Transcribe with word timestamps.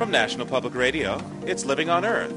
From 0.00 0.10
National 0.10 0.46
Public 0.46 0.74
Radio, 0.74 1.22
it's 1.44 1.66
Living 1.66 1.90
on 1.90 2.06
Earth. 2.06 2.32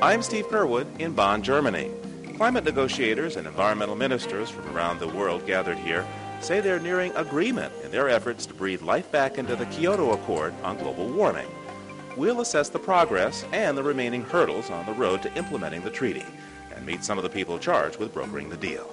I'm 0.00 0.22
Steve 0.22 0.46
Curwood 0.46 0.86
in 1.00 1.12
Bonn, 1.12 1.42
Germany. 1.42 1.90
Climate 2.36 2.62
negotiators 2.62 3.34
and 3.34 3.48
environmental 3.48 3.96
ministers 3.96 4.48
from 4.48 4.68
around 4.68 5.00
the 5.00 5.08
world 5.08 5.44
gathered 5.44 5.76
here 5.76 6.06
say 6.38 6.60
they're 6.60 6.78
nearing 6.78 7.10
agreement 7.16 7.72
in 7.82 7.90
their 7.90 8.08
efforts 8.08 8.46
to 8.46 8.54
breathe 8.54 8.80
life 8.80 9.10
back 9.10 9.38
into 9.38 9.56
the 9.56 9.66
Kyoto 9.66 10.12
Accord 10.12 10.54
on 10.62 10.78
global 10.78 11.08
warming. 11.08 11.48
We'll 12.16 12.40
assess 12.40 12.68
the 12.68 12.78
progress 12.78 13.44
and 13.52 13.76
the 13.76 13.82
remaining 13.82 14.22
hurdles 14.22 14.70
on 14.70 14.86
the 14.86 14.92
road 14.92 15.20
to 15.22 15.34
implementing 15.36 15.82
the 15.82 15.90
treaty 15.90 16.24
and 16.76 16.86
meet 16.86 17.02
some 17.02 17.18
of 17.18 17.24
the 17.24 17.28
people 17.28 17.58
charged 17.58 17.98
with 17.98 18.14
brokering 18.14 18.48
the 18.48 18.56
deal. 18.56 18.88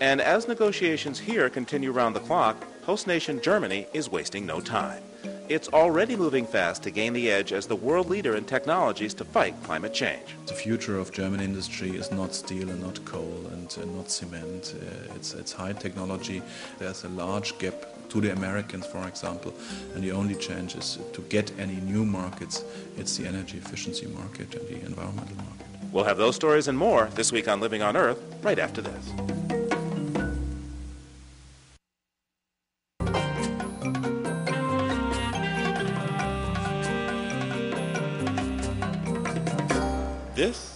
And 0.00 0.20
as 0.20 0.48
negotiations 0.48 1.20
here 1.20 1.48
continue 1.48 1.92
round 1.92 2.16
the 2.16 2.20
clock, 2.20 2.56
host 2.84 3.06
nation 3.06 3.40
Germany 3.40 3.86
is 3.94 4.10
wasting 4.10 4.44
no 4.44 4.60
time. 4.60 5.02
It's 5.48 5.68
already 5.68 6.16
moving 6.16 6.46
fast 6.46 6.82
to 6.82 6.90
gain 6.90 7.14
the 7.14 7.30
edge 7.30 7.52
as 7.52 7.66
the 7.66 7.76
world 7.76 8.10
leader 8.10 8.36
in 8.36 8.44
technologies 8.44 9.14
to 9.14 9.24
fight 9.24 9.54
climate 9.62 9.94
change. 9.94 10.36
The 10.46 10.54
future 10.54 10.98
of 10.98 11.10
German 11.10 11.40
industry 11.40 11.96
is 11.96 12.12
not 12.12 12.34
steel 12.34 12.68
and 12.68 12.82
not 12.82 13.02
coal 13.06 13.40
and 13.52 13.96
not 13.96 14.10
cement. 14.10 14.74
Uh, 14.74 15.14
it's, 15.14 15.32
it's 15.32 15.52
high 15.52 15.72
technology. 15.72 16.42
There's 16.78 17.04
a 17.04 17.08
large 17.08 17.56
gap 17.58 17.74
to 18.10 18.20
the 18.20 18.32
Americans, 18.32 18.86
for 18.86 19.08
example, 19.08 19.54
and 19.94 20.04
the 20.04 20.12
only 20.12 20.34
change 20.34 20.74
is 20.76 20.98
to 21.14 21.22
get 21.22 21.52
any 21.58 21.76
new 21.76 22.04
markets, 22.04 22.64
it's 22.98 23.16
the 23.16 23.26
energy 23.26 23.56
efficiency 23.56 24.06
market 24.06 24.54
and 24.54 24.68
the 24.68 24.86
environmental 24.86 25.36
market. 25.36 25.66
We'll 25.90 26.04
have 26.04 26.18
those 26.18 26.36
stories 26.36 26.68
and 26.68 26.76
more 26.76 27.08
this 27.14 27.32
week 27.32 27.48
on 27.48 27.60
Living 27.60 27.80
on 27.80 27.96
Earth 27.96 28.20
right 28.42 28.58
after 28.58 28.82
this. 28.82 29.63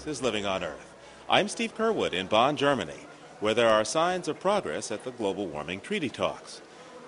Is 0.09 0.23
Living 0.23 0.47
on 0.47 0.65
Earth. 0.65 0.95
I'm 1.29 1.49
Steve 1.49 1.77
Curwood 1.77 2.15
in 2.15 2.29
Bonn, 2.29 2.57
Germany, 2.57 3.07
where 3.41 3.53
there 3.53 3.69
are 3.69 3.85
signs 3.85 4.27
of 4.27 4.41
progress 4.41 4.91
at 4.91 5.05
the 5.05 5.11
global 5.11 5.47
warming 5.47 5.83
treaty 5.83 6.09
talks. 6.09 6.63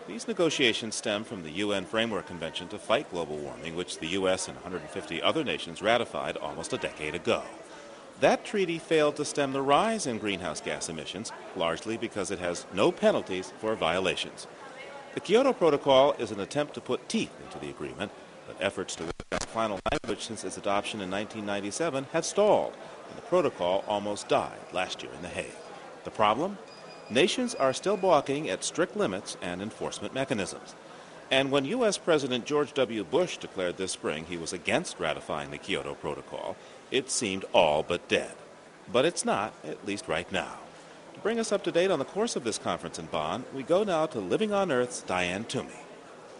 These 0.07 0.29
negotiations 0.29 0.97
stem 0.97 1.25
from 1.25 1.43
the 1.43 1.51
UN 1.53 1.87
Framework 1.87 2.27
Convention 2.27 2.69
to 2.69 2.79
fight 2.79 3.11
global 3.11 3.39
warming, 3.39 3.75
which 3.75 3.99
the 3.99 4.09
U.S. 4.09 4.49
and 4.49 4.57
150 4.59 5.23
other 5.23 5.43
nations 5.43 5.81
ratified 5.81 6.37
almost 6.37 6.75
a 6.75 6.79
decade 6.79 7.15
ago. 7.15 7.43
That 8.21 8.45
treaty 8.45 8.79
failed 8.79 9.17
to 9.17 9.25
stem 9.25 9.53
the 9.53 9.63
rise 9.63 10.07
in 10.07 10.19
greenhouse 10.19 10.61
gas 10.61 10.91
emissions, 10.91 11.33
largely 11.57 11.97
because 11.97 12.31
it 12.31 12.39
has 12.39 12.67
no 12.75 12.93
penalties 12.93 13.51
for 13.61 13.75
violations. 13.77 14.47
The 15.15 15.21
Kyoto 15.21 15.55
Protocol 15.55 16.13
is 16.19 16.33
an 16.33 16.41
attempt 16.41 16.75
to 16.75 16.83
put 16.83 17.09
teeth 17.09 17.33
into 17.43 17.59
the 17.59 17.71
agreement, 17.71 18.13
but 18.47 18.59
efforts 18.61 18.95
to 18.97 19.05
final 19.51 19.81
language 19.93 20.25
since 20.25 20.45
its 20.45 20.57
adoption 20.57 21.01
in 21.01 21.11
1997 21.11 22.07
have 22.13 22.25
stalled, 22.25 22.73
and 23.09 23.19
the 23.19 23.23
protocol 23.23 23.85
almost 23.87 24.29
died 24.29 24.59
last 24.73 25.03
year 25.03 25.13
in 25.13 25.23
The 25.23 25.29
Hague. 25.29 25.53
The 26.05 26.11
problem? 26.11 26.57
Nations 27.11 27.55
are 27.57 27.73
still 27.73 27.97
balking 27.97 28.49
at 28.49 28.63
strict 28.63 28.97
limits 28.97 29.37
and 29.43 29.61
enforcement 29.61 30.15
mechanisms. 30.15 30.75
And 31.31 31.51
when 31.51 31.65
U.S. 31.65 31.99
President 31.99 32.45
George 32.45 32.73
W. 32.75 33.05
Bush 33.05 33.37
declared 33.37 33.77
this 33.77 33.93
spring 33.93 34.25
he 34.25 34.37
was 34.37 34.53
against 34.53 34.99
ratifying 34.99 35.51
the 35.51 35.59
Kyoto 35.59 35.95
Protocol, 35.95 36.57
it 36.91 37.11
seemed 37.11 37.45
all 37.53 37.83
but 37.83 38.09
dead. 38.09 38.33
But 38.93 39.05
it's 39.05 39.25
not, 39.25 39.53
at 39.65 39.87
least 39.87 40.09
right 40.09 40.31
now. 40.33 40.59
To 41.15 41.21
bring 41.21 41.39
us 41.39 41.53
up 41.53 41.63
to 41.65 41.73
date 41.73 41.91
on 41.91 41.99
the 41.99 42.05
course 42.05 42.35
of 42.35 42.45
this 42.45 42.59
conference 42.59 42.99
in 42.99 43.07
Bonn, 43.07 43.45
we 43.55 43.63
go 43.63 43.85
now 43.85 44.07
to 44.07 44.21
Living 44.21 44.53
on 44.53 44.73
Earth's 44.73 45.03
Diane 45.03 45.45
Toomey. 45.45 45.71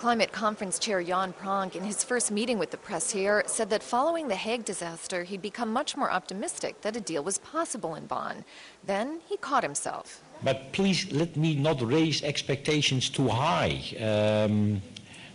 Climate 0.01 0.33
Conference 0.33 0.79
Chair 0.79 1.03
Jan 1.03 1.35
Pronk, 1.35 1.77
in 1.77 1.85
his 1.85 2.03
first 2.03 2.31
meeting 2.31 2.59
with 2.59 2.71
the 2.71 2.79
press 2.79 3.11
here, 3.11 3.43
said 3.45 3.69
that 3.69 3.83
following 3.83 4.29
the 4.29 4.35
Hague 4.35 4.65
disaster, 4.65 5.25
he'd 5.25 5.43
become 5.43 5.71
much 5.71 5.95
more 5.95 6.11
optimistic 6.11 6.81
that 6.81 6.97
a 6.97 7.03
deal 7.03 7.23
was 7.23 7.37
possible 7.37 7.95
in 7.97 8.07
Bonn. 8.07 8.43
Then 8.83 9.21
he 9.29 9.37
caught 9.37 9.63
himself. 9.63 10.23
But 10.43 10.73
please 10.73 11.13
let 11.13 11.37
me 11.37 11.55
not 11.55 11.83
raise 11.83 12.23
expectations 12.23 13.11
too 13.11 13.29
high. 13.29 13.83
Um, 14.01 14.81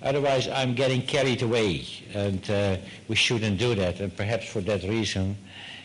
otherwise, 0.01 0.47
I'm 0.47 0.73
getting 0.73 1.03
carried 1.03 1.43
away, 1.43 1.85
and 2.15 2.49
uh, 2.49 2.77
we 3.07 3.15
shouldn't 3.15 3.59
do 3.59 3.75
that. 3.75 3.99
And 3.99 4.17
perhaps 4.17 4.47
for 4.47 4.61
that 4.61 4.81
reason, 4.81 5.37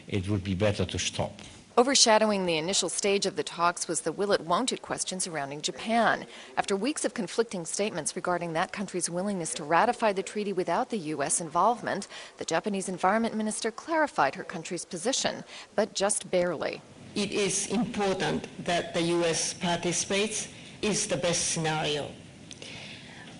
it 0.09 0.27
would 0.31 0.43
be 0.43 0.55
better 0.55 0.87
to 0.87 0.99
stop. 0.99 1.39
Overshadowing 1.81 2.45
the 2.45 2.59
initial 2.59 2.91
stage 2.91 3.25
of 3.25 3.37
the 3.37 3.43
talks 3.43 3.89
was 3.89 4.03
the 4.03 4.13
will 4.13 4.33
it 4.33 4.43
won't 4.43 4.71
it 4.71 4.83
question 4.83 5.19
surrounding 5.19 5.63
Japan. 5.63 6.27
After 6.59 6.77
weeks 6.77 7.07
of 7.07 7.15
conflicting 7.15 7.65
statements 7.65 8.15
regarding 8.15 8.53
that 8.53 8.71
country's 8.71 9.09
willingness 9.09 9.55
to 9.55 9.65
ratify 9.65 10.13
the 10.13 10.23
treaty 10.23 10.53
without 10.53 10.91
the 10.91 10.99
U.S. 11.15 11.41
involvement, 11.41 12.07
the 12.37 12.45
Japanese 12.45 12.91
environment 12.91 13.35
minister 13.35 13.71
clarified 13.71 14.35
her 14.35 14.45
country's 14.45 14.85
position, 14.85 15.43
but 15.75 15.95
just 15.95 16.31
barely. 16.31 16.83
It 17.15 17.33
is 17.33 17.69
important 17.69 18.47
that 18.67 18.93
the 18.93 19.01
U.S. 19.17 19.55
participates 19.55 20.49
is 20.83 21.07
the 21.07 21.17
best 21.17 21.53
scenario. 21.53 22.11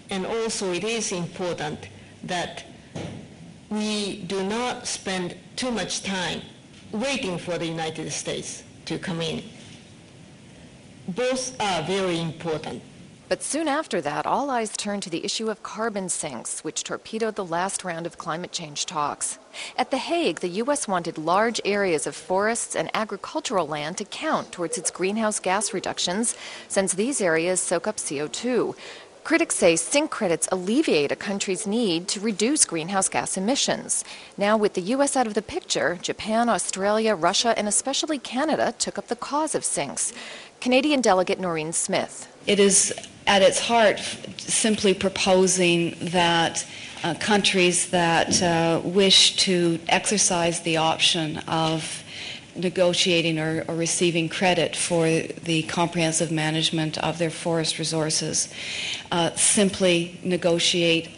And 0.09 0.25
also 0.25 0.73
it 0.73 0.85
is 0.85 1.13
important 1.13 1.91
that 2.23 2.65
we 3.69 4.23
do 4.23 4.43
not 4.43 4.87
spend 4.87 5.37
too 5.57 5.71
much 5.71 6.03
time 6.03 6.41
waiting 6.93 7.39
for 7.39 7.59
the 7.59 7.67
United 7.67 8.11
States 8.11 8.63
to 8.87 8.99
come 8.99 9.21
in. 9.21 9.43
Both 11.09 11.61
are 11.61 11.83
very 11.83 12.21
important. 12.21 12.83
But 13.31 13.45
soon 13.45 13.69
after 13.69 14.01
that, 14.01 14.27
all 14.27 14.51
eyes 14.51 14.77
turned 14.77 15.05
to 15.05 15.11
the 15.11 15.25
issue 15.25 15.51
of 15.51 15.63
carbon 15.63 16.09
sinks, 16.09 16.65
which 16.65 16.83
torpedoed 16.83 17.37
the 17.37 17.45
last 17.45 17.85
round 17.85 18.05
of 18.05 18.19
climate 18.19 18.51
change 18.51 18.87
talks. 18.87 19.39
At 19.79 19.93
The 19.93 19.99
Hague, 19.99 20.41
the 20.41 20.49
U.S. 20.65 20.89
wanted 20.89 21.17
large 21.17 21.61
areas 21.65 22.09
of 22.09 22.17
forests 22.17 22.75
and 22.75 22.91
agricultural 22.93 23.69
land 23.69 23.99
to 23.99 24.05
count 24.05 24.51
towards 24.51 24.77
its 24.77 24.91
greenhouse 24.91 25.39
gas 25.39 25.73
reductions, 25.73 26.35
since 26.67 26.93
these 26.93 27.21
areas 27.21 27.61
soak 27.61 27.87
up 27.87 27.99
CO2. 27.99 28.75
Critics 29.23 29.57
say 29.57 29.77
sink 29.77 30.11
credits 30.11 30.49
alleviate 30.51 31.13
a 31.13 31.17
country's 31.17 31.67
need 31.67 32.09
to 32.09 32.21
reduce 32.21 32.65
greenhouse 32.65 33.09
gas 33.09 33.37
emissions. 33.37 34.03
Now, 34.37 34.57
with 34.57 34.75
the 34.75 34.81
U.S. 34.81 35.15
out 35.17 35.27
of 35.27 35.35
the 35.35 35.43
picture, 35.43 35.99
Japan, 36.01 36.49
Australia, 36.49 37.15
Russia, 37.15 37.57
and 37.57 37.69
especially 37.69 38.19
Canada 38.19 38.75
took 38.79 38.99
up 38.99 39.09
the 39.09 39.17
cause 39.17 39.55
of 39.55 39.65
sinks. 39.65 40.13
Canadian 40.61 41.01
delegate 41.01 41.39
Noreen 41.39 41.73
Smith. 41.73 42.29
It 42.47 42.59
is 42.59 42.93
at 43.27 43.43
its 43.43 43.61
heart 43.61 44.01
simply 44.39 44.95
proposing 44.95 45.95
that 46.01 46.67
uh, 47.05 47.15
countries 47.15 47.91
that 47.91 48.43
uh, 48.43 48.81
wish 48.83 49.37
to 49.37 49.79
exercise 49.89 50.61
the 50.63 50.79
option 50.79 51.39
of 51.47 52.03
negotiating 52.55 53.39
or, 53.39 53.65
or, 53.69 53.75
receiving 53.75 54.29
credit 54.29 54.77
for 54.77 55.05
the 55.05 55.63
comprehensive 55.65 56.31
management 56.31 56.99
of 56.99 57.19
their 57.19 57.31
forest 57.31 57.79
resources 57.79 58.53
uh, 59.13 59.31
simply 59.35 60.19
negotiate 60.23 61.09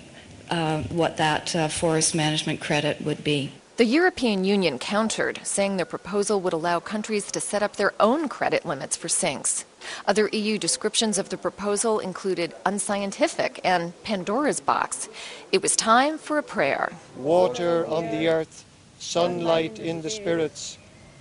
uh, 0.51 0.83
what 0.85 1.17
that 1.17 1.55
uh, 1.57 1.69
forest 1.69 2.15
management 2.15 2.61
credit 2.61 3.01
would 3.01 3.25
be. 3.25 3.51
The 3.79 3.87
European 3.87 4.45
Union 4.45 4.79
countered, 4.79 5.41
saying 5.45 5.77
their 5.77 5.87
proposal 5.87 6.41
would 6.43 6.53
allow 6.53 6.79
countries 6.79 7.33
to 7.33 7.41
set 7.41 7.63
up 7.63 7.77
their 7.77 7.95
own 7.99 8.29
credit 8.29 8.67
limits 8.67 8.97
for 8.97 9.09
sinks. 9.09 9.65
Other 10.07 10.29
EU 10.29 10.59
descriptions 10.59 11.17
of 11.17 11.31
the 11.31 11.39
proposal 11.39 11.99
included 11.99 12.55
unscientific 12.67 13.61
and 13.65 13.95
Pandora's 14.03 14.61
box. 14.61 15.09
It 15.51 15.63
was 15.63 15.75
time 15.75 16.19
for 16.19 16.37
a 16.37 16.43
prayer. 16.43 16.93
Water 17.17 17.87
on 17.87 18.11
the 18.11 18.29
earth, 18.29 18.65
sunlight 18.99 19.79
in 19.79 20.03
the 20.03 20.11
spirits, 20.11 20.77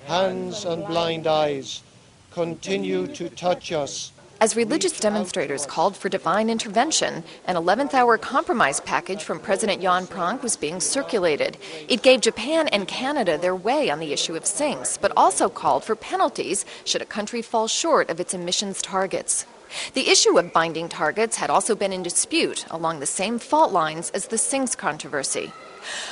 hands 0.06 0.66
and 0.66 0.86
blind 0.88 1.28
eyes, 1.28 1.84
continue 2.32 3.08
to 3.08 3.30
touch 3.30 3.72
us 3.72 4.12
as 4.42 4.56
religious 4.56 5.00
demonstrators 5.00 5.68
called 5.68 5.96
for 5.96 6.10
divine 6.10 6.50
intervention, 6.50 7.24
an 7.46 7.56
11th 7.56 7.94
hour 7.94 8.18
compromise 8.18 8.80
package 8.80 9.24
from 9.24 9.40
President 9.40 9.84
Jan 9.84 10.08
Pronk 10.08 10.42
was 10.42 10.56
being 10.56 10.80
circulated. 10.80 11.58
It 11.88 12.02
gave 12.02 12.22
Japan 12.22 12.68
and 12.70 12.88
Canada 12.88 13.38
their 13.38 13.56
way 13.56 13.92
on 13.92 14.00
the 14.00 14.14
issue 14.14 14.36
of 14.36 14.48
sinks, 14.48 14.98
but 14.98 15.14
also 15.16 15.48
called 15.48 15.84
for 15.84 15.96
penalties 15.96 16.66
should 16.86 17.04
a 17.04 17.06
country 17.06 17.44
fall 17.44 17.68
short 17.68 18.10
of 18.10 18.20
its 18.20 18.34
emissions 18.34 18.82
targets. 18.82 19.46
The 19.94 20.10
issue 20.10 20.40
of 20.40 20.52
binding 20.52 20.90
targets 20.90 21.38
had 21.38 21.52
also 21.52 21.76
been 21.76 21.94
in 21.94 22.02
dispute 22.02 22.66
along 22.72 23.00
the 23.00 23.06
same 23.06 23.38
fault 23.38 23.72
lines 23.72 24.10
as 24.10 24.26
the 24.26 24.40
sinks 24.40 24.74
controversy. 24.74 25.54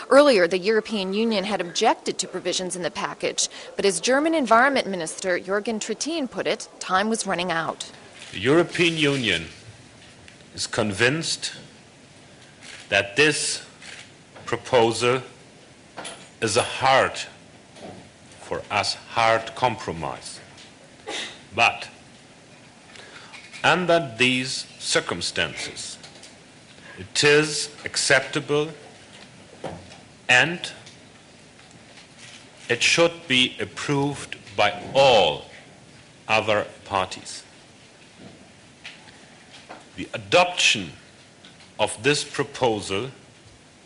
Earlier, 0.10 0.48
the 0.48 0.58
European 0.58 1.14
Union 1.14 1.44
had 1.44 1.62
objected 1.62 2.18
to 2.20 2.28
provisions 2.28 2.76
in 2.76 2.82
the 2.82 2.92
package, 2.92 3.50
but 3.76 3.86
as 3.86 4.00
German 4.00 4.34
Environment 4.34 4.88
Minister 4.88 5.40
Jürgen 5.40 5.80
Trittin 5.80 6.30
put 6.30 6.48
it, 6.48 6.68
time 6.80 7.10
was 7.10 7.28
running 7.28 7.52
out. 7.52 7.92
The 8.32 8.40
European 8.40 8.98
Union 8.98 9.46
is 10.54 10.68
convinced 10.68 11.54
that 12.90 13.16
this 13.16 13.64
proposal 14.46 15.22
is 16.42 16.58
a 16.58 16.64
hard, 16.64 17.14
for 18.42 18.62
us, 18.72 18.96
hard 18.96 19.54
compromise. 19.56 20.40
But 21.56 21.90
under 23.64 24.14
these 24.18 24.66
circumstances, 24.80 25.98
it 26.98 27.24
is 27.24 27.70
acceptable 27.86 28.70
and 30.30 30.72
it 32.70 32.84
should 32.84 33.28
be 33.28 33.58
approved 33.60 34.38
by 34.56 34.72
all 34.94 35.46
other 36.28 36.68
parties. 36.86 37.44
The 39.98 40.08
adoption 40.14 40.92
of 41.80 42.02
this 42.04 42.24
proposal 42.24 43.10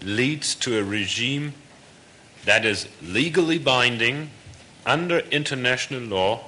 leads 0.02 0.54
to 0.56 0.78
a 0.78 0.84
regime 0.84 1.54
that 2.44 2.66
is 2.66 2.90
legally 3.02 3.58
binding 3.58 4.30
under 4.86 5.20
international 5.20 6.02
law, 6.02 6.42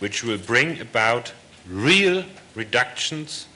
which 0.00 0.24
will 0.24 0.38
bring 0.38 0.80
about 0.80 1.32
real 1.68 2.24
reductions 2.56 3.46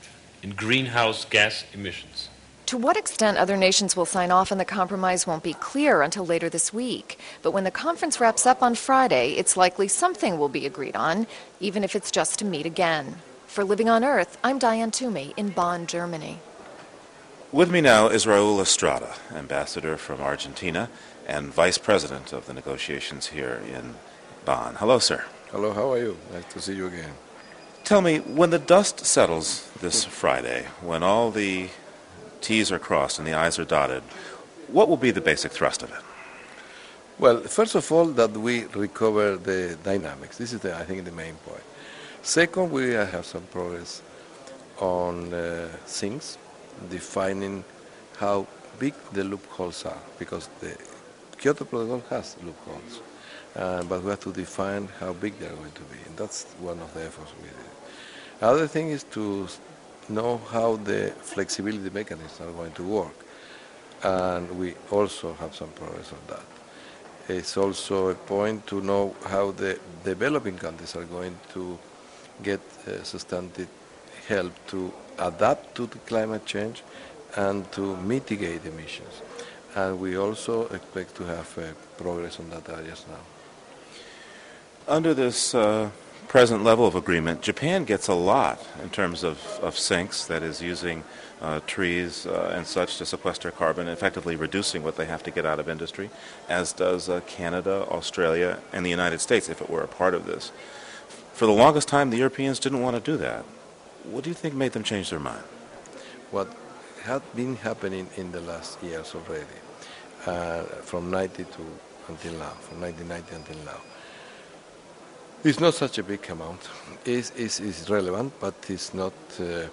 in 0.42 0.50
greenhouse 0.50 1.24
gas 1.24 1.64
emissions. 1.74 2.28
To 2.66 2.76
what 2.76 2.96
extent 2.96 3.38
other 3.38 3.56
nations 3.56 3.94
will 3.96 4.06
sign 4.06 4.32
off 4.32 4.50
on 4.50 4.58
the 4.58 4.64
compromise 4.64 5.24
won't 5.24 5.44
be 5.44 5.54
clear 5.54 6.02
until 6.02 6.26
later 6.26 6.48
this 6.48 6.72
week. 6.72 7.16
But 7.40 7.52
when 7.52 7.62
the 7.62 7.70
conference 7.70 8.18
wraps 8.18 8.44
up 8.44 8.60
on 8.60 8.74
Friday, 8.74 9.34
it's 9.34 9.56
likely 9.56 9.86
something 9.86 10.36
will 10.36 10.48
be 10.48 10.66
agreed 10.66 10.96
on, 10.96 11.28
even 11.60 11.84
if 11.84 11.94
it's 11.94 12.10
just 12.10 12.40
to 12.40 12.44
meet 12.44 12.66
again. 12.66 13.18
For 13.46 13.62
Living 13.62 13.88
on 13.88 14.02
Earth, 14.02 14.36
I'm 14.42 14.58
Diane 14.58 14.90
Toomey 14.90 15.32
in 15.36 15.50
Bonn, 15.50 15.86
Germany. 15.86 16.40
With 17.52 17.70
me 17.70 17.80
now 17.80 18.08
is 18.08 18.26
Raul 18.26 18.60
Estrada, 18.60 19.14
ambassador 19.32 19.96
from 19.96 20.20
Argentina 20.20 20.90
and 21.24 21.54
vice 21.54 21.78
president 21.78 22.32
of 22.32 22.46
the 22.46 22.52
negotiations 22.52 23.28
here 23.28 23.62
in 23.72 23.94
Bonn. 24.44 24.74
Hello, 24.74 24.98
sir. 24.98 25.24
Hello, 25.52 25.72
how 25.72 25.92
are 25.92 25.98
you? 25.98 26.16
Nice 26.32 26.52
to 26.52 26.60
see 26.60 26.74
you 26.74 26.88
again. 26.88 27.14
Tell 27.84 28.00
me, 28.00 28.18
when 28.18 28.50
the 28.50 28.58
dust 28.58 29.06
settles 29.06 29.70
this 29.80 30.04
Friday, 30.04 30.66
when 30.80 31.04
all 31.04 31.30
the 31.30 31.68
T's 32.40 32.70
are 32.72 32.78
crossed 32.78 33.18
and 33.18 33.26
the 33.26 33.34
I's 33.34 33.58
are 33.58 33.64
dotted, 33.64 34.02
what 34.68 34.88
will 34.88 34.96
be 34.96 35.10
the 35.10 35.20
basic 35.20 35.52
thrust 35.52 35.82
of 35.82 35.90
it? 35.90 36.02
Well, 37.18 37.40
first 37.40 37.74
of 37.74 37.90
all, 37.90 38.06
that 38.06 38.32
we 38.32 38.64
recover 38.66 39.36
the 39.36 39.78
dynamics. 39.82 40.36
This 40.36 40.52
is, 40.52 40.60
the, 40.60 40.76
I 40.76 40.84
think, 40.84 41.04
the 41.04 41.12
main 41.12 41.34
point. 41.36 41.62
Second, 42.22 42.70
we 42.70 42.90
have 42.90 43.24
some 43.24 43.42
progress 43.44 44.02
on 44.78 45.32
uh, 45.32 45.68
things, 45.86 46.36
defining 46.90 47.64
how 48.18 48.46
big 48.78 48.92
the 49.12 49.24
loopholes 49.24 49.86
are, 49.86 50.02
because 50.18 50.50
the 50.60 50.76
Kyoto 51.38 51.64
Protocol 51.64 52.02
has 52.10 52.36
loopholes, 52.42 53.00
uh, 53.54 53.82
but 53.84 54.02
we 54.02 54.10
have 54.10 54.20
to 54.20 54.32
define 54.32 54.88
how 55.00 55.14
big 55.14 55.38
they 55.38 55.46
are 55.46 55.54
going 55.54 55.72
to 55.72 55.82
be, 55.82 55.98
and 56.06 56.16
that's 56.16 56.44
one 56.60 56.78
of 56.80 56.92
the 56.92 57.04
efforts 57.04 57.32
we 57.40 57.48
did. 57.48 58.42
Other 58.42 58.66
thing 58.66 58.90
is 58.90 59.04
to 59.12 59.48
know 60.08 60.38
how 60.50 60.76
the 60.76 61.12
flexibility 61.20 61.90
mechanisms 61.90 62.40
are 62.40 62.52
going 62.52 62.72
to 62.72 62.82
work. 62.82 63.14
And 64.02 64.58
we 64.58 64.74
also 64.90 65.34
have 65.34 65.54
some 65.54 65.70
progress 65.70 66.12
on 66.12 66.18
that. 66.28 66.44
It's 67.28 67.56
also 67.56 68.10
a 68.10 68.14
point 68.14 68.66
to 68.68 68.80
know 68.80 69.16
how 69.26 69.50
the 69.50 69.78
developing 70.04 70.58
countries 70.58 70.94
are 70.94 71.04
going 71.04 71.36
to 71.54 71.78
get 72.42 72.60
uh, 72.86 73.02
substantive 73.02 73.68
help 74.28 74.52
to 74.68 74.92
adapt 75.18 75.74
to 75.74 75.86
the 75.86 75.98
climate 75.98 76.44
change 76.44 76.82
and 77.36 77.70
to 77.72 77.96
mitigate 77.96 78.64
emissions. 78.64 79.22
And 79.74 80.00
we 80.00 80.16
also 80.16 80.66
expect 80.68 81.16
to 81.16 81.24
have 81.24 81.58
uh, 81.58 81.62
progress 81.96 82.38
on 82.38 82.50
that 82.50 82.68
areas 82.68 83.04
now. 83.08 83.24
Under 84.88 85.14
this 85.14 85.54
uh, 85.54 85.90
present 86.28 86.64
level 86.64 86.86
of 86.86 86.94
agreement, 86.94 87.40
Japan 87.40 87.84
gets 87.84 88.08
a 88.08 88.14
lot 88.14 88.64
in 88.82 88.90
terms 88.90 89.22
of, 89.22 89.38
of 89.62 89.78
sinks, 89.78 90.26
that 90.26 90.42
is, 90.42 90.60
using 90.60 91.04
uh, 91.40 91.60
trees 91.66 92.26
uh, 92.26 92.52
and 92.54 92.66
such 92.66 92.98
to 92.98 93.06
sequester 93.06 93.50
carbon, 93.50 93.88
effectively 93.88 94.36
reducing 94.36 94.82
what 94.82 94.96
they 94.96 95.06
have 95.06 95.22
to 95.22 95.30
get 95.30 95.46
out 95.46 95.58
of 95.58 95.68
industry, 95.68 96.10
as 96.48 96.72
does 96.72 97.08
uh, 97.08 97.20
Canada, 97.26 97.86
Australia, 97.90 98.58
and 98.72 98.84
the 98.84 98.90
United 98.90 99.20
States, 99.20 99.48
if 99.48 99.60
it 99.60 99.70
were 99.70 99.82
a 99.82 99.88
part 99.88 100.14
of 100.14 100.26
this. 100.26 100.52
For 101.32 101.46
the 101.46 101.52
longest 101.52 101.88
time, 101.88 102.10
the 102.10 102.16
Europeans 102.16 102.58
didn't 102.58 102.80
want 102.80 102.96
to 102.96 103.02
do 103.12 103.16
that. 103.18 103.44
What 104.04 104.24
do 104.24 104.30
you 104.30 104.34
think 104.34 104.54
made 104.54 104.72
them 104.72 104.82
change 104.82 105.10
their 105.10 105.20
mind? 105.20 105.44
What 106.30 106.48
had 107.02 107.22
been 107.34 107.56
happening 107.56 108.08
in 108.16 108.32
the 108.32 108.40
last 108.40 108.82
years 108.82 109.14
already, 109.14 109.44
uh, 110.26 110.62
from 110.82 111.10
90 111.10 111.44
to 111.44 111.62
until 112.08 112.32
now, 112.34 112.54
from 112.66 112.80
1990 112.80 113.34
until 113.34 113.64
now, 113.64 113.80
it's 115.44 115.60
not 115.60 115.74
such 115.74 115.98
a 115.98 116.02
big 116.02 116.28
amount. 116.30 116.68
It's, 117.04 117.30
it's, 117.36 117.60
it's 117.60 117.88
relevant, 117.88 118.32
but 118.40 118.54
it's 118.68 118.94
not 118.94 119.12
uh, 119.40 119.68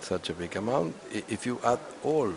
such 0.00 0.30
a 0.30 0.32
big 0.34 0.56
amount. 0.56 0.94
If 1.10 1.46
you 1.46 1.60
add 1.64 1.80
all 2.02 2.32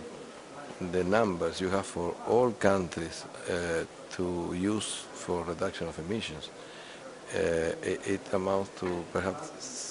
the 0.92 1.04
numbers 1.04 1.62
you 1.62 1.70
have 1.70 1.86
for 1.86 2.16
all 2.28 2.52
countries 2.52 3.26
uh, 3.50 3.86
to 4.12 4.54
use 4.56 5.06
for 5.14 5.44
reduction 5.44 5.88
of 5.88 5.98
emissions, 6.00 6.50
uh, 7.34 7.38
it, 7.82 8.08
it, 8.08 8.34
amounts 8.34 8.70
to 8.80 9.04
perhaps 9.12 9.50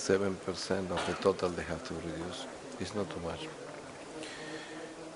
7% 0.09 0.91
of 0.91 1.07
the 1.07 1.15
total 1.21 1.49
they 1.49 1.63
have 1.63 1.83
to 1.85 1.95
reduce. 1.95 2.47
It's 2.79 2.95
not 2.95 3.11
too 3.11 3.21
much. 3.21 3.49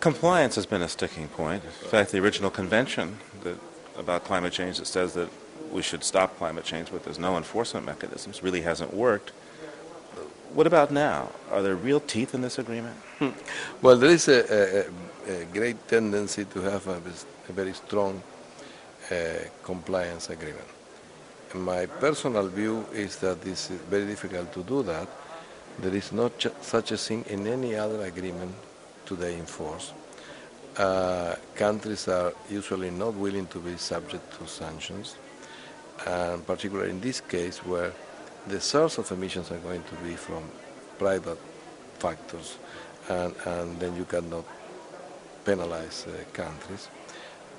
Compliance 0.01 0.57
has 0.57 0.67
been 0.67 0.83
a 0.83 0.89
sticking 0.89 1.29
point. 1.29 1.63
In 1.65 1.89
fact, 1.89 2.13
the 2.13 2.19
original 2.19 2.51
convention 2.51 3.19
that, 3.43 3.59
about 3.97 4.25
climate 4.25 4.53
change 4.53 4.79
that 4.79 4.87
says 4.87 5.15
that 5.15 5.29
we 5.73 5.83
should 5.83 6.05
stop 6.05 6.37
climate 6.39 6.65
change, 6.65 6.91
but 6.91 7.05
there's 7.05 7.19
no 7.19 7.37
enforcement 7.37 7.85
mechanisms, 7.87 8.43
really 8.43 8.63
hasn't 8.63 8.95
worked. 8.95 9.31
What 10.55 10.67
about 10.67 10.91
now? 10.91 11.31
Are 11.51 11.63
there 11.63 11.77
real 11.77 12.01
teeth 12.01 12.35
in 12.35 12.41
this 12.41 12.59
agreement? 12.59 12.97
Hmm. 13.19 13.31
Well, 13.83 13.97
there 13.97 14.11
is 14.11 14.29
a, 14.29 14.87
a, 15.29 15.41
a 15.41 15.45
great 15.47 15.87
tendency 15.87 16.45
to 16.47 16.61
have 16.61 16.87
a, 16.87 17.01
a 17.49 17.53
very 17.53 17.75
strong 17.75 18.23
uh, 19.11 19.15
compliance 19.63 20.31
agreement. 20.31 20.69
And 21.53 21.63
my 21.63 21.87
personal 21.87 22.49
view 22.49 22.87
is 22.93 23.17
that 23.17 23.47
is 23.47 23.69
very 23.91 24.07
difficult 24.07 24.53
to 24.55 24.63
do 24.63 24.83
that. 24.85 25.09
There 25.79 25.95
is 25.95 26.11
not 26.13 26.33
such 26.63 26.93
a 26.93 26.97
thing 26.97 27.25
in 27.29 27.47
any 27.47 27.75
other 27.75 28.03
agreement 28.03 28.55
today 29.05 29.35
in 29.35 29.45
force. 29.45 29.93
Uh, 30.77 31.35
countries 31.55 32.09
are 32.09 32.33
usually 32.51 32.91
not 32.91 33.15
willing 33.15 33.47
to 33.49 33.59
be 33.59 33.77
subject 33.77 34.39
to 34.39 34.47
sanctions 34.47 35.17
and 36.07 36.47
particularly 36.47 36.91
in 36.91 37.01
this 37.01 37.21
case 37.21 37.59
where 37.65 37.93
the 38.49 38.61
source 38.61 38.99
of 38.99 39.11
emissions 39.11 39.51
are 39.51 39.59
going 39.59 39.83
to 39.85 39.95
be 39.97 40.15
from 40.15 40.43
private 40.99 41.39
factors 41.99 42.59
and, 43.09 43.35
and 43.47 43.81
then 43.81 43.97
you 43.97 44.05
cannot 44.05 44.45
penalize 45.45 46.07
uh, 46.07 46.13
countries. 46.33 46.89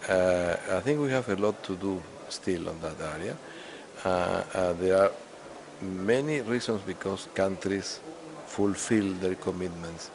Uh, 0.08 0.56
I 0.72 0.80
think 0.82 1.00
we 1.00 1.10
have 1.10 1.28
a 1.30 1.36
lot 1.36 1.64
to 1.64 1.76
do 1.76 2.02
still 2.30 2.70
on 2.70 2.80
that 2.82 3.00
area. 3.16 3.36
Uh, 4.06 4.44
uh 4.54 4.74
there 4.74 4.98
are 5.04 5.12
many 5.82 6.42
reasons 6.42 6.82
because 6.82 7.28
countries 7.34 8.00
fulfill 8.46 9.14
their 9.14 9.36
commitments 9.36 10.12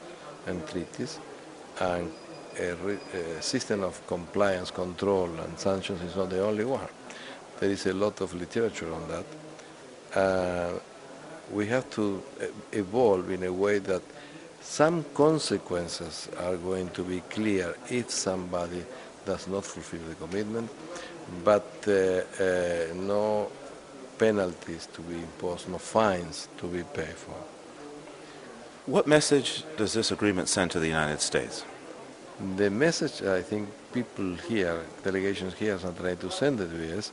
and 0.47 0.67
treaties 0.69 1.19
and 1.81 2.12
a, 2.59 2.99
a 3.38 3.43
system 3.43 3.83
of 3.83 4.07
compliance, 4.07 4.71
control 4.71 5.29
and 5.29 5.59
sanctions 5.59 6.02
is 6.02 6.17
not 6.17 6.31
the 6.31 6.45
only 6.45 6.64
one. 6.64 6.88
There 7.62 7.71
is 7.71 7.87
a 7.87 7.95
lot 7.95 8.21
of 8.21 8.35
literature 8.35 8.92
on 8.92 9.07
that. 9.07 10.19
Uh, 10.21 10.81
we 11.52 11.69
have 11.69 11.88
to 11.90 12.21
evolve 12.73 13.31
in 13.31 13.45
a 13.45 13.52
way 13.52 13.78
that 13.78 14.02
some 14.61 15.04
consequences 15.14 16.28
are 16.40 16.57
going 16.57 16.88
to 16.88 17.04
be 17.04 17.21
clear 17.31 17.76
if 17.88 18.11
somebody 18.11 18.85
does 19.25 19.47
not 19.47 19.64
fulfill 19.64 20.00
the 20.09 20.16
commitment, 20.16 20.69
but 21.45 21.73
uh, 21.87 21.92
uh, 22.42 22.95
no 22.95 23.49
penalties 24.19 24.88
to 24.95 25.00
be 25.02 25.14
imposed, 25.14 25.69
no 25.69 25.78
fines 25.78 26.49
to 26.59 26.66
be 26.66 26.83
paid 26.83 27.14
for. 27.14 27.37
What 28.87 29.07
message 29.07 29.62
does 29.76 29.92
this 29.92 30.11
agreement 30.11 30.49
send 30.49 30.73
to 30.73 30.81
the 30.81 30.88
United 30.88 31.21
States? 31.21 31.64
The 32.57 32.71
message 32.71 33.23
I 33.23 33.40
think 33.40 33.69
people 33.92 34.35
here, 34.35 34.81
delegations 35.04 35.54
here, 35.54 35.75
are 35.75 35.92
trying 35.92 36.16
to 36.16 36.31
send 36.33 36.59
to 36.59 36.64
the 36.64 36.99
US 36.99 37.12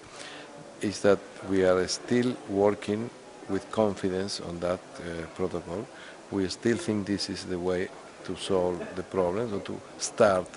is 0.82 1.02
that 1.02 1.20
we 1.50 1.64
are 1.64 1.88
still 1.88 2.36
working 2.50 3.10
with 3.50 3.70
confidence 3.72 4.40
on 4.42 4.60
that 4.60 4.80
uh, 4.80 5.26
protocol. 5.36 5.86
We 6.32 6.48
still 6.50 6.78
think 6.78 7.08
this 7.08 7.30
is 7.30 7.46
the 7.46 7.60
way 7.60 7.90
to 8.26 8.36
solve 8.36 8.86
the 8.96 9.04
problem 9.04 9.54
or 9.54 9.60
to 9.62 9.80
start 9.98 10.48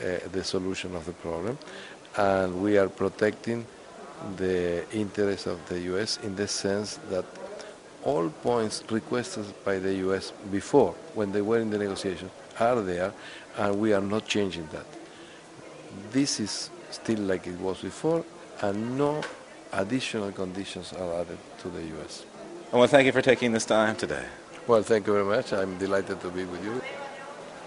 uh, 0.00 0.18
the 0.32 0.42
solution 0.44 0.94
of 0.94 1.04
the 1.04 1.12
problem. 1.12 1.58
And 2.16 2.62
we 2.62 2.78
are 2.78 2.88
protecting 2.88 3.66
the 4.36 4.84
interests 4.92 5.46
of 5.46 5.66
the 5.68 5.80
U.S. 5.92 6.18
in 6.22 6.34
the 6.36 6.48
sense 6.48 6.98
that 7.10 7.24
all 8.04 8.30
points 8.30 8.82
requested 8.90 9.44
by 9.64 9.78
the 9.78 9.94
U.S. 10.06 10.32
before, 10.50 10.94
when 11.14 11.32
they 11.32 11.42
were 11.42 11.58
in 11.58 11.70
the 11.70 11.78
negotiations, 11.78 12.30
are 12.58 12.80
there, 12.80 13.12
and 13.58 13.78
we 13.78 13.92
are 13.92 14.00
not 14.00 14.26
changing 14.26 14.66
that. 14.72 14.86
This 16.12 16.40
is 16.40 16.70
still 16.90 17.20
like 17.20 17.46
it 17.46 17.58
was 17.60 17.82
before, 17.82 18.24
and 18.62 18.98
no 18.98 19.22
additional 19.72 20.32
conditions 20.32 20.92
are 20.92 21.20
added 21.20 21.38
to 21.58 21.68
the 21.68 21.82
U.S. 21.82 22.24
I 22.72 22.76
want 22.76 22.90
to 22.90 22.96
thank 22.96 23.06
you 23.06 23.12
for 23.12 23.22
taking 23.22 23.52
this 23.52 23.64
time 23.64 23.96
today. 23.96 24.24
Well, 24.66 24.82
thank 24.82 25.06
you 25.06 25.12
very 25.12 25.24
much. 25.24 25.52
I'm 25.52 25.78
delighted 25.78 26.20
to 26.20 26.30
be 26.30 26.44
with 26.44 26.64
you. 26.64 26.82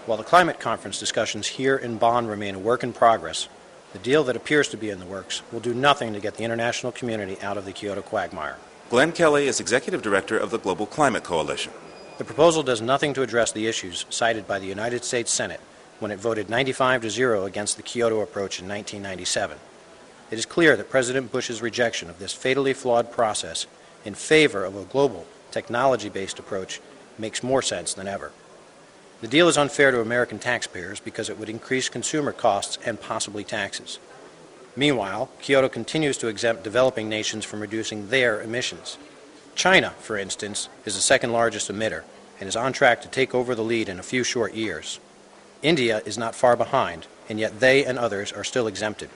While 0.06 0.18
the 0.18 0.24
climate 0.24 0.60
conference 0.60 0.98
discussions 0.98 1.46
here 1.46 1.76
in 1.76 1.98
Bonn 1.98 2.26
remain 2.26 2.54
a 2.54 2.58
work 2.58 2.82
in 2.82 2.92
progress, 2.92 3.48
the 3.92 3.98
deal 3.98 4.24
that 4.24 4.36
appears 4.36 4.68
to 4.68 4.76
be 4.76 4.90
in 4.90 4.98
the 4.98 5.06
works 5.06 5.42
will 5.52 5.60
do 5.60 5.74
nothing 5.74 6.12
to 6.12 6.20
get 6.20 6.34
the 6.34 6.44
international 6.44 6.92
community 6.92 7.40
out 7.42 7.56
of 7.56 7.64
the 7.64 7.72
Kyoto 7.72 8.02
quagmire. 8.02 8.56
Glenn 8.88 9.12
Kelly 9.12 9.46
is 9.46 9.60
Executive 9.60 10.02
Director 10.02 10.36
of 10.36 10.50
the 10.50 10.58
Global 10.58 10.86
Climate 10.86 11.22
Coalition. 11.22 11.72
The 12.18 12.24
proposal 12.24 12.62
does 12.62 12.82
nothing 12.82 13.14
to 13.14 13.22
address 13.22 13.52
the 13.52 13.66
issues 13.66 14.04
cited 14.10 14.46
by 14.46 14.58
the 14.58 14.66
United 14.66 15.04
States 15.04 15.30
Senate 15.30 15.60
when 16.00 16.10
it 16.10 16.18
voted 16.18 16.50
95 16.50 17.02
to 17.02 17.10
0 17.10 17.44
against 17.44 17.76
the 17.76 17.82
Kyoto 17.82 18.20
approach 18.20 18.60
in 18.60 18.68
1997. 18.68 19.58
It 20.30 20.38
is 20.38 20.46
clear 20.46 20.76
that 20.76 20.90
President 20.90 21.32
Bush's 21.32 21.60
rejection 21.60 22.08
of 22.08 22.18
this 22.18 22.32
fatally 22.32 22.72
flawed 22.72 23.10
process 23.10 23.66
in 24.04 24.14
favor 24.14 24.64
of 24.64 24.76
a 24.76 24.84
global, 24.84 25.26
technology 25.50 26.08
based 26.08 26.38
approach 26.38 26.80
makes 27.18 27.42
more 27.42 27.62
sense 27.62 27.94
than 27.94 28.06
ever. 28.06 28.30
The 29.20 29.28
deal 29.28 29.48
is 29.48 29.58
unfair 29.58 29.90
to 29.90 30.00
American 30.00 30.38
taxpayers 30.38 31.00
because 31.00 31.28
it 31.28 31.38
would 31.38 31.48
increase 31.48 31.88
consumer 31.88 32.32
costs 32.32 32.78
and 32.86 33.00
possibly 33.00 33.44
taxes. 33.44 33.98
Meanwhile, 34.76 35.28
Kyoto 35.42 35.68
continues 35.68 36.16
to 36.18 36.28
exempt 36.28 36.62
developing 36.62 37.08
nations 37.08 37.44
from 37.44 37.60
reducing 37.60 38.08
their 38.08 38.40
emissions. 38.40 38.98
China, 39.56 39.90
for 39.98 40.16
instance, 40.16 40.68
is 40.84 40.94
the 40.94 41.02
second 41.02 41.32
largest 41.32 41.70
emitter 41.70 42.04
and 42.38 42.48
is 42.48 42.56
on 42.56 42.72
track 42.72 43.02
to 43.02 43.08
take 43.08 43.34
over 43.34 43.54
the 43.54 43.64
lead 43.64 43.88
in 43.88 43.98
a 43.98 44.04
few 44.04 44.22
short 44.22 44.54
years. 44.54 45.00
India 45.60 46.00
is 46.06 46.16
not 46.16 46.34
far 46.34 46.56
behind, 46.56 47.06
and 47.28 47.38
yet 47.38 47.60
they 47.60 47.84
and 47.84 47.98
others 47.98 48.32
are 48.32 48.44
still 48.44 48.66
exempted. 48.66 49.10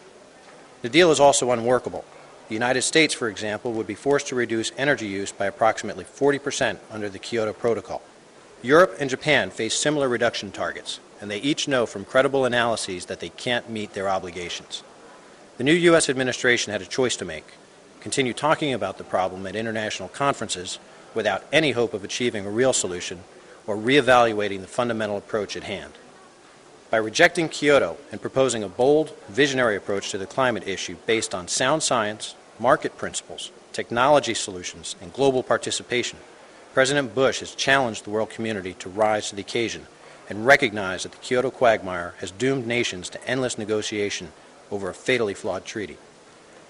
The 0.85 0.91
deal 0.91 1.11
is 1.11 1.19
also 1.19 1.50
unworkable. 1.50 2.05
The 2.49 2.55
United 2.55 2.83
States, 2.83 3.14
for 3.14 3.31
example, 3.31 3.73
would 3.73 3.87
be 3.87 3.95
forced 3.95 4.26
to 4.26 4.35
reduce 4.35 4.71
energy 4.76 5.07
use 5.07 5.33
by 5.33 5.47
approximately 5.47 6.05
40% 6.05 6.76
under 6.91 7.09
the 7.09 7.19
Kyoto 7.19 7.55
Protocol. 7.55 8.03
Europe 8.61 8.95
and 9.00 9.09
Japan 9.09 9.49
face 9.49 9.73
similar 9.73 10.11
reduction 10.11 10.53
targets, 10.53 11.00
and 11.23 11.31
they 11.31 11.38
each 11.38 11.67
know 11.67 11.87
from 11.87 12.05
credible 12.05 12.45
analyses 12.45 13.07
that 13.07 13.21
they 13.21 13.31
can't 13.31 13.71
meet 13.71 13.95
their 13.95 14.11
obligations. 14.11 14.83
The 15.57 15.64
new 15.64 15.73
U.S. 15.73 16.11
administration 16.11 16.71
had 16.71 16.83
a 16.83 16.87
choice 16.87 17.17
to 17.17 17.25
make 17.25 17.47
continue 18.03 18.35
talking 18.35 18.75
about 18.75 18.99
the 18.99 19.05
problem 19.05 19.47
at 19.47 19.57
international 19.57 20.11
conferences 20.11 20.79
without 21.14 21.45
any 21.50 21.71
hope 21.71 21.95
of 21.95 22.05
achieving 22.05 22.45
a 22.45 22.50
real 22.50 22.75
solution, 22.75 23.21
or 23.67 23.75
reevaluating 23.75 24.61
the 24.61 24.67
fundamental 24.67 25.17
approach 25.17 25.57
at 25.57 25.62
hand. 25.62 25.95
By 26.95 26.99
rejecting 26.99 27.49
Kyoto 27.49 27.97
and 28.13 28.21
proposing 28.21 28.63
a 28.63 28.69
bold, 28.69 29.13
visionary 29.29 29.75
approach 29.75 30.13
to 30.13 30.19
the 30.19 30.27
climate 30.27 30.69
issue 30.69 30.95
based 31.07 31.35
on 31.35 31.49
sound 31.49 31.83
science, 31.83 32.37
market 32.61 32.97
principles, 32.97 33.51
technology 33.73 34.33
solutions, 34.33 34.95
and 35.01 35.13
global 35.13 35.43
participation, 35.43 36.21
President 36.73 37.13
Bush 37.13 37.41
has 37.41 37.57
challenged 37.57 38.05
the 38.05 38.11
world 38.11 38.31
community 38.31 38.75
to 38.75 38.89
rise 38.89 39.29
to 39.29 39.35
the 39.35 39.43
occasion 39.43 39.89
and 40.29 40.47
recognize 40.47 41.03
that 41.03 41.11
the 41.11 41.19
Kyoto 41.19 41.51
quagmire 41.51 42.15
has 42.19 42.31
doomed 42.31 42.65
nations 42.65 43.09
to 43.09 43.29
endless 43.29 43.59
negotiation 43.59 44.31
over 44.71 44.89
a 44.89 44.95
fatally 44.95 45.35
flawed 45.35 45.65
treaty. 45.65 45.99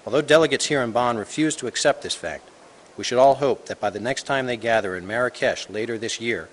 Although 0.07 0.23
delegates 0.23 0.65
here 0.65 0.81
in 0.81 0.91
Bonn 0.91 1.17
refuse 1.17 1.55
to 1.57 1.67
accept 1.67 2.01
this 2.01 2.15
fact, 2.15 2.49
we 2.97 3.03
should 3.03 3.19
all 3.19 3.35
hope 3.35 3.67
that 3.67 3.79
by 3.79 3.91
the 3.91 3.99
next 3.99 4.23
time 4.23 4.47
they 4.47 4.57
gather 4.57 4.95
in 4.95 5.05
Marrakesh 5.05 5.69
later 5.69 5.99
this 5.99 6.19
year, 6.19 6.49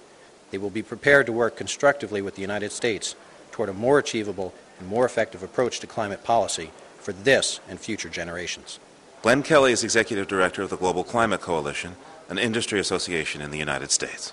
they 0.50 0.58
will 0.58 0.68
be 0.68 0.82
prepared 0.82 1.24
to 1.24 1.32
work 1.32 1.56
constructively 1.56 2.20
with 2.20 2.34
the 2.34 2.42
United 2.42 2.70
States 2.70 3.14
toward 3.52 3.68
a 3.68 3.72
more 3.72 3.98
achievable 3.98 4.52
and 4.78 4.88
more 4.88 5.04
effective 5.04 5.42
approach 5.42 5.78
to 5.80 5.86
climate 5.86 6.24
policy 6.24 6.70
for 6.98 7.12
this 7.12 7.60
and 7.68 7.78
future 7.78 8.08
generations. 8.08 8.80
Glenn 9.22 9.42
Kelly 9.42 9.72
is 9.72 9.84
Executive 9.84 10.26
Director 10.26 10.62
of 10.62 10.70
the 10.70 10.76
Global 10.76 11.04
Climate 11.04 11.40
Coalition 11.40 11.96
an 12.28 12.38
industry 12.38 12.80
association 12.80 13.42
in 13.42 13.50
the 13.50 13.58
United 13.58 13.90
States. 13.90 14.32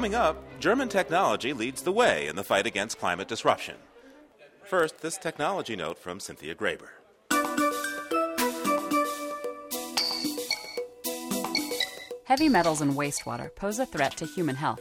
Coming 0.00 0.14
up, 0.14 0.42
German 0.60 0.88
technology 0.88 1.52
leads 1.52 1.82
the 1.82 1.92
way 1.92 2.26
in 2.26 2.34
the 2.34 2.42
fight 2.42 2.66
against 2.66 2.98
climate 2.98 3.28
disruption. 3.28 3.74
First, 4.64 5.02
this 5.02 5.18
technology 5.18 5.76
note 5.76 5.98
from 5.98 6.20
Cynthia 6.20 6.54
Graber. 6.54 6.88
Heavy 12.24 12.48
metals 12.48 12.80
in 12.80 12.94
wastewater 12.94 13.54
pose 13.54 13.78
a 13.78 13.84
threat 13.84 14.16
to 14.16 14.24
human 14.24 14.56
health. 14.56 14.80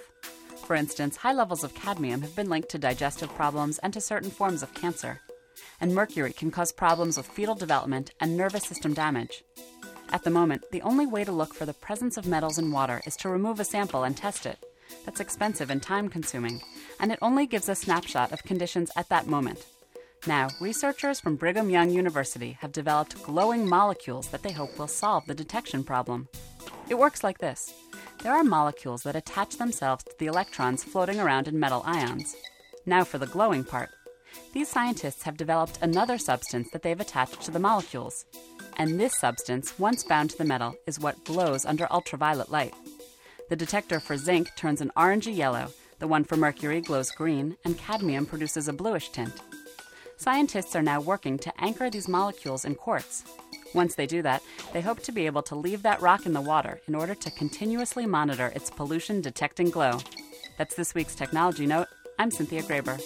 For 0.65 0.73
instance, 0.73 1.17
high 1.17 1.33
levels 1.33 1.65
of 1.65 1.75
cadmium 1.75 2.21
have 2.21 2.33
been 2.33 2.49
linked 2.49 2.69
to 2.69 2.77
digestive 2.77 3.35
problems 3.35 3.77
and 3.79 3.91
to 3.91 3.99
certain 3.99 4.31
forms 4.31 4.63
of 4.63 4.73
cancer. 4.73 5.19
And 5.81 5.93
mercury 5.93 6.31
can 6.31 6.49
cause 6.49 6.71
problems 6.71 7.17
with 7.17 7.27
fetal 7.27 7.55
development 7.55 8.11
and 8.21 8.37
nervous 8.37 8.63
system 8.63 8.93
damage. 8.93 9.43
At 10.13 10.23
the 10.23 10.29
moment, 10.29 10.63
the 10.71 10.81
only 10.83 11.05
way 11.05 11.25
to 11.25 11.33
look 11.33 11.53
for 11.53 11.65
the 11.65 11.73
presence 11.73 12.15
of 12.15 12.25
metals 12.25 12.57
in 12.57 12.71
water 12.71 13.01
is 13.05 13.17
to 13.17 13.27
remove 13.27 13.59
a 13.59 13.65
sample 13.65 14.05
and 14.05 14.15
test 14.15 14.45
it. 14.45 14.63
That's 15.05 15.19
expensive 15.19 15.69
and 15.69 15.81
time 15.81 16.09
consuming, 16.09 16.61
and 16.99 17.11
it 17.11 17.19
only 17.21 17.45
gives 17.45 17.69
a 17.69 17.75
snapshot 17.75 18.31
of 18.31 18.43
conditions 18.43 18.91
at 18.95 19.09
that 19.09 19.27
moment. 19.27 19.65
Now, 20.27 20.49
researchers 20.59 21.19
from 21.19 21.37
Brigham 21.37 21.69
Young 21.69 21.89
University 21.89 22.57
have 22.61 22.71
developed 22.71 23.23
glowing 23.23 23.67
molecules 23.67 24.27
that 24.29 24.43
they 24.43 24.51
hope 24.51 24.77
will 24.77 24.87
solve 24.87 25.25
the 25.25 25.33
detection 25.33 25.83
problem. 25.83 26.27
It 26.89 26.97
works 26.97 27.23
like 27.23 27.37
this 27.37 27.73
there 28.21 28.35
are 28.35 28.43
molecules 28.43 29.03
that 29.03 29.15
attach 29.15 29.57
themselves 29.57 30.03
to 30.03 30.15
the 30.19 30.25
electrons 30.25 30.83
floating 30.83 31.21
around 31.21 31.47
in 31.47 31.59
metal 31.59 31.83
ions. 31.85 32.35
Now, 32.85 33.05
for 33.05 33.17
the 33.17 33.27
glowing 33.27 33.63
part. 33.63 33.89
These 34.53 34.67
scientists 34.67 35.23
have 35.23 35.37
developed 35.37 35.79
another 35.81 36.17
substance 36.17 36.69
that 36.71 36.83
they've 36.83 36.99
attached 36.99 37.41
to 37.43 37.51
the 37.51 37.59
molecules. 37.59 38.25
And 38.77 38.99
this 38.99 39.17
substance, 39.17 39.77
once 39.79 40.03
bound 40.03 40.31
to 40.31 40.37
the 40.37 40.45
metal, 40.45 40.75
is 40.85 40.99
what 40.99 41.23
glows 41.23 41.65
under 41.65 41.91
ultraviolet 41.91 42.51
light. 42.51 42.73
The 43.49 43.55
detector 43.55 43.99
for 43.99 44.15
zinc 44.15 44.55
turns 44.55 44.79
an 44.79 44.91
orangey 44.95 45.35
yellow, 45.35 45.69
the 45.97 46.07
one 46.07 46.23
for 46.23 46.37
mercury 46.37 46.81
glows 46.81 47.09
green, 47.09 47.57
and 47.65 47.75
cadmium 47.79 48.27
produces 48.27 48.67
a 48.67 48.73
bluish 48.73 49.09
tint. 49.09 49.33
Scientists 50.17 50.75
are 50.75 50.83
now 50.83 51.01
working 51.01 51.39
to 51.39 51.51
anchor 51.59 51.89
these 51.89 52.07
molecules 52.07 52.63
in 52.63 52.75
quartz. 52.75 53.23
Once 53.73 53.95
they 53.95 54.05
do 54.05 54.21
that, 54.21 54.43
they 54.71 54.81
hope 54.81 54.99
to 55.01 55.11
be 55.11 55.25
able 55.25 55.41
to 55.41 55.55
leave 55.55 55.81
that 55.81 55.99
rock 55.99 56.27
in 56.27 56.33
the 56.33 56.41
water 56.41 56.79
in 56.87 56.93
order 56.93 57.15
to 57.15 57.31
continuously 57.31 58.05
monitor 58.05 58.51
its 58.53 58.69
pollution 58.69 59.19
detecting 59.19 59.71
glow. 59.71 59.97
That's 60.59 60.75
this 60.75 60.93
week's 60.93 61.15
Technology 61.15 61.65
Note. 61.65 61.87
I'm 62.19 62.29
Cynthia 62.29 62.61
Graber. 62.61 63.01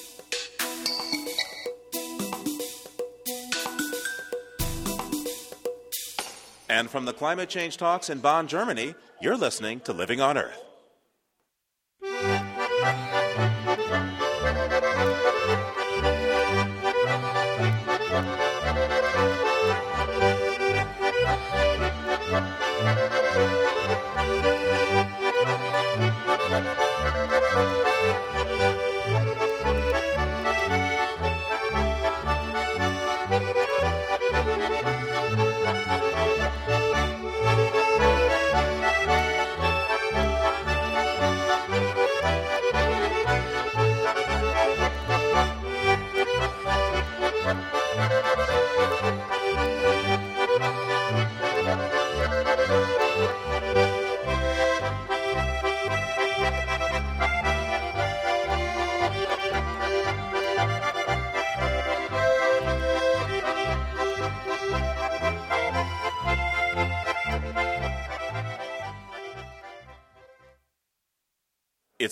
And 6.67 6.89
from 6.89 7.05
the 7.05 7.13
climate 7.13 7.49
change 7.49 7.77
talks 7.77 8.09
in 8.09 8.19
Bonn, 8.19 8.47
Germany, 8.47 8.95
you're 9.23 9.37
listening 9.37 9.79
to 9.79 9.93
Living 9.93 10.19
on 10.19 10.37
Earth. 10.37 10.72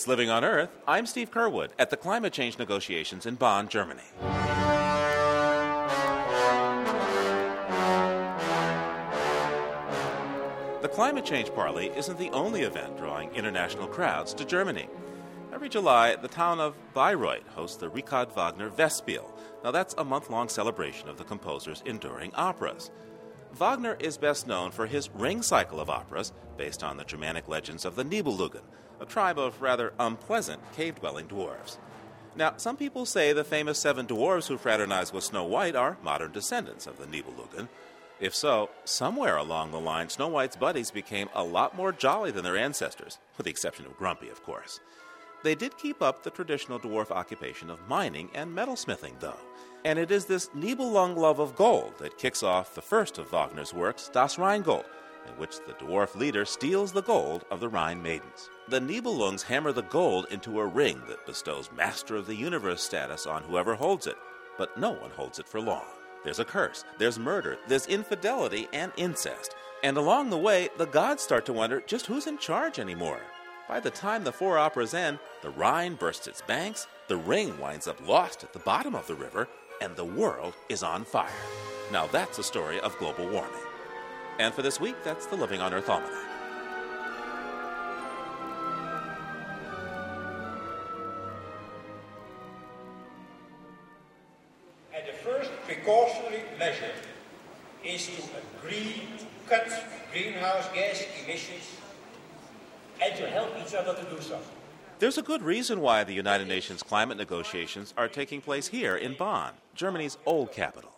It's 0.02 0.08
Living 0.08 0.30
on 0.30 0.42
Earth. 0.44 0.76
I'm 0.88 1.06
Steve 1.06 1.30
Curwood 1.30 1.68
at 1.78 1.90
the 1.90 1.96
climate 1.96 2.32
change 2.32 2.58
negotiations 2.58 3.24
in 3.24 3.36
Bonn, 3.36 3.68
Germany. 3.68 4.02
The 10.80 10.88
climate 10.90 11.24
change 11.24 11.54
parley 11.54 11.92
isn't 11.96 12.18
the 12.18 12.30
only 12.30 12.62
event 12.62 12.96
drawing 12.96 13.32
international 13.32 13.86
crowds 13.86 14.34
to 14.34 14.44
Germany. 14.44 14.88
Every 15.54 15.68
July, 15.68 16.16
the 16.16 16.26
town 16.26 16.58
of 16.58 16.74
Bayreuth 16.96 17.46
hosts 17.54 17.76
the 17.76 17.88
Richard 17.88 18.32
Wagner 18.32 18.70
Festspiel. 18.70 19.30
Now, 19.62 19.70
that's 19.70 19.94
a 19.98 20.04
month 20.04 20.30
long 20.30 20.48
celebration 20.48 21.08
of 21.08 21.16
the 21.16 21.22
composer's 21.22 21.84
enduring 21.86 22.34
operas. 22.34 22.90
Wagner 23.52 23.96
is 24.00 24.16
best 24.16 24.46
known 24.46 24.70
for 24.70 24.86
his 24.86 25.10
ring 25.10 25.42
cycle 25.42 25.78
of 25.78 25.90
operas 25.90 26.32
based 26.56 26.82
on 26.82 26.96
the 26.96 27.04
Germanic 27.04 27.48
legends 27.48 27.84
of 27.84 27.96
the 27.96 28.04
Nibelungen, 28.04 28.62
a 28.98 29.04
tribe 29.04 29.38
of 29.38 29.60
rather 29.60 29.92
unpleasant 29.98 30.60
cave 30.72 30.94
dwelling 30.96 31.28
dwarves. 31.28 31.76
Now, 32.34 32.54
some 32.56 32.78
people 32.78 33.04
say 33.04 33.34
the 33.34 33.44
famous 33.44 33.78
seven 33.78 34.06
dwarves 34.06 34.46
who 34.48 34.56
fraternized 34.56 35.12
with 35.12 35.24
Snow 35.24 35.44
White 35.44 35.76
are 35.76 35.98
modern 36.02 36.32
descendants 36.32 36.86
of 36.86 36.96
the 36.96 37.04
Nibelungen. 37.04 37.68
If 38.20 38.34
so, 38.34 38.70
somewhere 38.84 39.36
along 39.36 39.70
the 39.70 39.80
line, 39.80 40.08
Snow 40.08 40.28
White's 40.28 40.56
buddies 40.56 40.90
became 40.90 41.28
a 41.34 41.44
lot 41.44 41.76
more 41.76 41.92
jolly 41.92 42.30
than 42.30 42.44
their 42.44 42.56
ancestors, 42.56 43.18
with 43.36 43.44
the 43.44 43.50
exception 43.50 43.84
of 43.84 43.98
Grumpy, 43.98 44.30
of 44.30 44.42
course. 44.42 44.80
They 45.42 45.54
did 45.54 45.76
keep 45.76 46.02
up 46.02 46.22
the 46.22 46.30
traditional 46.30 46.78
dwarf 46.78 47.10
occupation 47.10 47.68
of 47.70 47.88
mining 47.88 48.30
and 48.34 48.56
metalsmithing, 48.56 49.18
though. 49.20 49.38
And 49.84 49.98
it 49.98 50.12
is 50.12 50.26
this 50.26 50.50
Nibelung 50.50 51.16
love 51.16 51.40
of 51.40 51.56
gold 51.56 51.94
that 51.98 52.18
kicks 52.18 52.42
off 52.42 52.74
the 52.74 52.82
first 52.82 53.18
of 53.18 53.30
Wagner's 53.30 53.74
works, 53.74 54.08
Das 54.12 54.38
Rheingold, 54.38 54.84
in 55.26 55.32
which 55.34 55.56
the 55.66 55.72
dwarf 55.74 56.14
leader 56.14 56.44
steals 56.44 56.92
the 56.92 57.02
gold 57.02 57.44
of 57.50 57.58
the 57.58 57.68
Rhine 57.68 58.00
maidens. 58.00 58.48
The 58.68 58.80
Nibelungs 58.80 59.42
hammer 59.42 59.72
the 59.72 59.82
gold 59.82 60.26
into 60.30 60.60
a 60.60 60.66
ring 60.66 61.02
that 61.08 61.26
bestows 61.26 61.70
Master 61.76 62.14
of 62.14 62.26
the 62.26 62.36
Universe 62.36 62.82
status 62.82 63.26
on 63.26 63.42
whoever 63.42 63.74
holds 63.74 64.06
it, 64.06 64.16
but 64.56 64.78
no 64.78 64.90
one 64.90 65.10
holds 65.10 65.40
it 65.40 65.48
for 65.48 65.60
long. 65.60 65.84
There's 66.22 66.38
a 66.38 66.44
curse, 66.44 66.84
there's 66.98 67.18
murder, 67.18 67.58
there's 67.66 67.88
infidelity 67.88 68.68
and 68.72 68.92
incest. 68.96 69.56
And 69.82 69.96
along 69.96 70.30
the 70.30 70.38
way, 70.38 70.68
the 70.78 70.86
gods 70.86 71.24
start 71.24 71.44
to 71.46 71.52
wonder 71.52 71.82
just 71.84 72.06
who's 72.06 72.28
in 72.28 72.38
charge 72.38 72.78
anymore. 72.78 73.20
By 73.72 73.80
the 73.80 73.90
time 73.90 74.22
the 74.22 74.32
four 74.32 74.58
operas 74.58 74.92
end, 74.92 75.18
the 75.40 75.48
Rhine 75.48 75.94
bursts 75.94 76.26
its 76.26 76.42
banks, 76.42 76.86
the 77.08 77.16
ring 77.16 77.58
winds 77.58 77.88
up 77.88 78.06
lost 78.06 78.44
at 78.44 78.52
the 78.52 78.58
bottom 78.58 78.94
of 78.94 79.06
the 79.06 79.14
river, 79.14 79.48
and 79.80 79.96
the 79.96 80.04
world 80.04 80.52
is 80.68 80.82
on 80.82 81.06
fire. 81.06 81.30
Now 81.90 82.06
that's 82.06 82.38
a 82.38 82.42
story 82.42 82.78
of 82.80 82.98
global 82.98 83.26
warming. 83.30 83.64
And 84.38 84.52
for 84.52 84.60
this 84.60 84.78
week, 84.78 84.96
that's 85.02 85.24
the 85.24 85.36
Living 85.36 85.62
on 85.62 85.72
Earth 85.72 85.88
Almanac. 85.88 86.12
And 94.94 95.08
the 95.08 95.16
first 95.24 95.50
precautionary 95.64 96.42
measure 96.58 96.92
is 97.82 98.04
to 98.04 98.22
agree 98.60 99.08
to 99.16 99.48
cut 99.48 99.72
greenhouse 100.12 100.68
gas 100.74 101.06
emissions 101.24 101.78
and 103.02 103.16
to 103.16 103.26
help 103.28 103.50
each 103.60 103.74
other 103.74 103.94
to 103.94 104.04
do 104.10 104.20
so. 104.20 104.38
There's 104.98 105.18
a 105.18 105.22
good 105.22 105.42
reason 105.42 105.80
why 105.80 106.04
the 106.04 106.14
United 106.14 106.46
Nations 106.46 106.82
climate 106.82 107.18
negotiations 107.18 107.92
are 107.96 108.08
taking 108.08 108.40
place 108.40 108.68
here 108.68 108.96
in 108.96 109.14
Bonn, 109.14 109.52
Germany's 109.74 110.16
old 110.24 110.52
capital. 110.52 110.90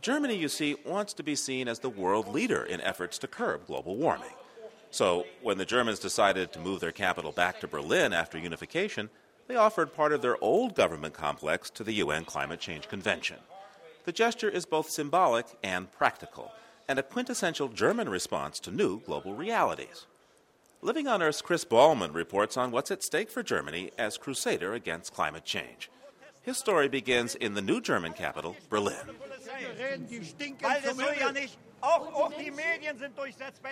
Germany, 0.00 0.36
you 0.36 0.48
see, 0.48 0.76
wants 0.84 1.12
to 1.14 1.22
be 1.22 1.34
seen 1.34 1.68
as 1.68 1.80
the 1.80 1.88
world 1.88 2.28
leader 2.28 2.62
in 2.62 2.80
efforts 2.80 3.18
to 3.18 3.26
curb 3.26 3.66
global 3.66 3.96
warming. 3.96 4.34
So, 4.90 5.24
when 5.42 5.58
the 5.58 5.64
Germans 5.64 5.98
decided 5.98 6.52
to 6.52 6.60
move 6.60 6.80
their 6.80 6.92
capital 6.92 7.32
back 7.32 7.60
to 7.60 7.68
Berlin 7.68 8.12
after 8.12 8.38
unification, 8.38 9.10
they 9.48 9.56
offered 9.56 9.94
part 9.94 10.12
of 10.12 10.22
their 10.22 10.42
old 10.42 10.74
government 10.74 11.14
complex 11.14 11.70
to 11.70 11.84
the 11.84 11.94
UN 11.94 12.24
Climate 12.24 12.60
Change 12.60 12.88
Convention. 12.88 13.38
The 14.04 14.12
gesture 14.12 14.48
is 14.48 14.66
both 14.66 14.90
symbolic 14.90 15.46
and 15.64 15.90
practical, 15.90 16.52
and 16.88 16.98
a 16.98 17.02
quintessential 17.02 17.68
German 17.68 18.08
response 18.08 18.60
to 18.60 18.70
new 18.70 19.00
global 19.00 19.34
realities. 19.34 20.06
Living 20.82 21.08
on 21.08 21.22
Earth's 21.22 21.42
Chris 21.42 21.64
Ballman 21.64 22.12
reports 22.12 22.56
on 22.56 22.70
what's 22.70 22.90
at 22.90 23.02
stake 23.02 23.30
for 23.30 23.42
Germany 23.42 23.90
as 23.98 24.18
crusader 24.18 24.74
against 24.74 25.12
climate 25.12 25.44
change. 25.44 25.90
His 26.42 26.58
story 26.58 26.88
begins 26.88 27.34
in 27.34 27.54
the 27.54 27.62
new 27.62 27.80
German 27.80 28.12
capital, 28.12 28.54
Berlin. 28.68 28.94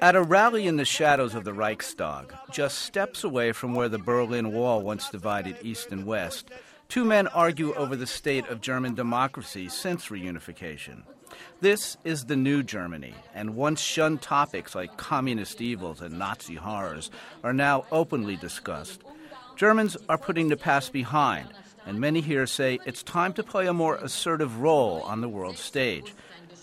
At 0.03 0.17
a 0.17 0.23
rally 0.23 0.67
in 0.67 0.77
the 0.77 0.85
shadows 0.85 1.35
of 1.35 1.45
the 1.45 1.53
Reichstag, 1.53 2.35
just 2.51 2.79
steps 2.79 3.23
away 3.23 3.53
from 3.53 3.75
where 3.75 3.89
the 3.89 3.99
Berlin 3.99 4.53
Wall 4.53 4.83
once 4.83 5.09
divided 5.09 5.57
East 5.63 5.93
and 5.93 6.07
West, 6.07 6.51
two 6.89 7.05
men 7.05 7.29
argue 7.29 7.75
over 7.75 7.97
the 7.97 8.07
state 8.07 8.47
of 8.49 8.61
German 8.61 8.95
democracy 8.95 9.69
since 9.69 10.07
reunification. 10.07 11.03
This 11.61 11.97
is 12.05 12.25
the 12.25 12.37
new 12.37 12.63
Germany, 12.63 13.15
and 13.35 13.57
once 13.57 13.81
shunned 13.81 14.23
topics 14.23 14.75
like 14.75 14.97
communist 14.97 15.61
evils 15.61 16.01
and 16.01 16.19
Nazi 16.19 16.55
horrors 16.55 17.11
are 17.43 17.53
now 17.53 17.85
openly 17.91 18.37
discussed. 18.37 19.03
Germans 19.57 19.97
are 20.09 20.19
putting 20.19 20.49
the 20.49 20.57
past 20.57 20.93
behind, 20.93 21.49
and 21.87 22.01
many 22.01 22.21
here 22.21 22.47
say 22.47 22.79
it's 22.87 23.03
time 23.03 23.33
to 23.35 23.43
play 23.43 23.67
a 23.67 23.73
more 23.73 23.97
assertive 23.97 24.61
role 24.61 25.03
on 25.03 25.21
the 25.21 25.29
world 25.29 25.59
stage. 25.59 26.15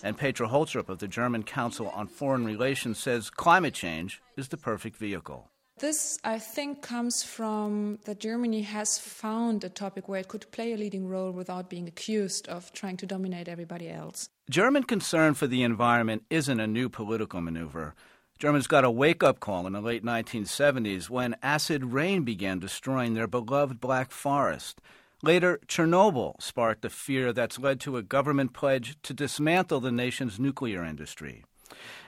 And 0.02 0.18
Petra 0.18 0.48
Holtrup 0.48 0.88
of 0.88 0.98
the 0.98 1.06
German 1.06 1.44
Council 1.44 1.88
on 1.90 2.08
Foreign 2.08 2.44
Relations 2.44 2.98
says 2.98 3.30
climate 3.30 3.74
change 3.74 4.20
is 4.36 4.48
the 4.48 4.56
perfect 4.56 4.96
vehicle. 4.96 5.51
This, 5.82 6.16
I 6.22 6.38
think, 6.38 6.80
comes 6.80 7.24
from 7.24 7.98
that 8.04 8.20
Germany 8.20 8.62
has 8.62 8.98
found 8.98 9.64
a 9.64 9.68
topic 9.68 10.08
where 10.08 10.20
it 10.20 10.28
could 10.28 10.48
play 10.52 10.72
a 10.72 10.76
leading 10.76 11.08
role 11.08 11.32
without 11.32 11.68
being 11.68 11.88
accused 11.88 12.46
of 12.46 12.72
trying 12.72 12.96
to 12.98 13.06
dominate 13.06 13.48
everybody 13.48 13.90
else. 13.90 14.28
German 14.48 14.84
concern 14.84 15.34
for 15.34 15.48
the 15.48 15.64
environment 15.64 16.22
isn't 16.30 16.60
a 16.60 16.68
new 16.68 16.88
political 16.88 17.40
maneuver. 17.40 17.96
Germans 18.38 18.68
got 18.68 18.84
a 18.84 18.92
wake 18.92 19.24
up 19.24 19.40
call 19.40 19.66
in 19.66 19.72
the 19.72 19.80
late 19.80 20.04
1970s 20.04 21.10
when 21.10 21.34
acid 21.42 21.86
rain 21.86 22.22
began 22.22 22.60
destroying 22.60 23.14
their 23.14 23.26
beloved 23.26 23.80
Black 23.80 24.12
Forest. 24.12 24.80
Later, 25.20 25.58
Chernobyl 25.66 26.40
sparked 26.40 26.84
a 26.84 26.90
fear 26.90 27.32
that's 27.32 27.58
led 27.58 27.80
to 27.80 27.96
a 27.96 28.04
government 28.04 28.52
pledge 28.52 28.96
to 29.02 29.12
dismantle 29.12 29.80
the 29.80 29.90
nation's 29.90 30.38
nuclear 30.38 30.84
industry. 30.84 31.42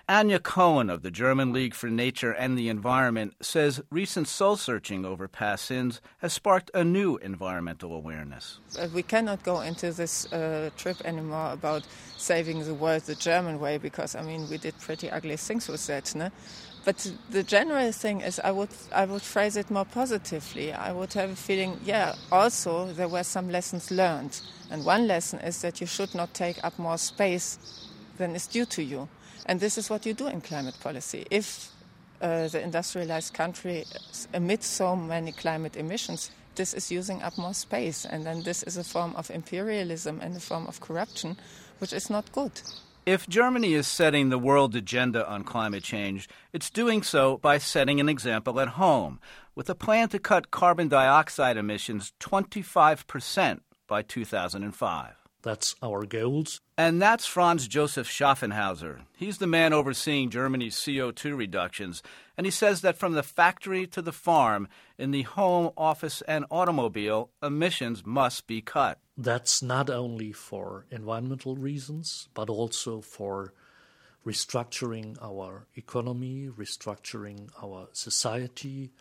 Anja 0.06 0.42
Cohen 0.42 0.90
of 0.90 1.00
the 1.00 1.10
German 1.10 1.54
League 1.54 1.72
for 1.72 1.88
Nature 1.88 2.32
and 2.32 2.58
the 2.58 2.68
Environment 2.68 3.32
says 3.40 3.82
recent 3.90 4.28
soul 4.28 4.54
searching 4.54 5.06
over 5.06 5.26
past 5.28 5.64
sins 5.64 6.02
has 6.18 6.34
sparked 6.34 6.70
a 6.74 6.84
new 6.84 7.16
environmental 7.16 7.94
awareness. 7.94 8.60
Uh, 8.78 8.86
we 8.94 9.02
cannot 9.02 9.42
go 9.42 9.62
into 9.62 9.92
this 9.92 10.30
uh, 10.30 10.68
trip 10.76 11.00
anymore 11.06 11.52
about 11.52 11.86
saving 12.18 12.62
the 12.64 12.74
world 12.74 13.00
the 13.04 13.14
German 13.14 13.58
way 13.58 13.78
because, 13.78 14.14
I 14.14 14.20
mean, 14.20 14.46
we 14.50 14.58
did 14.58 14.78
pretty 14.78 15.10
ugly 15.10 15.38
things 15.38 15.68
with 15.68 15.86
that. 15.86 16.14
No? 16.14 16.28
But 16.84 17.10
the 17.30 17.42
general 17.42 17.90
thing 17.90 18.20
is, 18.20 18.38
I 18.40 18.50
would 18.50 18.68
I 18.92 19.06
would 19.06 19.22
phrase 19.22 19.56
it 19.56 19.70
more 19.70 19.86
positively. 19.86 20.74
I 20.74 20.92
would 20.92 21.14
have 21.14 21.30
a 21.30 21.36
feeling, 21.36 21.80
yeah. 21.82 22.14
Also, 22.30 22.92
there 22.92 23.08
were 23.08 23.24
some 23.24 23.48
lessons 23.48 23.90
learned, 23.90 24.38
and 24.70 24.84
one 24.84 25.06
lesson 25.06 25.38
is 25.40 25.62
that 25.62 25.80
you 25.80 25.86
should 25.86 26.14
not 26.14 26.34
take 26.34 26.62
up 26.62 26.78
more 26.78 26.98
space 26.98 27.58
than 28.18 28.34
is 28.34 28.46
due 28.46 28.66
to 28.66 28.82
you. 28.82 29.08
And 29.46 29.60
this 29.60 29.78
is 29.78 29.90
what 29.90 30.06
you 30.06 30.14
do 30.14 30.26
in 30.26 30.40
climate 30.40 30.78
policy. 30.80 31.26
If 31.30 31.70
uh, 32.20 32.48
the 32.48 32.62
industrialized 32.62 33.34
country 33.34 33.84
emits 34.32 34.66
so 34.66 34.96
many 34.96 35.32
climate 35.32 35.76
emissions, 35.76 36.30
this 36.54 36.72
is 36.72 36.90
using 36.90 37.22
up 37.22 37.36
more 37.36 37.54
space. 37.54 38.04
And 38.04 38.24
then 38.24 38.42
this 38.42 38.62
is 38.62 38.76
a 38.76 38.84
form 38.84 39.14
of 39.16 39.30
imperialism 39.30 40.20
and 40.20 40.36
a 40.36 40.40
form 40.40 40.66
of 40.66 40.80
corruption, 40.80 41.36
which 41.78 41.92
is 41.92 42.08
not 42.08 42.32
good. 42.32 42.60
If 43.06 43.28
Germany 43.28 43.74
is 43.74 43.86
setting 43.86 44.30
the 44.30 44.38
world 44.38 44.74
agenda 44.74 45.28
on 45.28 45.44
climate 45.44 45.82
change, 45.82 46.26
it's 46.54 46.70
doing 46.70 47.02
so 47.02 47.36
by 47.36 47.58
setting 47.58 48.00
an 48.00 48.08
example 48.08 48.58
at 48.60 48.68
home, 48.68 49.20
with 49.54 49.68
a 49.68 49.74
plan 49.74 50.08
to 50.08 50.18
cut 50.18 50.50
carbon 50.50 50.88
dioxide 50.88 51.58
emissions 51.58 52.14
25% 52.20 53.60
by 53.86 54.00
2005. 54.00 55.23
That's 55.44 55.74
our 55.82 56.06
goals. 56.06 56.62
And 56.78 57.02
that's 57.02 57.26
Franz 57.26 57.68
Josef 57.68 58.08
Schafhausen. 58.08 59.02
He's 59.14 59.36
the 59.36 59.46
man 59.46 59.74
overseeing 59.74 60.30
Germany's 60.30 60.76
CO2 60.76 61.36
reductions. 61.36 62.02
And 62.38 62.46
he 62.46 62.50
says 62.50 62.80
that 62.80 62.96
from 62.96 63.12
the 63.12 63.22
factory 63.22 63.86
to 63.88 64.00
the 64.00 64.10
farm, 64.10 64.68
in 64.96 65.10
the 65.10 65.22
home, 65.22 65.70
office, 65.76 66.22
and 66.22 66.46
automobile, 66.50 67.30
emissions 67.42 68.06
must 68.06 68.46
be 68.46 68.62
cut. 68.62 68.98
That's 69.18 69.62
not 69.62 69.90
only 69.90 70.32
for 70.32 70.86
environmental 70.90 71.56
reasons, 71.56 72.30
but 72.32 72.48
also 72.48 73.02
for 73.02 73.52
restructuring 74.26 75.18
our 75.20 75.66
economy, 75.76 76.48
restructuring 76.48 77.50
our 77.62 77.88
society, 77.92 78.92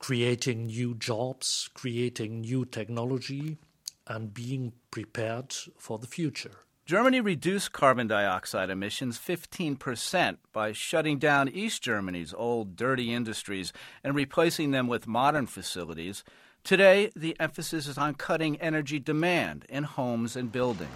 creating 0.00 0.66
new 0.66 0.96
jobs, 0.96 1.70
creating 1.74 2.40
new 2.40 2.64
technology 2.64 3.58
and 4.06 4.34
being 4.34 4.72
prepared 4.90 5.52
for 5.76 5.98
the 5.98 6.06
future. 6.06 6.52
Germany 6.84 7.20
reduced 7.20 7.72
carbon 7.72 8.08
dioxide 8.08 8.68
emissions 8.68 9.18
15% 9.18 10.38
by 10.52 10.72
shutting 10.72 11.18
down 11.18 11.48
East 11.48 11.80
Germany's 11.82 12.34
old 12.34 12.74
dirty 12.74 13.14
industries 13.14 13.72
and 14.02 14.16
replacing 14.16 14.72
them 14.72 14.88
with 14.88 15.06
modern 15.06 15.46
facilities. 15.46 16.24
Today, 16.64 17.10
the 17.14 17.36
emphasis 17.38 17.86
is 17.86 17.98
on 17.98 18.14
cutting 18.14 18.60
energy 18.60 18.98
demand 18.98 19.64
in 19.68 19.84
homes 19.84 20.34
and 20.34 20.50
buildings. 20.50 20.90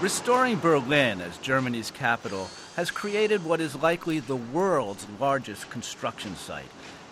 Restoring 0.00 0.58
Berlin 0.58 1.20
as 1.20 1.36
Germany's 1.38 1.90
capital 1.90 2.48
has 2.76 2.90
created 2.90 3.44
what 3.44 3.60
is 3.60 3.76
likely 3.76 4.20
the 4.20 4.36
world's 4.36 5.06
largest 5.18 5.68
construction 5.68 6.34
site. 6.36 6.70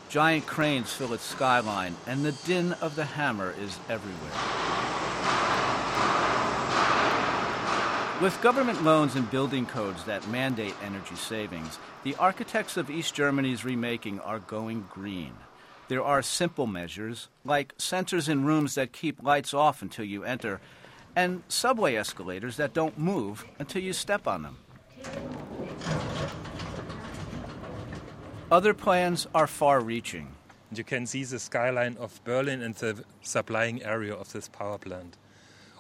Giant 0.09 0.47
cranes 0.47 0.90
fill 0.90 1.12
its 1.12 1.25
skyline, 1.25 1.94
and 2.07 2.25
the 2.25 2.33
din 2.33 2.73
of 2.81 2.97
the 2.97 3.05
hammer 3.05 3.55
is 3.61 3.79
everywhere. 3.90 4.33
With 8.23 8.40
government 8.42 8.83
loans 8.83 9.16
and 9.16 9.31
building 9.31 9.66
codes 9.66 10.05
that 10.05 10.27
mandate 10.29 10.75
energy 10.83 11.14
savings, 11.14 11.79
the 12.05 12.16
architects 12.16 12.79
of 12.79 12.90
East 12.90 13.14
Germany's 13.14 13.66
remaking 13.66 14.18
are 14.21 14.38
going 14.38 14.87
green. 14.90 15.35
There 15.88 16.03
are 16.03 16.23
simple 16.23 16.66
measures, 16.66 17.29
like 17.44 17.77
sensors 17.77 18.31
in 18.31 18.47
rooms 18.47 18.75
that 18.77 18.92
keep 18.92 19.23
lights 19.23 19.53
off 19.53 19.83
until 19.83 20.07
you 20.07 20.25
enter, 20.25 20.61
and 21.14 21.42
subway 21.49 21.97
escalators 21.97 22.57
that 22.57 22.73
don't 22.73 22.99
move 22.99 23.44
until 23.59 23.83
you 23.83 23.92
step 23.92 24.27
on 24.27 24.42
them. 24.42 24.57
Other 28.50 28.72
plans 28.72 29.26
are 29.34 29.46
far 29.46 29.78
reaching. 29.78 30.28
You 30.74 30.82
can 30.82 31.04
see 31.04 31.22
the 31.22 31.38
skyline 31.38 31.98
of 31.98 32.18
Berlin 32.24 32.62
and 32.62 32.74
the 32.74 33.04
supplying 33.20 33.82
area 33.82 34.14
of 34.14 34.32
this 34.32 34.48
power 34.48 34.78
plant. 34.78 35.18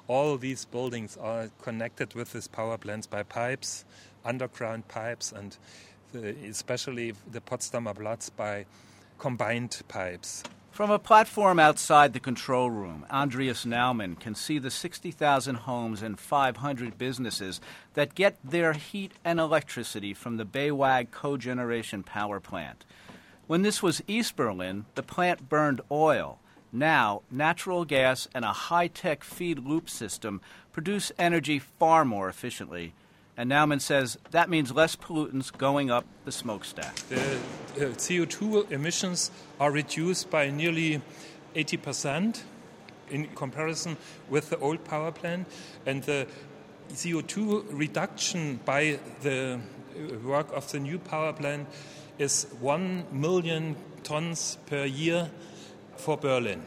All 0.06 0.36
these 0.36 0.66
buildings 0.66 1.16
are 1.16 1.48
connected 1.62 2.12
with 2.12 2.34
this 2.34 2.46
power 2.46 2.76
plant 2.76 3.08
by 3.08 3.22
pipes, 3.22 3.86
underground 4.22 4.86
pipes, 4.86 5.32
and 5.32 5.56
the, 6.12 6.36
especially 6.46 7.14
the 7.32 7.40
Potsdamer 7.40 7.94
Platz 7.94 8.28
by 8.28 8.66
combined 9.18 9.80
pipes. 9.88 10.42
From 10.78 10.92
a 10.92 10.98
platform 11.00 11.58
outside 11.58 12.12
the 12.12 12.20
control 12.20 12.70
room, 12.70 13.04
Andreas 13.10 13.64
Naumann 13.64 14.14
can 14.14 14.36
see 14.36 14.60
the 14.60 14.70
60,000 14.70 15.56
homes 15.56 16.02
and 16.02 16.16
500 16.16 16.96
businesses 16.96 17.60
that 17.94 18.14
get 18.14 18.38
their 18.44 18.74
heat 18.74 19.10
and 19.24 19.40
electricity 19.40 20.14
from 20.14 20.36
the 20.36 20.44
Bewag 20.44 21.10
cogeneration 21.10 22.06
power 22.06 22.38
plant. 22.38 22.84
When 23.48 23.62
this 23.62 23.82
was 23.82 24.04
East 24.06 24.36
Berlin, 24.36 24.84
the 24.94 25.02
plant 25.02 25.48
burned 25.48 25.80
oil. 25.90 26.38
Now, 26.70 27.22
natural 27.28 27.84
gas 27.84 28.28
and 28.32 28.44
a 28.44 28.52
high 28.52 28.86
tech 28.86 29.24
feed 29.24 29.58
loop 29.58 29.90
system 29.90 30.40
produce 30.70 31.10
energy 31.18 31.58
far 31.58 32.04
more 32.04 32.28
efficiently. 32.28 32.94
And 33.38 33.52
Naumann 33.52 33.80
says 33.80 34.18
that 34.32 34.50
means 34.50 34.72
less 34.72 34.96
pollutants 34.96 35.56
going 35.56 35.92
up 35.92 36.04
the 36.24 36.32
smokestack. 36.32 36.96
The 37.08 37.16
uh, 37.16 37.94
CO2 37.94 38.72
emissions 38.72 39.30
are 39.60 39.70
reduced 39.70 40.28
by 40.28 40.50
nearly 40.50 41.00
80% 41.54 42.42
in 43.10 43.28
comparison 43.28 43.96
with 44.28 44.50
the 44.50 44.58
old 44.58 44.84
power 44.84 45.12
plant, 45.12 45.46
and 45.86 46.02
the 46.02 46.26
CO2 46.90 47.66
reduction 47.70 48.58
by 48.64 48.98
the 49.22 49.60
work 50.24 50.52
of 50.52 50.70
the 50.72 50.80
new 50.80 50.98
power 50.98 51.32
plant 51.32 51.68
is 52.18 52.48
1 52.60 53.06
million 53.12 53.76
tons 54.02 54.58
per 54.66 54.84
year 54.84 55.30
for 55.96 56.16
Berlin. 56.16 56.62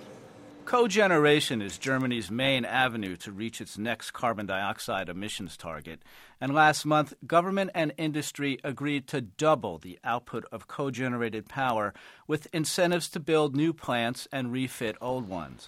Cogeneration 0.71 1.62
is 1.62 1.77
Germany's 1.77 2.31
main 2.31 2.63
avenue 2.63 3.17
to 3.17 3.34
reach 3.34 3.60
its 3.60 3.77
next 3.77 4.12
carbon 4.12 4.45
dioxide 4.45 5.10
emissions 5.10 5.57
target. 5.57 6.01
And 6.39 6.53
last 6.53 6.86
month, 6.86 7.13
government 7.27 7.71
and 7.75 7.91
industry 7.97 8.57
agreed 8.63 9.05
to 9.07 9.19
double 9.19 9.79
the 9.79 9.99
output 10.05 10.45
of 10.49 10.69
cogenerated 10.69 11.49
power 11.49 11.93
with 12.25 12.47
incentives 12.53 13.10
to 13.10 13.19
build 13.19 13.53
new 13.53 13.73
plants 13.73 14.29
and 14.31 14.53
refit 14.53 14.95
old 15.01 15.27
ones. 15.27 15.67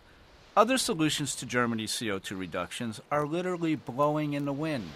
Other 0.55 0.77
solutions 0.77 1.35
to 1.35 1.45
Germany's 1.45 1.91
CO2 1.91 2.39
reductions 2.39 3.01
are 3.11 3.27
literally 3.27 3.75
blowing 3.75 4.31
in 4.31 4.45
the 4.45 4.53
wind. 4.53 4.89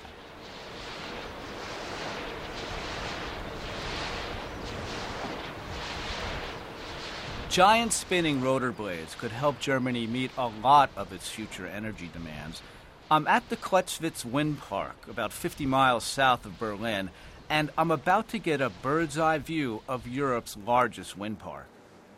Giant 7.58 7.92
spinning 7.92 8.40
rotor 8.40 8.72
blades 8.72 9.16
could 9.16 9.32
help 9.32 9.60
Germany 9.60 10.06
meet 10.06 10.30
a 10.38 10.46
lot 10.46 10.92
of 10.96 11.12
its 11.12 11.28
future 11.28 11.66
energy 11.66 12.08
demands. 12.14 12.62
I'm 13.10 13.26
at 13.26 13.50
the 13.50 13.58
Klettwitz 13.58 14.24
Wind 14.24 14.60
Park, 14.60 15.08
about 15.10 15.34
50 15.34 15.66
miles 15.66 16.04
south 16.04 16.46
of 16.46 16.60
Berlin, 16.60 17.10
and 17.50 17.72
I'm 17.76 17.90
about 17.90 18.28
to 18.28 18.38
get 18.38 18.62
a 18.62 18.70
bird's 18.70 19.18
eye 19.18 19.40
view 19.40 19.82
of 19.88 20.08
Europe's 20.08 20.56
largest 20.68 21.18
wind 21.18 21.40
park. 21.40 21.66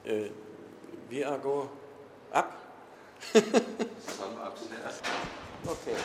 Uh, 0.06 0.24
we 1.10 1.24
are 1.24 1.38
go 1.38 1.70
up. 2.34 2.62
Some 3.32 4.38
upstairs. 4.44 5.02
okay. 5.66 5.96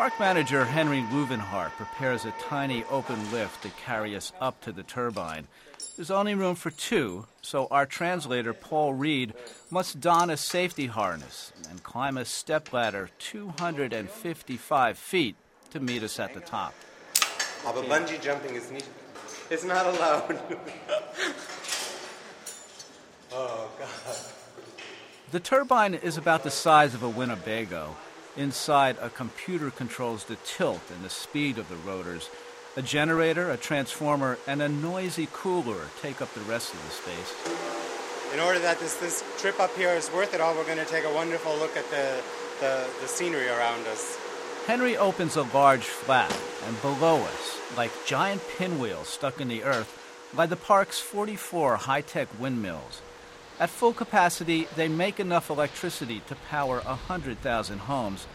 Park 0.00 0.18
manager 0.18 0.64
Henry 0.64 1.02
Luvenhart 1.12 1.72
prepares 1.72 2.24
a 2.24 2.32
tiny 2.40 2.84
open 2.84 3.30
lift 3.32 3.62
to 3.62 3.68
carry 3.84 4.16
us 4.16 4.32
up 4.40 4.58
to 4.62 4.72
the 4.72 4.82
turbine. 4.82 5.46
There's 5.94 6.10
only 6.10 6.34
room 6.34 6.54
for 6.54 6.70
two, 6.70 7.26
so 7.42 7.66
our 7.70 7.84
translator, 7.84 8.54
Paul 8.54 8.94
Reed, 8.94 9.34
must 9.70 10.00
don 10.00 10.30
a 10.30 10.38
safety 10.38 10.86
harness 10.86 11.52
and 11.68 11.82
climb 11.82 12.16
a 12.16 12.24
stepladder 12.24 13.10
255 13.18 14.96
feet 14.96 15.36
to 15.68 15.80
meet 15.80 16.02
us 16.02 16.18
at 16.18 16.32
the 16.32 16.40
top. 16.40 16.72
Oh, 17.66 17.68
Aber 17.68 17.82
bungee 17.82 18.18
jumping 18.22 18.54
is 18.54 18.70
nicht, 18.70 18.88
it's 19.50 19.64
not 19.64 19.84
allowed. 19.84 20.40
oh, 23.34 23.70
God. 23.78 24.16
The 25.30 25.40
turbine 25.40 25.92
is 25.92 26.16
about 26.16 26.42
the 26.42 26.50
size 26.50 26.94
of 26.94 27.02
a 27.02 27.08
Winnebago. 27.10 27.94
Inside, 28.40 28.96
a 29.02 29.10
computer 29.10 29.70
controls 29.70 30.24
the 30.24 30.36
tilt 30.36 30.80
and 30.90 31.04
the 31.04 31.10
speed 31.10 31.58
of 31.58 31.68
the 31.68 31.76
rotors. 31.76 32.30
A 32.74 32.80
generator, 32.80 33.50
a 33.50 33.58
transformer, 33.58 34.38
and 34.46 34.62
a 34.62 34.68
noisy 34.70 35.28
cooler 35.30 35.88
take 36.00 36.22
up 36.22 36.32
the 36.32 36.40
rest 36.40 36.72
of 36.72 36.82
the 36.82 36.90
space. 36.90 38.32
In 38.32 38.40
order 38.40 38.58
that 38.60 38.80
this, 38.80 38.94
this 38.94 39.22
trip 39.36 39.60
up 39.60 39.76
here 39.76 39.90
is 39.90 40.10
worth 40.14 40.32
it 40.32 40.40
all, 40.40 40.54
we're 40.54 40.64
going 40.64 40.78
to 40.78 40.86
take 40.86 41.04
a 41.04 41.12
wonderful 41.12 41.54
look 41.58 41.76
at 41.76 41.84
the, 41.90 42.22
the, 42.60 42.88
the 43.02 43.08
scenery 43.08 43.46
around 43.46 43.86
us. 43.88 44.16
Henry 44.66 44.96
opens 44.96 45.36
a 45.36 45.42
large 45.42 45.84
flap, 45.84 46.32
and 46.66 46.80
below 46.80 47.16
us, 47.16 47.60
like 47.76 47.90
giant 48.06 48.40
pinwheels 48.56 49.08
stuck 49.08 49.38
in 49.42 49.48
the 49.48 49.64
earth, 49.64 49.98
lie 50.34 50.46
the 50.46 50.56
park's 50.56 50.98
44 50.98 51.76
high 51.76 52.00
tech 52.00 52.28
windmills. 52.40 53.02
At 53.60 53.68
full 53.68 53.92
capacity, 53.92 54.66
they 54.74 54.88
make 54.88 55.20
enough 55.20 55.50
electricity 55.50 56.22
to 56.28 56.34
power 56.48 56.80
100,000 56.80 57.78
homes. 57.80 58.26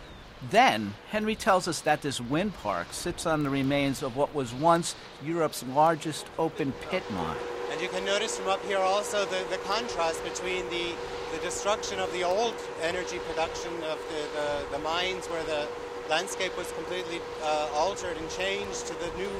Then, 0.52 0.94
Henry 1.10 1.34
tells 1.34 1.68
us 1.68 1.82
that 1.82 2.04
this 2.04 2.22
wind 2.22 2.54
park 2.62 2.90
sits 2.92 3.26
on 3.26 3.42
the 3.42 3.50
remains 3.50 4.04
of 4.04 4.16
what 4.16 4.36
was 4.36 4.54
once 4.54 4.94
Europe's 5.24 5.64
largest 5.64 6.28
open 6.38 6.74
pit 6.92 7.02
mine. 7.10 7.38
And 7.72 7.82
you 7.82 7.90
can 7.90 8.06
notice 8.06 8.38
from 8.38 8.50
up 8.50 8.64
here 8.66 8.78
also 8.78 9.26
the, 9.26 9.44
the 9.50 9.58
contrast 9.66 10.24
between 10.24 10.70
the, 10.70 10.94
the 11.34 11.40
destruction 11.42 11.98
of 12.00 12.14
the 12.14 12.24
old 12.24 12.54
energy 12.84 13.18
production 13.28 13.74
of 13.90 13.98
the, 14.10 14.22
the, 14.38 14.78
the 14.78 14.80
mines 14.84 15.26
where 15.26 15.44
the 15.46 15.68
landscape 16.08 16.56
was 16.56 16.72
completely 16.74 17.20
uh, 17.42 17.70
altered 17.74 18.16
and 18.18 18.30
changed 18.30 18.86
to 18.86 18.94
the 19.00 19.10
new 19.18 19.32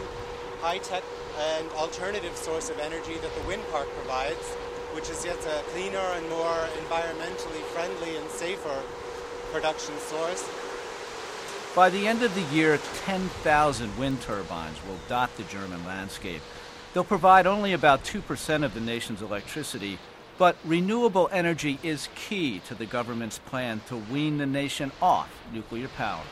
high 0.62 0.80
tech 0.80 1.04
and 1.60 1.70
alternative 1.74 2.36
source 2.36 2.72
of 2.72 2.80
energy 2.80 3.14
that 3.22 3.36
the 3.36 3.48
wind 3.48 3.62
park 3.72 3.88
provides 3.94 4.56
which 4.96 5.10
is 5.10 5.26
yet 5.26 5.38
a 5.46 5.62
cleaner 5.72 5.98
and 5.98 6.30
more 6.30 6.68
environmentally 6.80 7.62
friendly 7.74 8.16
and 8.16 8.30
safer 8.30 8.82
production 9.52 9.94
source. 10.00 10.50
By 11.76 11.90
the 11.90 12.08
end 12.08 12.24
of 12.24 12.34
the 12.34 12.56
year, 12.56 12.80
10,000 13.04 13.98
wind 13.98 14.22
turbines 14.22 14.78
will 14.88 14.98
dot 15.10 15.36
the 15.36 15.44
German 15.44 15.86
landscape. 15.86 16.42
They'll 16.94 17.04
provide 17.04 17.46
only 17.46 17.74
about 17.74 18.06
2% 18.06 18.64
of 18.64 18.74
the 18.74 18.80
nation's 18.80 19.22
electricity, 19.22 20.00
but 20.38 20.56
renewable 20.64 21.28
energy 21.30 21.78
is 21.84 22.08
key 22.16 22.60
to 22.68 22.74
the 22.74 22.86
government's 22.86 23.40
plan 23.40 23.82
to 23.90 23.98
wean 23.98 24.38
the 24.38 24.46
nation 24.46 24.94
off 25.02 25.30
nuclear 25.52 25.90
power. 25.90 26.24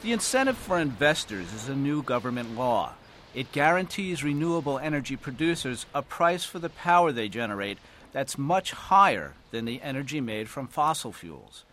The 0.00 0.12
incentive 0.12 0.56
for 0.56 0.78
investors 0.78 1.52
is 1.52 1.68
a 1.68 1.76
new 1.76 2.02
government 2.02 2.56
law. 2.56 2.94
It 3.38 3.52
guarantees 3.52 4.24
renewable 4.24 4.80
energy 4.80 5.14
producers 5.14 5.86
a 5.94 6.02
price 6.02 6.42
for 6.42 6.58
the 6.58 6.70
power 6.70 7.12
they 7.12 7.28
generate 7.28 7.78
that's 8.10 8.36
much 8.36 8.72
higher 8.72 9.34
than 9.52 9.64
the 9.64 9.80
energy 9.80 10.20
made 10.20 10.48
from 10.48 10.66
fossil 10.66 11.12
fuels. 11.12 11.64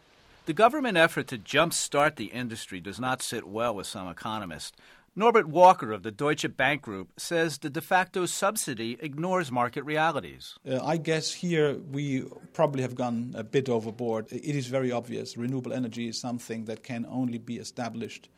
The 0.46 0.54
government 0.54 0.96
effort 0.96 1.26
to 1.30 1.40
jumpstart 1.40 2.18
the 2.18 2.26
industry 2.26 2.80
does 2.80 3.00
not 3.00 3.24
sit 3.24 3.48
well 3.48 3.74
with 3.74 3.88
some 3.88 4.08
economists. 4.08 4.74
Norbert 5.16 5.48
Walter 5.48 5.92
of 5.92 6.04
the 6.04 6.12
Deutsche 6.12 6.56
Bank 6.56 6.84
Group 6.84 7.10
says 7.18 7.58
the 7.58 7.72
de 7.72 7.82
facto 7.82 8.28
subsidy 8.28 9.00
ignores 9.00 9.52
market 9.52 9.84
realities. 9.86 10.60
Uh, 10.70 10.86
I 10.86 10.98
guess 10.98 11.34
here 11.34 11.80
we 11.80 12.26
probably 12.54 12.84
have 12.84 12.94
gone 12.94 13.34
a 13.36 13.44
bit 13.44 13.70
overboard. 13.70 14.28
It 14.32 14.56
is 14.56 14.68
very 14.68 14.92
obvious 14.92 15.36
renewable 15.36 15.74
energy 15.74 16.10
is 16.10 16.20
something 16.20 16.66
that 16.66 16.84
can 16.84 17.08
only 17.10 17.40
be 17.40 17.58
established 17.58 18.30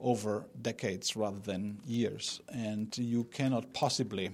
over 0.00 0.44
decades 0.60 1.16
rather 1.16 1.38
than 1.38 1.78
years. 1.86 2.40
And 2.52 2.96
you 2.96 3.24
cannot 3.24 3.72
possibly 3.72 4.30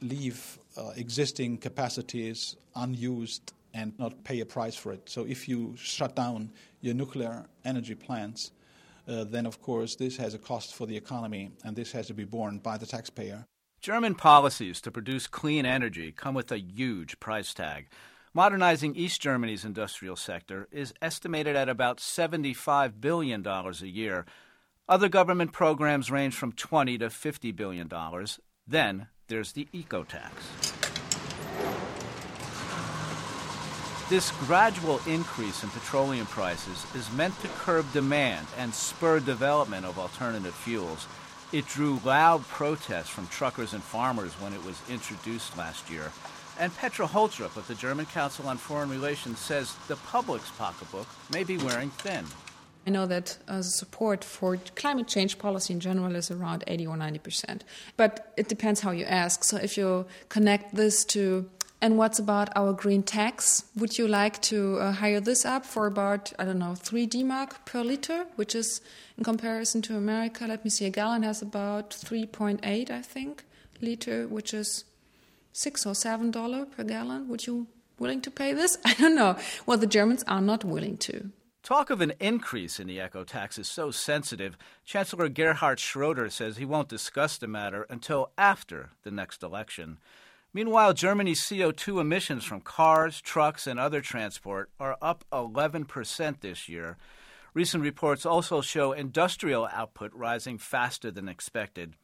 leave 0.00 0.58
uh, 0.76 0.92
existing 0.96 1.58
capacities 1.58 2.56
unused 2.74 3.52
and 3.72 3.98
not 3.98 4.24
pay 4.24 4.40
a 4.40 4.46
price 4.46 4.76
for 4.76 4.92
it. 4.92 5.08
So 5.08 5.24
if 5.24 5.48
you 5.48 5.74
shut 5.76 6.14
down 6.14 6.50
your 6.80 6.94
nuclear 6.94 7.46
energy 7.64 7.94
plants, 7.94 8.52
uh, 9.08 9.24
then 9.24 9.46
of 9.46 9.60
course 9.60 9.96
this 9.96 10.16
has 10.16 10.34
a 10.34 10.38
cost 10.38 10.74
for 10.74 10.86
the 10.86 10.96
economy, 10.96 11.50
and 11.64 11.76
this 11.76 11.92
has 11.92 12.06
to 12.06 12.14
be 12.14 12.24
borne 12.24 12.58
by 12.58 12.78
the 12.78 12.86
taxpayer. 12.86 13.44
German 13.80 14.14
policies 14.14 14.80
to 14.80 14.90
produce 14.90 15.26
clean 15.26 15.66
energy 15.66 16.10
come 16.10 16.34
with 16.34 16.50
a 16.50 16.58
huge 16.58 17.20
price 17.20 17.52
tag. 17.52 17.88
Modernizing 18.32 18.96
East 18.96 19.20
Germany's 19.20 19.64
industrial 19.64 20.16
sector 20.16 20.66
is 20.72 20.94
estimated 21.02 21.54
at 21.54 21.68
about 21.68 21.98
$75 21.98 23.00
billion 23.00 23.46
a 23.46 23.72
year. 23.82 24.24
Other 24.86 25.08
government 25.08 25.52
programs 25.52 26.10
range 26.10 26.34
from 26.36 26.52
20 26.52 26.98
to 26.98 27.06
$50 27.06 27.56
billion. 27.56 27.90
Then 28.66 29.06
there's 29.28 29.52
the 29.52 29.66
eco 29.72 30.04
tax. 30.04 30.34
This 34.10 34.30
gradual 34.46 35.00
increase 35.06 35.62
in 35.62 35.70
petroleum 35.70 36.26
prices 36.26 36.84
is 36.94 37.10
meant 37.12 37.40
to 37.40 37.48
curb 37.48 37.90
demand 37.94 38.46
and 38.58 38.74
spur 38.74 39.20
development 39.20 39.86
of 39.86 39.98
alternative 39.98 40.54
fuels. 40.54 41.06
It 41.50 41.66
drew 41.66 41.98
loud 42.04 42.46
protests 42.48 43.08
from 43.08 43.26
truckers 43.28 43.72
and 43.72 43.82
farmers 43.82 44.34
when 44.34 44.52
it 44.52 44.62
was 44.66 44.78
introduced 44.90 45.56
last 45.56 45.88
year. 45.88 46.12
And 46.60 46.76
Petra 46.76 47.06
Holtrup 47.06 47.56
of 47.56 47.66
the 47.68 47.74
German 47.74 48.04
Council 48.04 48.48
on 48.48 48.58
Foreign 48.58 48.90
Relations 48.90 49.38
says 49.38 49.74
the 49.88 49.96
public's 49.96 50.50
pocketbook 50.50 51.06
may 51.32 51.42
be 51.42 51.56
wearing 51.56 51.88
thin. 51.88 52.26
I 52.86 52.90
know 52.90 53.06
that 53.06 53.38
uh, 53.48 53.62
support 53.62 54.22
for 54.24 54.58
climate 54.76 55.08
change 55.08 55.38
policy 55.38 55.72
in 55.72 55.80
general 55.80 56.14
is 56.16 56.30
around 56.30 56.64
80 56.66 56.86
or 56.86 56.96
90 56.96 57.18
percent, 57.18 57.64
but 57.96 58.32
it 58.36 58.48
depends 58.48 58.80
how 58.80 58.90
you 58.90 59.04
ask. 59.04 59.44
So 59.44 59.56
if 59.56 59.76
you 59.78 60.06
connect 60.28 60.74
this 60.74 61.04
to 61.06 61.48
and 61.84 61.98
what's 61.98 62.18
about 62.18 62.48
our 62.56 62.72
green 62.72 63.02
tax? 63.02 63.64
Would 63.76 63.98
you 63.98 64.08
like 64.08 64.40
to 64.42 64.78
uh, 64.78 64.92
hire 64.92 65.20
this 65.20 65.44
up 65.44 65.66
for 65.66 65.86
about, 65.86 66.32
I 66.38 66.46
don't 66.46 66.58
know, 66.58 66.74
3 66.74 67.04
D 67.04 67.22
mark 67.22 67.66
per 67.66 67.82
liter, 67.82 68.24
which 68.36 68.54
is 68.54 68.80
in 69.18 69.24
comparison 69.24 69.82
to 69.82 69.96
America? 69.96 70.46
Let 70.46 70.64
me 70.64 70.70
see, 70.70 70.86
a 70.86 70.90
gallon 70.90 71.24
has 71.24 71.42
about 71.42 71.90
3.8, 71.90 72.90
I 72.90 73.02
think, 73.02 73.44
liter, 73.82 74.26
which 74.26 74.54
is 74.54 74.84
6 75.52 75.84
or 75.84 75.94
7 75.94 76.30
dollar 76.30 76.64
per 76.64 76.84
gallon. 76.84 77.28
Would 77.28 77.46
you 77.46 77.66
willing 77.98 78.22
to 78.22 78.30
pay 78.30 78.54
this? 78.54 78.78
I 78.86 78.94
don't 78.94 79.14
know. 79.14 79.36
Well, 79.66 79.76
the 79.76 79.86
Germans 79.86 80.24
are 80.26 80.40
not 80.40 80.64
willing 80.64 80.96
to. 81.08 81.30
Talk 81.64 81.88
of 81.88 82.02
an 82.02 82.12
increase 82.20 82.78
in 82.78 82.88
the 82.88 83.00
eco 83.00 83.24
tax 83.24 83.56
is 83.56 83.66
so 83.66 83.90
sensitive. 83.90 84.58
Chancellor 84.84 85.30
Gerhard 85.30 85.80
Schroeder 85.80 86.28
says 86.28 86.58
he 86.58 86.66
won't 86.66 86.90
discuss 86.90 87.38
the 87.38 87.48
matter 87.48 87.86
until 87.88 88.32
after 88.36 88.90
the 89.02 89.10
next 89.10 89.42
election. 89.42 89.96
Meanwhile, 90.52 90.92
Germany's 90.92 91.40
CO2 91.40 92.02
emissions 92.02 92.44
from 92.44 92.60
cars, 92.60 93.18
trucks, 93.22 93.66
and 93.66 93.80
other 93.80 94.02
transport 94.02 94.68
are 94.78 94.98
up 95.00 95.24
11% 95.32 96.40
this 96.40 96.68
year. 96.68 96.98
Recent 97.54 97.82
reports 97.82 98.26
also 98.26 98.60
show 98.60 98.92
industrial 98.92 99.66
output 99.72 100.12
rising 100.12 100.58
faster 100.58 101.10
than 101.10 101.30
expected. 101.30 101.94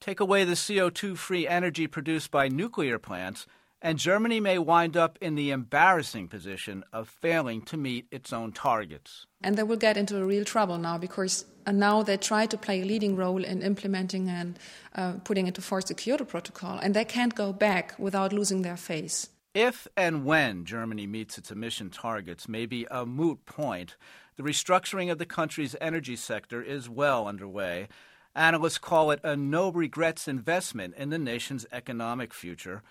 Take 0.00 0.18
away 0.18 0.42
the 0.42 0.54
CO2 0.54 1.16
free 1.16 1.46
energy 1.46 1.86
produced 1.86 2.32
by 2.32 2.48
nuclear 2.48 2.98
plants, 2.98 3.46
and 3.82 3.98
Germany 3.98 4.40
may 4.40 4.58
wind 4.58 4.96
up 4.96 5.18
in 5.20 5.34
the 5.34 5.50
embarrassing 5.50 6.28
position 6.28 6.84
of 6.92 7.08
failing 7.08 7.62
to 7.62 7.76
meet 7.76 8.06
its 8.10 8.32
own 8.32 8.52
targets. 8.52 9.26
And 9.42 9.56
they 9.56 9.62
will 9.62 9.76
get 9.76 9.96
into 9.96 10.24
real 10.24 10.44
trouble 10.44 10.78
now 10.78 10.98
because 10.98 11.44
uh, 11.66 11.72
now 11.72 12.02
they 12.02 12.16
try 12.16 12.46
to 12.46 12.56
play 12.56 12.82
a 12.82 12.84
leading 12.84 13.16
role 13.16 13.44
in 13.44 13.62
implementing 13.62 14.28
and 14.28 14.58
uh, 14.94 15.14
putting 15.24 15.46
into 15.46 15.60
force 15.60 15.84
the 15.84 15.94
Kyoto 15.94 16.24
Protocol, 16.24 16.78
and 16.78 16.94
they 16.94 17.04
can't 17.04 17.34
go 17.34 17.52
back 17.52 17.94
without 17.98 18.32
losing 18.32 18.62
their 18.62 18.76
face. 18.76 19.28
If 19.54 19.88
and 19.96 20.24
when 20.24 20.64
Germany 20.64 21.06
meets 21.06 21.38
its 21.38 21.50
emission 21.50 21.90
targets 21.90 22.48
may 22.48 22.66
be 22.66 22.86
a 22.90 23.06
moot 23.06 23.46
point. 23.46 23.96
The 24.36 24.42
restructuring 24.42 25.10
of 25.10 25.16
the 25.16 25.24
country's 25.24 25.74
energy 25.80 26.14
sector 26.14 26.62
is 26.62 26.90
well 26.90 27.26
underway. 27.26 27.88
Analysts 28.34 28.76
call 28.76 29.10
it 29.10 29.20
a 29.24 29.34
no 29.34 29.72
regrets 29.72 30.28
investment 30.28 30.94
in 30.96 31.08
the 31.08 31.18
nation's 31.18 31.64
economic 31.72 32.34
future. 32.34 32.82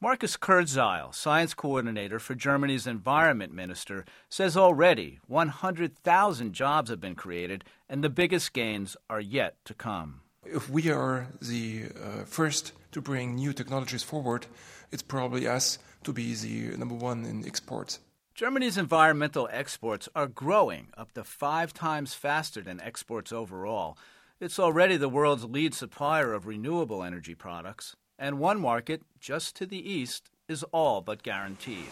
Markus 0.00 0.36
Kurzweil, 0.36 1.14
science 1.14 1.54
coordinator 1.54 2.18
for 2.18 2.34
Germany's 2.34 2.86
environment 2.86 3.54
minister, 3.54 4.04
says 4.28 4.56
already 4.56 5.18
100,000 5.28 6.52
jobs 6.52 6.90
have 6.90 7.00
been 7.00 7.14
created 7.14 7.64
and 7.88 8.04
the 8.04 8.10
biggest 8.10 8.52
gains 8.52 8.96
are 9.08 9.20
yet 9.20 9.56
to 9.64 9.72
come. 9.72 10.20
If 10.44 10.68
we 10.68 10.90
are 10.90 11.28
the 11.40 11.84
uh, 11.86 12.24
first 12.24 12.72
to 12.92 13.00
bring 13.00 13.36
new 13.36 13.54
technologies 13.54 14.02
forward, 14.02 14.46
it's 14.92 15.02
probably 15.02 15.48
us 15.48 15.78
to 16.02 16.12
be 16.12 16.34
the 16.34 16.76
number 16.76 16.94
one 16.94 17.24
in 17.24 17.46
exports. 17.46 18.00
Germany's 18.34 18.76
environmental 18.76 19.48
exports 19.50 20.08
are 20.14 20.26
growing 20.26 20.88
up 20.98 21.12
to 21.12 21.24
five 21.24 21.72
times 21.72 22.12
faster 22.12 22.60
than 22.60 22.80
exports 22.80 23.32
overall. 23.32 23.96
It's 24.38 24.58
already 24.58 24.98
the 24.98 25.08
world's 25.08 25.44
lead 25.44 25.72
supplier 25.72 26.34
of 26.34 26.46
renewable 26.46 27.02
energy 27.02 27.34
products 27.34 27.96
and 28.18 28.38
one 28.38 28.60
market 28.60 29.02
just 29.20 29.56
to 29.56 29.66
the 29.66 29.90
east 29.90 30.30
is 30.48 30.62
all 30.72 31.00
but 31.00 31.22
guaranteed. 31.22 31.88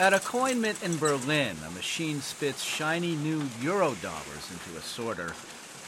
At 0.00 0.12
a 0.12 0.18
coin 0.18 0.60
mint 0.60 0.82
in 0.82 0.98
Berlin, 0.98 1.56
a 1.64 1.70
machine 1.70 2.20
spits 2.20 2.62
shiny 2.62 3.14
new 3.14 3.42
euro 3.60 3.94
dollars 4.02 4.50
into 4.50 4.76
a 4.76 4.82
sorter. 4.82 5.32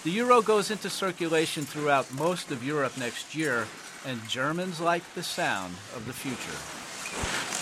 The 0.05 0.11
euro 0.11 0.41
goes 0.41 0.71
into 0.71 0.89
circulation 0.89 1.65
throughout 1.65 2.13
most 2.13 2.53
of 2.53 2.63
Europe 2.63 2.97
next 2.97 3.35
year, 3.35 3.67
and 4.07 4.29
Germans 4.29 4.81
like 4.81 5.03
the 5.15 5.23
sound 5.23 5.75
of 5.97 6.07
the 6.07 6.13
future. 6.13 7.54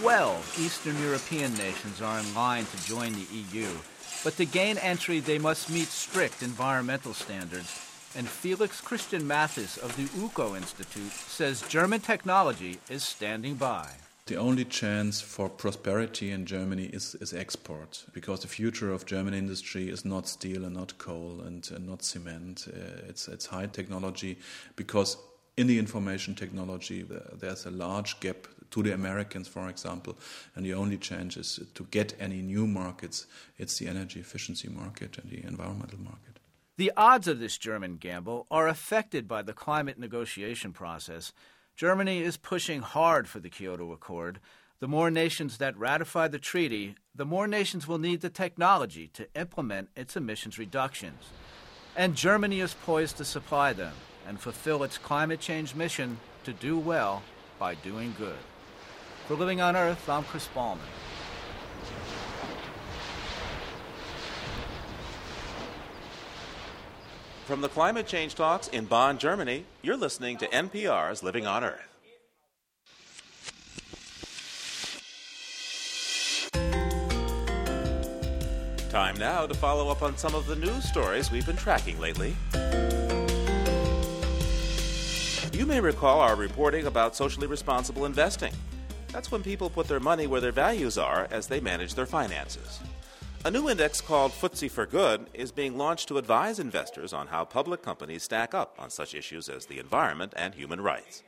12 0.00 0.60
Eastern 0.64 0.98
European 1.02 1.52
nations 1.56 2.00
are 2.00 2.20
in 2.20 2.34
line 2.34 2.64
to 2.64 2.86
join 2.86 3.12
the 3.12 3.26
EU, 3.52 3.68
but 4.24 4.34
to 4.34 4.46
gain 4.46 4.78
entry 4.78 5.20
they 5.20 5.38
must 5.38 5.68
meet 5.68 5.88
strict 5.88 6.42
environmental 6.42 7.12
standards. 7.12 7.86
And 8.16 8.26
Felix 8.26 8.80
Christian 8.80 9.26
Matthes 9.26 9.76
of 9.76 9.94
the 9.98 10.06
Öko 10.18 10.56
Institute 10.56 11.12
says 11.12 11.60
German 11.68 12.00
technology 12.00 12.78
is 12.88 13.02
standing 13.02 13.56
by. 13.56 13.90
The 14.24 14.36
only 14.36 14.64
chance 14.64 15.20
for 15.20 15.50
prosperity 15.50 16.30
in 16.30 16.46
Germany 16.46 16.84
is, 16.84 17.14
is 17.16 17.34
export, 17.34 18.06
because 18.14 18.40
the 18.40 18.48
future 18.48 18.90
of 18.92 19.04
German 19.04 19.34
industry 19.34 19.90
is 19.90 20.06
not 20.06 20.26
steel 20.26 20.64
and 20.64 20.72
not 20.74 20.96
coal 20.96 21.42
and, 21.44 21.70
and 21.74 21.86
not 21.86 22.02
cement. 22.02 22.68
Uh, 22.68 23.06
it's, 23.06 23.28
it's 23.28 23.44
high 23.44 23.66
technology, 23.66 24.38
because 24.76 25.18
in 25.58 25.66
the 25.66 25.78
information 25.78 26.34
technology, 26.34 27.04
there's 27.38 27.66
a 27.66 27.70
large 27.70 28.18
gap 28.20 28.46
to 28.70 28.82
the 28.82 28.92
Americans, 28.92 29.48
for 29.48 29.68
example. 29.68 30.16
And 30.54 30.64
the 30.64 30.74
only 30.74 30.98
chance 30.98 31.36
is 31.36 31.60
to 31.74 31.84
get 31.90 32.14
any 32.20 32.42
new 32.42 32.66
markets, 32.66 33.26
it's 33.58 33.78
the 33.78 33.88
energy 33.88 34.20
efficiency 34.20 34.68
market 34.68 35.18
and 35.18 35.30
the 35.30 35.44
environmental 35.46 35.98
market. 36.00 36.38
The 36.76 36.92
odds 36.96 37.28
of 37.28 37.40
this 37.40 37.58
German 37.58 37.96
gamble 37.96 38.46
are 38.50 38.66
affected 38.66 39.28
by 39.28 39.42
the 39.42 39.52
climate 39.52 39.98
negotiation 39.98 40.72
process. 40.72 41.32
Germany 41.76 42.22
is 42.22 42.36
pushing 42.36 42.80
hard 42.80 43.28
for 43.28 43.38
the 43.38 43.50
Kyoto 43.50 43.92
Accord. 43.92 44.40
The 44.80 44.88
more 44.88 45.10
nations 45.10 45.58
that 45.58 45.76
ratify 45.76 46.28
the 46.28 46.38
treaty, 46.38 46.94
the 47.14 47.26
more 47.26 47.46
nations 47.46 47.86
will 47.86 47.98
need 47.98 48.22
the 48.22 48.30
technology 48.30 49.08
to 49.08 49.28
implement 49.34 49.90
its 49.94 50.16
emissions 50.16 50.58
reductions. 50.58 51.22
And 51.96 52.14
Germany 52.14 52.60
is 52.60 52.72
poised 52.72 53.18
to 53.18 53.26
supply 53.26 53.74
them 53.74 53.92
and 54.26 54.40
fulfill 54.40 54.82
its 54.82 54.96
climate 54.96 55.40
change 55.40 55.74
mission 55.74 56.18
to 56.44 56.52
do 56.54 56.78
well 56.78 57.22
by 57.58 57.74
doing 57.74 58.14
good. 58.16 58.38
For 59.30 59.36
Living 59.36 59.60
on 59.60 59.76
Earth, 59.76 60.08
I'm 60.08 60.24
Chris 60.24 60.48
Ballman. 60.48 60.82
From 67.44 67.60
the 67.60 67.68
climate 67.68 68.08
change 68.08 68.34
talks 68.34 68.66
in 68.66 68.86
Bonn, 68.86 69.18
Germany, 69.18 69.66
you're 69.82 69.96
listening 69.96 70.36
to 70.38 70.48
NPR's 70.48 71.22
Living 71.22 71.46
on 71.46 71.62
Earth. 71.62 71.78
Time 78.90 79.16
now 79.16 79.46
to 79.46 79.54
follow 79.54 79.90
up 79.90 80.02
on 80.02 80.16
some 80.16 80.34
of 80.34 80.48
the 80.48 80.56
news 80.56 80.82
stories 80.88 81.30
we've 81.30 81.46
been 81.46 81.54
tracking 81.54 82.00
lately. 82.00 82.34
You 85.52 85.66
may 85.66 85.78
recall 85.78 86.18
our 86.18 86.34
reporting 86.34 86.86
about 86.86 87.14
socially 87.14 87.46
responsible 87.46 88.06
investing. 88.06 88.52
That's 89.12 89.32
when 89.32 89.42
people 89.42 89.68
put 89.68 89.88
their 89.88 90.00
money 90.00 90.26
where 90.26 90.40
their 90.40 90.52
values 90.52 90.96
are 90.96 91.26
as 91.30 91.48
they 91.48 91.60
manage 91.60 91.94
their 91.94 92.06
finances. 92.06 92.80
A 93.44 93.50
new 93.50 93.68
index 93.68 94.00
called 94.00 94.32
FTSE4Good 94.32 95.26
is 95.34 95.50
being 95.50 95.76
launched 95.76 96.08
to 96.08 96.18
advise 96.18 96.58
investors 96.58 97.12
on 97.12 97.26
how 97.26 97.44
public 97.44 97.82
companies 97.82 98.22
stack 98.22 98.54
up 98.54 98.76
on 98.78 98.90
such 98.90 99.14
issues 99.14 99.48
as 99.48 99.66
the 99.66 99.78
environment 99.78 100.32
and 100.36 100.54
human 100.54 100.80
rights. 100.80 101.22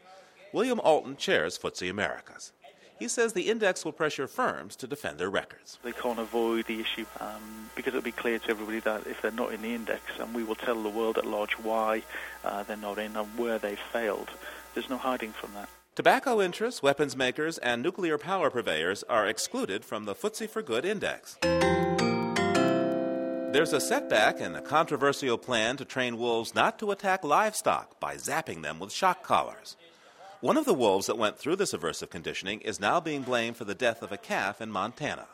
William 0.53 0.79
Alton 0.81 1.17
chairs 1.17 1.59
FTSE 1.59 1.91
Americas. 1.91 2.53
He 2.99 3.09
says 3.09 3.33
the 3.33 3.51
index 3.51 3.85
will 3.85 3.93
pressure 3.93 4.29
firms 4.29 4.77
to 4.77 4.87
defend 4.87 5.19
their 5.19 5.31
records. 5.31 5.79
They 5.83 5.93
can't 5.93 6.21
avoid 6.21 6.67
the 6.67 6.79
issue 6.79 7.07
um, 7.19 7.71
because 7.75 7.95
it'll 7.95 8.03
be 8.03 8.13
clear 8.13 8.39
to 8.39 8.51
everybody 8.51 8.79
that 8.81 9.07
if 9.09 9.23
they're 9.23 9.33
not 9.33 9.53
in 9.53 9.63
the 9.63 9.75
index, 9.75 10.03
and 10.21 10.33
we 10.33 10.45
will 10.45 10.55
tell 10.55 10.81
the 10.81 10.89
world 10.89 11.19
at 11.19 11.27
large 11.27 11.55
why 11.55 12.03
uh, 12.45 12.63
they're 12.63 12.77
not 12.77 12.99
in 12.99 13.17
and 13.17 13.27
where 13.37 13.59
they 13.59 13.75
failed. 13.75 14.29
There's 14.75 14.89
no 14.89 14.99
hiding 14.99 15.33
from 15.33 15.55
that. 15.55 15.69
Tobacco 15.95 16.41
interests, 16.41 16.83
weapons 16.83 17.15
makers, 17.15 17.59
and 17.59 17.83
nuclear 17.83 18.17
power 18.17 18.49
purveyors 18.49 19.05
are 19.11 19.27
excluded 19.27 19.85
from 19.85 20.07
the 20.07 20.15
FTSE4Good 20.15 20.87
index. 20.87 21.37
There's 23.53 23.75
a 23.75 23.81
setback 23.81 24.41
in 24.41 24.55
a 24.55 24.63
controversial 24.63 25.37
plan 25.37 25.77
to 25.77 25.85
train 25.85 26.17
wolves 26.17 26.55
not 26.55 26.79
to 26.79 26.93
attack 26.93 27.23
livestock 27.25 28.01
by 28.01 28.15
zapping 28.15 28.63
them 28.63 28.79
with 28.79 28.91
shock 28.91 29.23
collars. 29.23 29.77
One 30.41 30.57
of 30.57 30.65
the 30.65 30.73
wolves 30.73 31.09
that 31.09 31.19
went 31.19 31.39
through 31.39 31.57
this 31.57 31.75
aversive 31.75 32.09
conditioning 32.09 32.63
is 32.63 32.81
now 32.81 32.99
being 32.99 33.21
blamed 33.21 33.59
for 33.59 33.67
the 33.67 33.75
death 33.75 34.01
of 34.01 34.13
a 34.13 34.17
calf 34.17 34.63
in 34.63 34.71
Montana. 34.71 35.27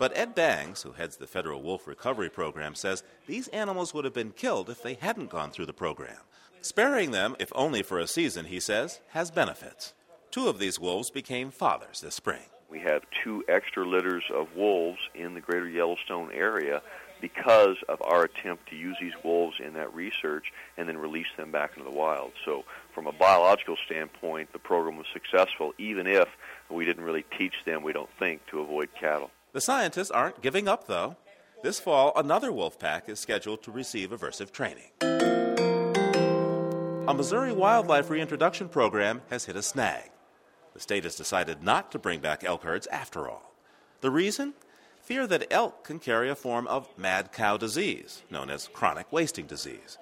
But 0.00 0.16
Ed 0.16 0.34
Bangs, 0.34 0.80
who 0.80 0.92
heads 0.92 1.18
the 1.18 1.26
Federal 1.26 1.60
Wolf 1.60 1.86
Recovery 1.86 2.30
Program, 2.30 2.74
says 2.74 3.02
these 3.26 3.48
animals 3.48 3.92
would 3.92 4.06
have 4.06 4.14
been 4.14 4.30
killed 4.30 4.70
if 4.70 4.82
they 4.82 4.94
hadn't 4.94 5.28
gone 5.28 5.50
through 5.50 5.66
the 5.66 5.74
program. 5.74 6.16
Sparing 6.62 7.10
them, 7.10 7.36
if 7.38 7.52
only 7.54 7.82
for 7.82 7.98
a 7.98 8.06
season, 8.06 8.46
he 8.46 8.60
says, 8.60 9.02
has 9.08 9.30
benefits. 9.30 9.92
Two 10.30 10.48
of 10.48 10.58
these 10.58 10.80
wolves 10.80 11.10
became 11.10 11.50
fathers 11.50 12.00
this 12.00 12.14
spring. 12.14 12.44
We 12.70 12.78
have 12.78 13.02
two 13.22 13.44
extra 13.46 13.86
litters 13.86 14.24
of 14.34 14.56
wolves 14.56 15.00
in 15.14 15.34
the 15.34 15.40
greater 15.42 15.68
Yellowstone 15.68 16.32
area 16.32 16.80
because 17.20 17.76
of 17.86 18.00
our 18.00 18.24
attempt 18.24 18.70
to 18.70 18.76
use 18.76 18.96
these 19.02 19.12
wolves 19.22 19.56
in 19.62 19.74
that 19.74 19.94
research 19.94 20.46
and 20.78 20.88
then 20.88 20.96
release 20.96 21.26
them 21.36 21.52
back 21.52 21.72
into 21.76 21.84
the 21.84 21.94
wild. 21.94 22.32
So, 22.46 22.64
from 22.94 23.06
a 23.06 23.12
biological 23.12 23.76
standpoint, 23.84 24.54
the 24.54 24.60
program 24.60 24.96
was 24.96 25.08
successful, 25.12 25.74
even 25.76 26.06
if 26.06 26.28
we 26.70 26.86
didn't 26.86 27.04
really 27.04 27.26
teach 27.36 27.56
them, 27.66 27.82
we 27.82 27.92
don't 27.92 28.08
think, 28.18 28.46
to 28.46 28.60
avoid 28.60 28.88
cattle. 28.98 29.30
The 29.52 29.60
scientists 29.60 30.12
aren't 30.12 30.42
giving 30.42 30.68
up, 30.68 30.86
though. 30.86 31.16
This 31.62 31.80
fall, 31.80 32.12
another 32.14 32.52
wolf 32.52 32.78
pack 32.78 33.08
is 33.08 33.18
scheduled 33.18 33.62
to 33.64 33.72
receive 33.72 34.10
aversive 34.10 34.52
training. 34.52 34.90
A 37.08 37.14
Missouri 37.14 37.52
wildlife 37.52 38.08
reintroduction 38.08 38.68
program 38.68 39.22
has 39.28 39.46
hit 39.46 39.56
a 39.56 39.62
snag. 39.62 40.10
The 40.72 40.80
state 40.80 41.02
has 41.02 41.16
decided 41.16 41.64
not 41.64 41.90
to 41.90 41.98
bring 41.98 42.20
back 42.20 42.44
elk 42.44 42.62
herds 42.62 42.86
after 42.86 43.28
all. 43.28 43.52
The 44.00 44.10
reason? 44.10 44.54
Fear 45.02 45.26
that 45.26 45.52
elk 45.52 45.82
can 45.82 45.98
carry 45.98 46.30
a 46.30 46.36
form 46.36 46.68
of 46.68 46.96
mad 46.96 47.32
cow 47.32 47.56
disease, 47.56 48.22
known 48.30 48.50
as 48.50 48.68
chronic 48.68 49.10
wasting 49.12 49.46
disease. 49.46 49.98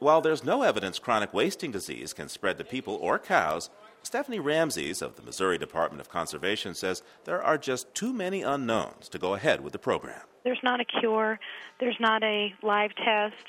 While 0.00 0.20
there's 0.20 0.44
no 0.44 0.62
evidence 0.62 0.98
chronic 0.98 1.32
wasting 1.32 1.70
disease 1.70 2.12
can 2.12 2.28
spread 2.28 2.58
to 2.58 2.64
people 2.64 2.98
or 3.00 3.18
cows, 3.18 3.70
Stephanie 4.02 4.40
Ramses 4.40 5.00
of 5.00 5.16
the 5.16 5.22
Missouri 5.22 5.58
Department 5.58 6.00
of 6.00 6.08
Conservation 6.08 6.74
says 6.74 7.02
there 7.24 7.42
are 7.42 7.56
just 7.56 7.94
too 7.94 8.12
many 8.12 8.42
unknowns 8.42 9.08
to 9.08 9.18
go 9.18 9.34
ahead 9.34 9.60
with 9.60 9.72
the 9.72 9.78
program. 9.78 10.20
There's 10.44 10.60
not 10.62 10.80
a 10.80 10.84
cure, 10.84 11.38
there's 11.78 11.96
not 12.00 12.22
a 12.24 12.52
live 12.62 12.90
test. 12.96 13.44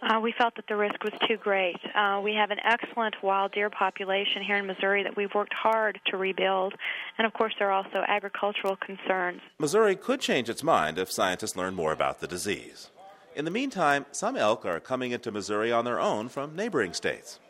Uh, 0.00 0.20
we 0.20 0.32
felt 0.36 0.54
that 0.56 0.66
the 0.68 0.76
risk 0.76 1.02
was 1.02 1.12
too 1.26 1.36
great. 1.36 1.76
Uh, 1.94 2.20
we 2.22 2.34
have 2.34 2.50
an 2.50 2.58
excellent 2.62 3.16
wild 3.22 3.52
deer 3.52 3.68
population 3.68 4.42
here 4.46 4.56
in 4.56 4.66
Missouri 4.66 5.02
that 5.02 5.16
we've 5.16 5.34
worked 5.34 5.54
hard 5.54 5.98
to 6.06 6.16
rebuild, 6.16 6.74
and 7.18 7.26
of 7.26 7.32
course, 7.32 7.54
there 7.58 7.70
are 7.70 7.84
also 7.84 8.04
agricultural 8.06 8.76
concerns. 8.76 9.40
Missouri 9.58 9.96
could 9.96 10.20
change 10.20 10.48
its 10.48 10.62
mind 10.62 10.98
if 10.98 11.10
scientists 11.10 11.56
learn 11.56 11.74
more 11.74 11.92
about 11.92 12.20
the 12.20 12.28
disease. 12.28 12.90
In 13.34 13.44
the 13.44 13.50
meantime, 13.50 14.06
some 14.12 14.36
elk 14.36 14.64
are 14.64 14.80
coming 14.80 15.10
into 15.10 15.32
Missouri 15.32 15.72
on 15.72 15.84
their 15.84 16.00
own 16.00 16.28
from 16.28 16.54
neighboring 16.54 16.92
states. 16.92 17.40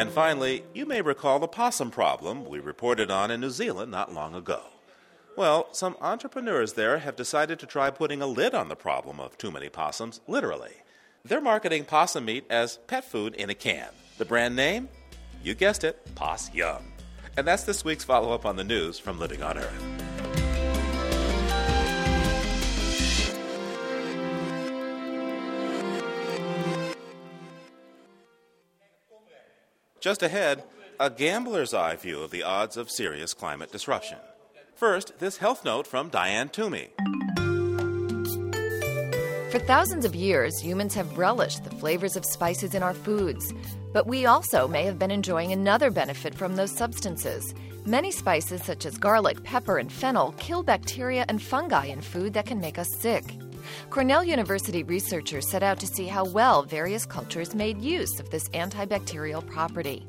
And 0.00 0.10
finally, 0.10 0.64
you 0.72 0.86
may 0.86 1.02
recall 1.02 1.38
the 1.38 1.46
possum 1.46 1.90
problem 1.90 2.46
we 2.46 2.58
reported 2.58 3.10
on 3.10 3.30
in 3.30 3.42
New 3.42 3.50
Zealand 3.50 3.90
not 3.90 4.14
long 4.14 4.34
ago. 4.34 4.62
Well, 5.36 5.68
some 5.72 5.94
entrepreneurs 6.00 6.72
there 6.72 7.00
have 7.00 7.16
decided 7.16 7.58
to 7.58 7.66
try 7.66 7.90
putting 7.90 8.22
a 8.22 8.26
lid 8.26 8.54
on 8.54 8.68
the 8.68 8.76
problem 8.76 9.20
of 9.20 9.36
too 9.36 9.50
many 9.50 9.68
possums, 9.68 10.22
literally. 10.26 10.72
They're 11.22 11.42
marketing 11.42 11.84
possum 11.84 12.24
meat 12.24 12.46
as 12.48 12.78
pet 12.86 13.04
food 13.04 13.34
in 13.34 13.50
a 13.50 13.54
can. 13.54 13.88
The 14.16 14.24
brand 14.24 14.56
name? 14.56 14.88
You 15.44 15.54
guessed 15.54 15.84
it, 15.84 16.14
Poss 16.14 16.50
Yum. 16.54 16.82
And 17.36 17.46
that's 17.46 17.64
this 17.64 17.84
week's 17.84 18.02
follow 18.02 18.32
up 18.32 18.46
on 18.46 18.56
the 18.56 18.64
news 18.64 18.98
from 18.98 19.18
Living 19.18 19.42
on 19.42 19.58
Earth. 19.58 19.99
Just 30.00 30.22
ahead, 30.22 30.64
a 30.98 31.10
gambler's 31.10 31.74
eye 31.74 31.94
view 31.94 32.22
of 32.22 32.30
the 32.30 32.42
odds 32.42 32.78
of 32.78 32.90
serious 32.90 33.34
climate 33.34 33.70
disruption. 33.70 34.16
First, 34.74 35.18
this 35.18 35.36
health 35.36 35.62
note 35.62 35.86
from 35.86 36.08
Diane 36.08 36.48
Toomey. 36.48 36.88
For 39.50 39.58
thousands 39.58 40.06
of 40.06 40.14
years, 40.14 40.58
humans 40.58 40.94
have 40.94 41.18
relished 41.18 41.64
the 41.64 41.76
flavors 41.76 42.16
of 42.16 42.24
spices 42.24 42.74
in 42.74 42.82
our 42.82 42.94
foods. 42.94 43.52
But 43.92 44.06
we 44.06 44.24
also 44.24 44.66
may 44.66 44.84
have 44.84 44.98
been 44.98 45.10
enjoying 45.10 45.52
another 45.52 45.90
benefit 45.90 46.34
from 46.34 46.56
those 46.56 46.74
substances. 46.74 47.54
Many 47.84 48.10
spices, 48.10 48.62
such 48.62 48.86
as 48.86 48.96
garlic, 48.96 49.42
pepper, 49.42 49.76
and 49.76 49.92
fennel, 49.92 50.32
kill 50.38 50.62
bacteria 50.62 51.26
and 51.28 51.42
fungi 51.42 51.86
in 51.86 52.00
food 52.00 52.32
that 52.34 52.46
can 52.46 52.60
make 52.60 52.78
us 52.78 52.88
sick. 52.94 53.24
Cornell 53.90 54.24
University 54.24 54.82
researchers 54.82 55.48
set 55.48 55.62
out 55.62 55.78
to 55.80 55.86
see 55.86 56.06
how 56.06 56.24
well 56.24 56.62
various 56.62 57.06
cultures 57.06 57.54
made 57.54 57.80
use 57.80 58.20
of 58.20 58.30
this 58.30 58.48
antibacterial 58.50 59.46
property. 59.46 60.06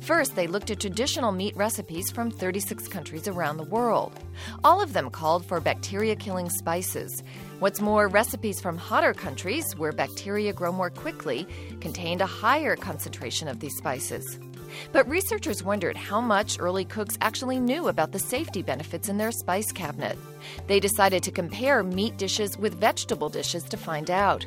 First, 0.00 0.36
they 0.36 0.46
looked 0.46 0.70
at 0.70 0.80
traditional 0.80 1.32
meat 1.32 1.56
recipes 1.56 2.10
from 2.10 2.30
36 2.30 2.88
countries 2.88 3.28
around 3.28 3.56
the 3.56 3.64
world. 3.64 4.18
All 4.64 4.80
of 4.80 4.92
them 4.92 5.10
called 5.10 5.46
for 5.46 5.60
bacteria 5.60 6.16
killing 6.16 6.50
spices. 6.50 7.22
What's 7.58 7.80
more, 7.80 8.08
recipes 8.08 8.60
from 8.60 8.76
hotter 8.76 9.14
countries, 9.14 9.76
where 9.76 9.92
bacteria 9.92 10.52
grow 10.52 10.72
more 10.72 10.90
quickly, 10.90 11.46
contained 11.80 12.20
a 12.20 12.26
higher 12.26 12.76
concentration 12.76 13.48
of 13.48 13.60
these 13.60 13.76
spices. 13.76 14.38
But 14.92 15.08
researchers 15.08 15.62
wondered 15.62 15.96
how 15.96 16.20
much 16.20 16.58
early 16.60 16.84
cooks 16.84 17.18
actually 17.20 17.60
knew 17.60 17.88
about 17.88 18.12
the 18.12 18.18
safety 18.18 18.62
benefits 18.62 19.08
in 19.08 19.18
their 19.18 19.32
spice 19.32 19.72
cabinet. 19.72 20.18
They 20.66 20.80
decided 20.80 21.22
to 21.24 21.30
compare 21.30 21.82
meat 21.82 22.16
dishes 22.16 22.58
with 22.58 22.80
vegetable 22.80 23.28
dishes 23.28 23.64
to 23.64 23.76
find 23.76 24.10
out. 24.10 24.46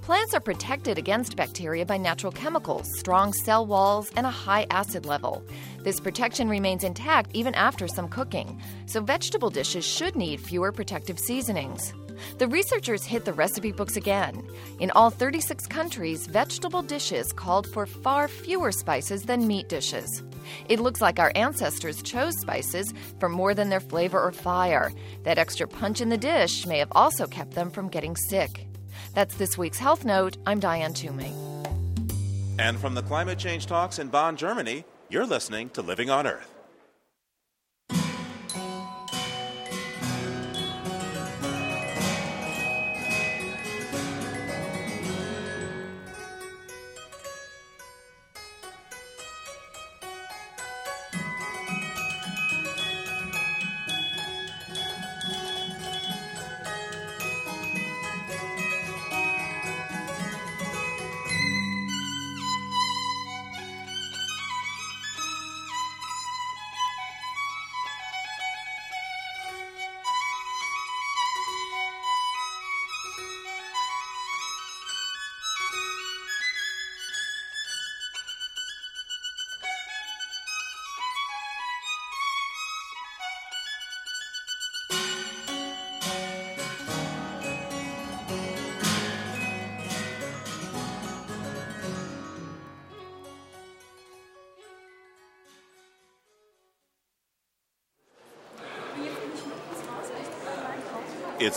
Plants 0.00 0.34
are 0.34 0.40
protected 0.40 0.98
against 0.98 1.36
bacteria 1.36 1.84
by 1.84 1.96
natural 1.96 2.32
chemicals, 2.32 2.88
strong 2.98 3.32
cell 3.32 3.66
walls, 3.66 4.10
and 4.16 4.26
a 4.26 4.30
high 4.30 4.66
acid 4.70 5.06
level. 5.06 5.42
This 5.82 6.00
protection 6.00 6.48
remains 6.48 6.84
intact 6.84 7.30
even 7.34 7.54
after 7.54 7.88
some 7.88 8.08
cooking, 8.08 8.60
so 8.86 9.00
vegetable 9.00 9.50
dishes 9.50 9.84
should 9.84 10.16
need 10.16 10.40
fewer 10.40 10.72
protective 10.72 11.18
seasonings. 11.18 11.92
The 12.38 12.48
researchers 12.48 13.04
hit 13.04 13.24
the 13.24 13.32
recipe 13.32 13.72
books 13.72 13.96
again. 13.96 14.42
In 14.80 14.90
all 14.92 15.10
36 15.10 15.66
countries, 15.66 16.26
vegetable 16.26 16.82
dishes 16.82 17.32
called 17.32 17.66
for 17.66 17.86
far 17.86 18.28
fewer 18.28 18.72
spices 18.72 19.22
than 19.22 19.46
meat 19.46 19.68
dishes. 19.68 20.22
It 20.68 20.80
looks 20.80 21.00
like 21.00 21.18
our 21.18 21.32
ancestors 21.34 22.02
chose 22.02 22.38
spices 22.40 22.92
for 23.18 23.28
more 23.28 23.54
than 23.54 23.68
their 23.68 23.80
flavor 23.80 24.20
or 24.20 24.32
fire. 24.32 24.92
That 25.24 25.38
extra 25.38 25.66
punch 25.66 26.00
in 26.00 26.08
the 26.08 26.18
dish 26.18 26.66
may 26.66 26.78
have 26.78 26.92
also 26.92 27.26
kept 27.26 27.52
them 27.52 27.70
from 27.70 27.88
getting 27.88 28.16
sick. 28.16 28.66
That's 29.14 29.36
this 29.36 29.58
week's 29.58 29.78
Health 29.78 30.04
Note. 30.04 30.36
I'm 30.46 30.60
Diane 30.60 30.94
Toomey. 30.94 31.34
And 32.58 32.78
from 32.78 32.94
the 32.94 33.02
climate 33.02 33.38
change 33.38 33.66
talks 33.66 33.98
in 33.98 34.08
Bonn, 34.08 34.36
Germany, 34.36 34.84
you're 35.08 35.26
listening 35.26 35.70
to 35.70 35.82
Living 35.82 36.10
on 36.10 36.26
Earth. 36.26 36.51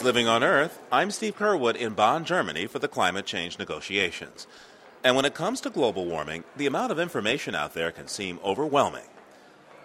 Living 0.06 0.28
on 0.28 0.44
Earth. 0.44 0.78
I'm 0.92 1.10
Steve 1.10 1.36
Curwood 1.36 1.76
in 1.76 1.96
Bonn, 1.96 2.26
Germany 2.26 2.68
for 2.68 2.78
the 2.78 2.88
climate 2.88 3.26
change 3.26 3.58
negotiations. 3.58 4.46
And 5.04 5.16
when 5.16 5.26
it 5.26 5.34
comes 5.34 5.62
to 5.62 5.72
global 5.72 6.06
warming, 6.06 6.44
the 6.56 6.68
amount 6.68 6.92
of 6.92 7.00
information 7.00 7.56
out 7.56 7.74
there 7.74 7.92
can 7.92 8.08
seem 8.08 8.40
overwhelming. 8.44 9.08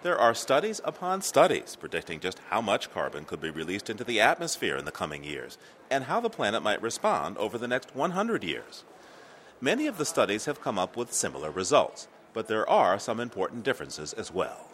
There 0.02 0.18
are 0.18 0.34
studies 0.34 0.78
upon 0.84 1.22
studies 1.22 1.74
predicting 1.74 2.20
just 2.20 2.38
how 2.50 2.60
much 2.60 2.92
carbon 2.92 3.24
could 3.24 3.40
be 3.40 3.48
released 3.48 3.88
into 3.88 4.04
the 4.04 4.20
atmosphere 4.20 4.76
in 4.76 4.84
the 4.84 4.92
coming 4.92 5.24
years 5.24 5.56
and 5.90 6.04
how 6.04 6.20
the 6.20 6.28
planet 6.28 6.62
might 6.62 6.82
respond 6.82 7.38
over 7.38 7.56
the 7.56 7.66
next 7.66 7.96
100 7.96 8.44
years. 8.44 8.84
Many 9.58 9.86
of 9.86 9.96
the 9.96 10.04
studies 10.04 10.44
have 10.44 10.60
come 10.60 10.78
up 10.78 10.98
with 10.98 11.14
similar 11.14 11.50
results, 11.50 12.08
but 12.34 12.46
there 12.46 12.68
are 12.68 12.98
some 12.98 13.20
important 13.20 13.64
differences 13.64 14.12
as 14.12 14.30
well. 14.30 14.69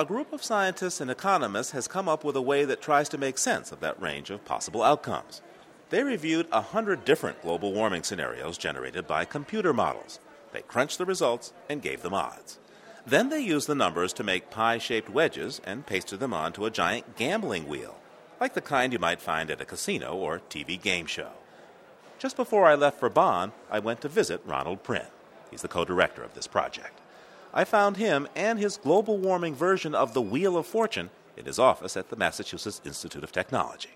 A 0.00 0.04
group 0.06 0.32
of 0.32 0.42
scientists 0.42 0.98
and 1.02 1.10
economists 1.10 1.72
has 1.72 1.86
come 1.86 2.08
up 2.08 2.24
with 2.24 2.34
a 2.34 2.40
way 2.40 2.64
that 2.64 2.80
tries 2.80 3.06
to 3.10 3.18
make 3.18 3.36
sense 3.36 3.70
of 3.70 3.80
that 3.80 4.00
range 4.00 4.30
of 4.30 4.46
possible 4.46 4.82
outcomes. 4.82 5.42
They 5.90 6.02
reviewed 6.02 6.46
a 6.50 6.62
hundred 6.62 7.04
different 7.04 7.42
global 7.42 7.74
warming 7.74 8.04
scenarios 8.04 8.56
generated 8.56 9.06
by 9.06 9.26
computer 9.26 9.74
models. 9.74 10.18
They 10.54 10.62
crunched 10.62 10.96
the 10.96 11.04
results 11.04 11.52
and 11.68 11.82
gave 11.82 12.00
them 12.00 12.14
odds. 12.14 12.58
Then 13.06 13.28
they 13.28 13.40
used 13.40 13.66
the 13.66 13.74
numbers 13.74 14.14
to 14.14 14.24
make 14.24 14.48
pie 14.48 14.78
shaped 14.78 15.10
wedges 15.10 15.60
and 15.64 15.84
pasted 15.84 16.18
them 16.18 16.32
onto 16.32 16.64
a 16.64 16.70
giant 16.70 17.16
gambling 17.16 17.68
wheel, 17.68 17.98
like 18.40 18.54
the 18.54 18.62
kind 18.62 18.94
you 18.94 18.98
might 18.98 19.20
find 19.20 19.50
at 19.50 19.60
a 19.60 19.66
casino 19.66 20.16
or 20.16 20.40
TV 20.48 20.80
game 20.80 21.04
show. 21.04 21.32
Just 22.18 22.36
before 22.36 22.64
I 22.64 22.74
left 22.74 22.98
for 22.98 23.10
Bonn, 23.10 23.52
I 23.70 23.80
went 23.80 24.00
to 24.00 24.08
visit 24.08 24.40
Ronald 24.46 24.82
Prinn. 24.82 25.08
He's 25.50 25.60
the 25.60 25.68
co 25.68 25.84
director 25.84 26.22
of 26.22 26.32
this 26.32 26.46
project. 26.46 26.99
I 27.52 27.64
found 27.64 27.96
him 27.96 28.28
and 28.36 28.58
his 28.58 28.76
global 28.76 29.18
warming 29.18 29.54
version 29.54 29.94
of 29.94 30.14
the 30.14 30.22
Wheel 30.22 30.56
of 30.56 30.66
Fortune 30.66 31.10
in 31.36 31.46
his 31.46 31.58
office 31.58 31.96
at 31.96 32.08
the 32.08 32.16
Massachusetts 32.16 32.80
Institute 32.84 33.24
of 33.24 33.32
Technology. 33.32 33.90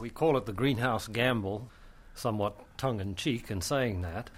We 0.00 0.10
call 0.10 0.36
it 0.36 0.46
the 0.46 0.52
greenhouse 0.52 1.06
gamble, 1.06 1.70
somewhat 2.16 2.56
tongue 2.76 3.00
in 3.00 3.14
cheek 3.14 3.48
in 3.48 3.60
saying 3.60 4.02
that. 4.02 4.30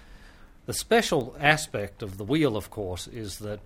The 0.67 0.73
special 0.73 1.35
aspect 1.39 2.03
of 2.03 2.17
the 2.17 2.23
wheel, 2.23 2.55
of 2.55 2.69
course, 2.69 3.07
is 3.07 3.39
that 3.39 3.61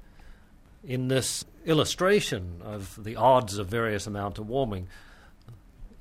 in 0.81 1.09
this 1.09 1.43
illustration 1.65 2.61
of 2.63 3.03
the 3.03 3.17
odds 3.17 3.57
of 3.57 3.67
various 3.67 4.07
amounts 4.07 4.39
of 4.39 4.47
warming, 4.47 4.87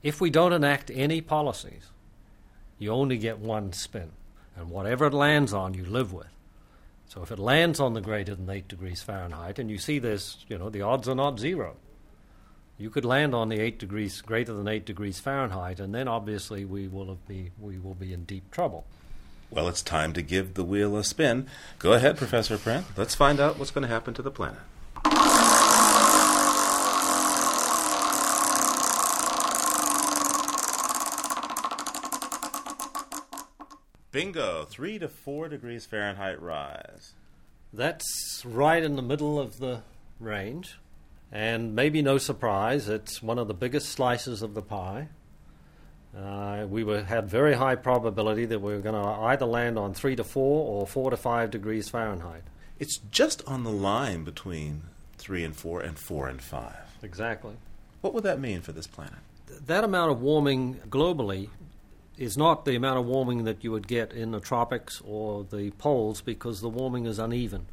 if 0.04 0.20
we 0.20 0.30
don't 0.30 0.52
enact 0.52 0.88
any 0.94 1.20
policies, 1.20 1.90
you 2.78 2.90
only 2.90 3.18
get 3.18 3.38
one 3.38 3.72
spin. 3.72 4.10
And 4.56 4.70
whatever 4.70 5.06
it 5.06 5.14
lands 5.14 5.52
on, 5.52 5.74
you 5.74 5.84
live 5.84 6.12
with. 6.12 6.26
So 7.08 7.22
if 7.22 7.30
it 7.30 7.38
lands 7.38 7.80
on 7.80 7.94
the 7.94 8.00
greater 8.00 8.34
than 8.34 8.50
8 8.50 8.68
degrees 8.68 9.02
Fahrenheit, 9.02 9.58
and 9.58 9.70
you 9.70 9.78
see 9.78 9.98
this, 9.98 10.44
you 10.48 10.58
know, 10.58 10.68
the 10.68 10.82
odds 10.82 11.08
are 11.08 11.14
not 11.14 11.38
zero. 11.38 11.76
You 12.76 12.90
could 12.90 13.04
land 13.04 13.34
on 13.34 13.48
the 13.48 13.60
8 13.60 13.78
degrees, 13.78 14.20
greater 14.20 14.52
than 14.52 14.68
8 14.68 14.84
degrees 14.84 15.18
Fahrenheit, 15.18 15.80
and 15.80 15.94
then 15.94 16.06
obviously 16.06 16.64
we 16.64 16.86
will, 16.86 17.18
be, 17.26 17.50
we 17.58 17.78
will 17.78 17.94
be 17.94 18.12
in 18.12 18.24
deep 18.24 18.50
trouble. 18.50 18.84
Well, 19.50 19.68
it's 19.68 19.82
time 19.82 20.12
to 20.12 20.22
give 20.22 20.54
the 20.54 20.64
wheel 20.64 20.96
a 20.96 21.04
spin. 21.04 21.46
Go 21.78 21.94
ahead, 21.94 22.18
Professor 22.18 22.58
Prinn. 22.58 22.84
Let's 22.96 23.14
find 23.14 23.40
out 23.40 23.58
what's 23.58 23.70
going 23.70 23.82
to 23.82 23.88
happen 23.88 24.12
to 24.14 24.22
the 24.22 24.30
planet. 24.30 24.60
Bingo, 34.10 34.64
three 34.64 34.98
to 34.98 35.08
four 35.08 35.48
degrees 35.48 35.84
Fahrenheit 35.84 36.40
rise. 36.40 37.12
That's 37.72 38.42
right 38.46 38.82
in 38.82 38.96
the 38.96 39.02
middle 39.02 39.38
of 39.38 39.58
the 39.58 39.82
range, 40.18 40.78
and 41.30 41.74
maybe 41.74 42.00
no 42.00 42.16
surprise, 42.16 42.88
it's 42.88 43.22
one 43.22 43.38
of 43.38 43.48
the 43.48 43.54
biggest 43.54 43.90
slices 43.90 44.40
of 44.40 44.54
the 44.54 44.62
pie. 44.62 45.08
Uh, 46.16 46.66
we 46.68 46.84
were, 46.84 47.02
had 47.02 47.28
very 47.28 47.52
high 47.52 47.74
probability 47.74 48.46
that 48.46 48.60
we 48.60 48.72
were 48.72 48.80
going 48.80 48.94
to 48.94 49.08
either 49.26 49.44
land 49.44 49.78
on 49.78 49.92
three 49.92 50.16
to 50.16 50.24
four 50.24 50.66
or 50.66 50.86
four 50.86 51.10
to 51.10 51.16
five 51.16 51.50
degrees 51.50 51.90
Fahrenheit. 51.90 52.42
It's 52.78 52.96
just 53.10 53.46
on 53.46 53.64
the 53.64 53.70
line 53.70 54.24
between 54.24 54.84
three 55.18 55.44
and 55.44 55.54
four 55.54 55.82
and 55.82 55.98
four 55.98 56.28
and 56.28 56.40
five. 56.40 56.96
Exactly. 57.02 57.56
What 58.00 58.14
would 58.14 58.24
that 58.24 58.40
mean 58.40 58.62
for 58.62 58.72
this 58.72 58.86
planet? 58.86 59.18
That 59.66 59.84
amount 59.84 60.12
of 60.12 60.22
warming 60.22 60.76
globally 60.88 61.50
is 62.18 62.36
not 62.36 62.64
the 62.64 62.74
amount 62.74 62.98
of 62.98 63.06
warming 63.06 63.44
that 63.44 63.62
you 63.62 63.70
would 63.70 63.86
get 63.86 64.12
in 64.12 64.32
the 64.32 64.40
tropics 64.40 65.00
or 65.04 65.44
the 65.44 65.70
poles 65.72 66.20
because 66.20 66.60
the 66.60 66.68
warming 66.68 67.06
is 67.06 67.18
uneven. 67.18 67.66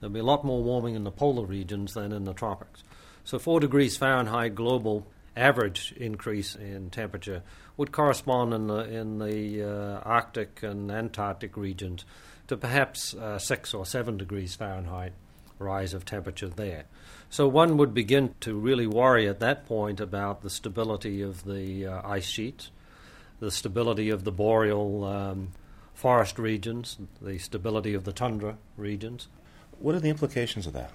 There'll 0.00 0.12
be 0.12 0.20
a 0.20 0.24
lot 0.24 0.44
more 0.44 0.62
warming 0.62 0.94
in 0.94 1.04
the 1.04 1.10
polar 1.10 1.44
regions 1.44 1.94
than 1.94 2.12
in 2.12 2.24
the 2.24 2.32
tropics. 2.32 2.82
So, 3.24 3.38
4 3.38 3.60
degrees 3.60 3.96
Fahrenheit 3.96 4.54
global 4.54 5.06
average 5.36 5.94
increase 5.96 6.56
in 6.56 6.90
temperature 6.90 7.42
would 7.76 7.92
correspond 7.92 8.52
in 8.52 8.66
the, 8.66 8.80
in 8.80 9.18
the 9.18 9.62
uh, 9.62 10.00
Arctic 10.00 10.62
and 10.62 10.90
Antarctic 10.90 11.56
regions 11.56 12.04
to 12.48 12.56
perhaps 12.56 13.14
uh, 13.14 13.38
6 13.38 13.74
or 13.74 13.86
7 13.86 14.16
degrees 14.16 14.54
Fahrenheit 14.56 15.12
rise 15.58 15.94
of 15.94 16.04
temperature 16.04 16.48
there. 16.48 16.84
So 17.30 17.46
one 17.46 17.76
would 17.76 17.94
begin 17.94 18.34
to 18.40 18.54
really 18.54 18.86
worry 18.86 19.28
at 19.28 19.40
that 19.40 19.66
point 19.66 20.00
about 20.00 20.42
the 20.42 20.50
stability 20.50 21.22
of 21.22 21.44
the 21.44 21.86
uh, 21.86 22.02
ice 22.04 22.26
sheets 22.26 22.70
the 23.42 23.50
stability 23.50 24.08
of 24.08 24.22
the 24.22 24.30
boreal 24.30 25.02
um, 25.02 25.48
forest 25.94 26.38
regions, 26.38 26.96
the 27.20 27.38
stability 27.38 27.92
of 27.92 28.04
the 28.04 28.12
tundra 28.12 28.56
regions. 28.76 29.26
What 29.80 29.96
are 29.96 30.00
the 30.00 30.10
implications 30.10 30.64
of 30.68 30.74
that? 30.74 30.92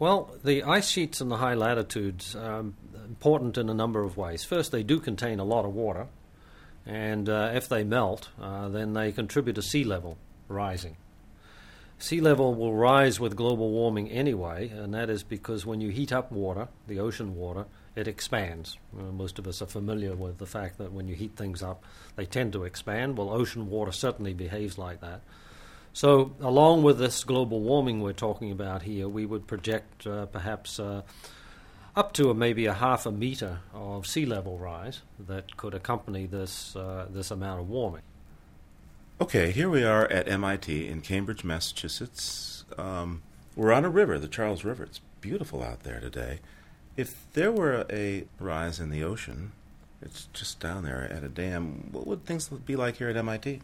Well, 0.00 0.34
the 0.42 0.64
ice 0.64 0.88
sheets 0.88 1.20
in 1.20 1.28
the 1.28 1.36
high 1.36 1.54
latitudes 1.54 2.34
are 2.34 2.64
important 3.06 3.56
in 3.56 3.68
a 3.68 3.74
number 3.74 4.02
of 4.02 4.16
ways. 4.16 4.42
First, 4.42 4.72
they 4.72 4.82
do 4.82 4.98
contain 4.98 5.38
a 5.38 5.44
lot 5.44 5.64
of 5.64 5.72
water, 5.72 6.08
and 6.84 7.28
uh, 7.28 7.52
if 7.54 7.68
they 7.68 7.84
melt, 7.84 8.30
uh, 8.42 8.68
then 8.68 8.94
they 8.94 9.12
contribute 9.12 9.54
to 9.54 9.62
sea 9.62 9.84
level 9.84 10.18
rising. 10.48 10.96
Sea 12.00 12.20
level 12.20 12.56
will 12.56 12.74
rise 12.74 13.20
with 13.20 13.36
global 13.36 13.70
warming 13.70 14.10
anyway, 14.10 14.68
and 14.68 14.92
that 14.94 15.10
is 15.10 15.22
because 15.22 15.64
when 15.64 15.80
you 15.80 15.90
heat 15.90 16.12
up 16.12 16.32
water, 16.32 16.66
the 16.88 16.98
ocean 16.98 17.36
water, 17.36 17.66
it 17.98 18.06
expands. 18.06 18.78
Uh, 18.96 19.02
most 19.10 19.40
of 19.40 19.48
us 19.48 19.60
are 19.60 19.66
familiar 19.66 20.14
with 20.14 20.38
the 20.38 20.46
fact 20.46 20.78
that 20.78 20.92
when 20.92 21.08
you 21.08 21.16
heat 21.16 21.32
things 21.34 21.64
up, 21.64 21.82
they 22.14 22.24
tend 22.24 22.52
to 22.52 22.62
expand. 22.62 23.18
Well, 23.18 23.30
ocean 23.30 23.68
water 23.68 23.90
certainly 23.90 24.34
behaves 24.34 24.78
like 24.78 25.00
that. 25.00 25.20
So, 25.92 26.32
along 26.40 26.84
with 26.84 26.98
this 26.98 27.24
global 27.24 27.60
warming 27.60 28.00
we're 28.00 28.12
talking 28.12 28.52
about 28.52 28.82
here, 28.82 29.08
we 29.08 29.26
would 29.26 29.48
project 29.48 30.06
uh, 30.06 30.26
perhaps 30.26 30.78
uh, 30.78 31.02
up 31.96 32.12
to 32.12 32.30
a, 32.30 32.34
maybe 32.34 32.66
a 32.66 32.74
half 32.74 33.04
a 33.04 33.10
meter 33.10 33.60
of 33.74 34.06
sea 34.06 34.24
level 34.24 34.58
rise 34.58 35.02
that 35.18 35.56
could 35.56 35.74
accompany 35.74 36.26
this 36.26 36.76
uh, 36.76 37.06
this 37.10 37.32
amount 37.32 37.60
of 37.60 37.68
warming. 37.68 38.02
Okay, 39.20 39.50
here 39.50 39.68
we 39.68 39.82
are 39.82 40.06
at 40.06 40.28
MIT 40.28 40.86
in 40.86 41.00
Cambridge, 41.00 41.42
Massachusetts. 41.42 42.64
Um, 42.76 43.22
we're 43.56 43.72
on 43.72 43.84
a 43.84 43.90
river, 43.90 44.20
the 44.20 44.28
Charles 44.28 44.62
River. 44.62 44.84
It's 44.84 45.00
beautiful 45.20 45.64
out 45.64 45.82
there 45.82 45.98
today. 45.98 46.38
If 46.98 47.32
there 47.32 47.52
were 47.52 47.86
a 47.88 48.24
rise 48.40 48.80
in 48.80 48.90
the 48.90 49.04
ocean, 49.04 49.52
it's 50.02 50.26
just 50.32 50.58
down 50.58 50.82
there 50.82 51.08
at 51.08 51.22
a 51.22 51.28
dam. 51.28 51.90
What 51.92 52.08
would 52.08 52.24
things 52.24 52.48
be 52.48 52.74
like 52.74 52.96
here 52.96 53.08
at 53.08 53.16
MIT? 53.16 53.60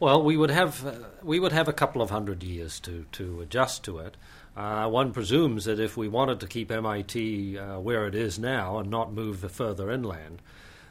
Well, 0.00 0.20
we 0.20 0.36
would 0.36 0.50
have 0.50 0.84
uh, 0.84 0.92
we 1.22 1.38
would 1.38 1.52
have 1.52 1.68
a 1.68 1.72
couple 1.72 2.02
of 2.02 2.10
hundred 2.10 2.42
years 2.42 2.80
to 2.80 3.06
to 3.12 3.40
adjust 3.42 3.84
to 3.84 3.98
it. 3.98 4.16
Uh, 4.56 4.88
one 4.88 5.12
presumes 5.12 5.66
that 5.66 5.78
if 5.78 5.96
we 5.96 6.08
wanted 6.08 6.40
to 6.40 6.48
keep 6.48 6.72
MIT 6.72 7.56
uh, 7.56 7.78
where 7.78 8.08
it 8.08 8.16
is 8.16 8.40
now 8.40 8.78
and 8.78 8.90
not 8.90 9.12
move 9.12 9.48
further 9.52 9.88
inland, 9.88 10.42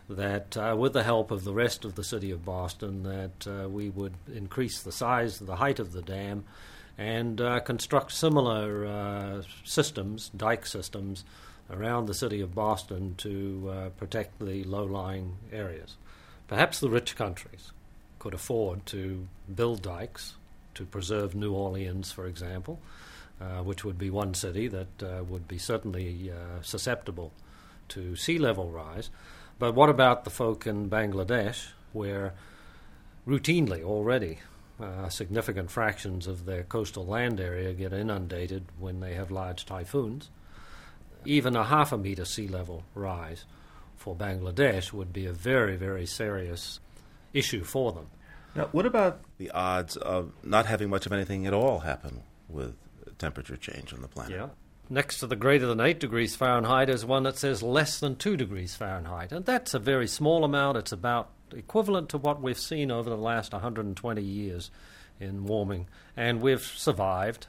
that 0.07 0.55
uh, 0.55 0.73
with 0.79 0.93
the 0.93 1.03
help 1.03 1.31
of 1.31 1.43
the 1.43 1.53
rest 1.53 1.83
of 1.83 1.95
the 1.95 2.03
city 2.03 2.31
of 2.31 2.45
Boston, 2.45 3.03
that 3.03 3.45
uh, 3.45 3.67
we 3.67 3.89
would 3.89 4.13
increase 4.33 4.81
the 4.81 4.93
size, 4.93 5.39
the 5.39 5.57
height 5.57 5.79
of 5.79 5.91
the 5.91 6.01
dam, 6.01 6.45
and 6.97 7.39
uh, 7.39 7.59
construct 7.59 8.11
similar 8.11 8.85
uh, 8.85 9.41
systems, 9.63 10.29
dike 10.35 10.65
systems, 10.65 11.23
around 11.69 12.05
the 12.05 12.13
city 12.13 12.41
of 12.41 12.55
Boston 12.55 13.15
to 13.17 13.69
uh, 13.71 13.89
protect 13.89 14.39
the 14.39 14.63
low 14.63 14.85
lying 14.85 15.37
areas. 15.51 15.97
Perhaps 16.47 16.79
the 16.79 16.89
rich 16.89 17.15
countries 17.15 17.71
could 18.19 18.33
afford 18.33 18.85
to 18.87 19.27
build 19.53 19.81
dikes 19.81 20.35
to 20.73 20.85
preserve 20.85 21.35
New 21.35 21.53
Orleans, 21.53 22.11
for 22.11 22.25
example, 22.25 22.79
uh, 23.41 23.61
which 23.63 23.83
would 23.83 23.97
be 23.97 24.09
one 24.09 24.33
city 24.33 24.67
that 24.67 25.03
uh, 25.03 25.23
would 25.23 25.47
be 25.47 25.57
certainly 25.57 26.31
uh, 26.31 26.61
susceptible 26.61 27.31
to 27.89 28.15
sea 28.15 28.37
level 28.37 28.71
rise. 28.71 29.09
But 29.59 29.75
what 29.75 29.89
about 29.89 30.23
the 30.23 30.29
folk 30.29 30.65
in 30.65 30.89
Bangladesh, 30.89 31.69
where 31.93 32.33
routinely 33.27 33.83
already 33.83 34.39
uh, 34.79 35.09
significant 35.09 35.71
fractions 35.71 36.27
of 36.27 36.45
their 36.45 36.63
coastal 36.63 37.05
land 37.05 37.39
area 37.39 37.73
get 37.73 37.93
inundated 37.93 38.65
when 38.79 38.99
they 38.99 39.13
have 39.13 39.31
large 39.31 39.65
typhoons. 39.65 40.29
Even 41.25 41.55
a 41.55 41.63
half 41.63 41.91
a 41.91 41.97
meter 41.97 42.25
sea 42.25 42.47
level 42.47 42.83
rise 42.93 43.45
for 43.95 44.15
Bangladesh 44.15 44.93
would 44.93 45.11
be 45.11 45.25
a 45.25 45.33
very, 45.33 45.75
very 45.75 46.05
serious 46.05 46.79
issue 47.33 47.63
for 47.63 47.91
them. 47.91 48.07
Now, 48.55 48.69
what 48.71 48.85
about 48.85 49.21
the 49.37 49.51
odds 49.51 49.97
of 49.97 50.31
not 50.43 50.65
having 50.65 50.89
much 50.89 51.05
of 51.05 51.11
anything 51.11 51.45
at 51.45 51.53
all 51.53 51.79
happen 51.79 52.23
with 52.47 52.75
temperature 53.17 53.57
change 53.57 53.93
on 53.93 54.01
the 54.01 54.07
planet. 54.07 54.31
Yeah. 54.31 54.47
Next 54.89 55.19
to 55.19 55.27
the 55.27 55.35
greater 55.35 55.65
than 55.65 55.81
8 55.81 55.99
degrees 55.99 56.35
Fahrenheit 56.35 56.89
is 56.89 57.05
one 57.05 57.23
that 57.23 57.37
says 57.37 57.61
less 57.61 57.99
than 57.99 58.15
2 58.15 58.37
degrees 58.37 58.75
Fahrenheit. 58.75 59.31
And 59.31 59.45
that's 59.45 59.73
a 59.73 59.79
very 59.79 60.07
small 60.07 60.45
amount. 60.45 60.77
It's 60.77 60.93
about 60.93 61.29
equivalent 61.53 62.09
to 62.09 62.17
what 62.17 62.41
we've 62.41 62.59
seen 62.59 62.91
over 62.91 63.09
the 63.09 63.17
last 63.17 63.53
120 63.53 64.21
years 64.21 64.71
in 65.19 65.45
warming. 65.45 65.87
And 66.15 66.41
we've 66.41 66.61
survived. 66.61 67.47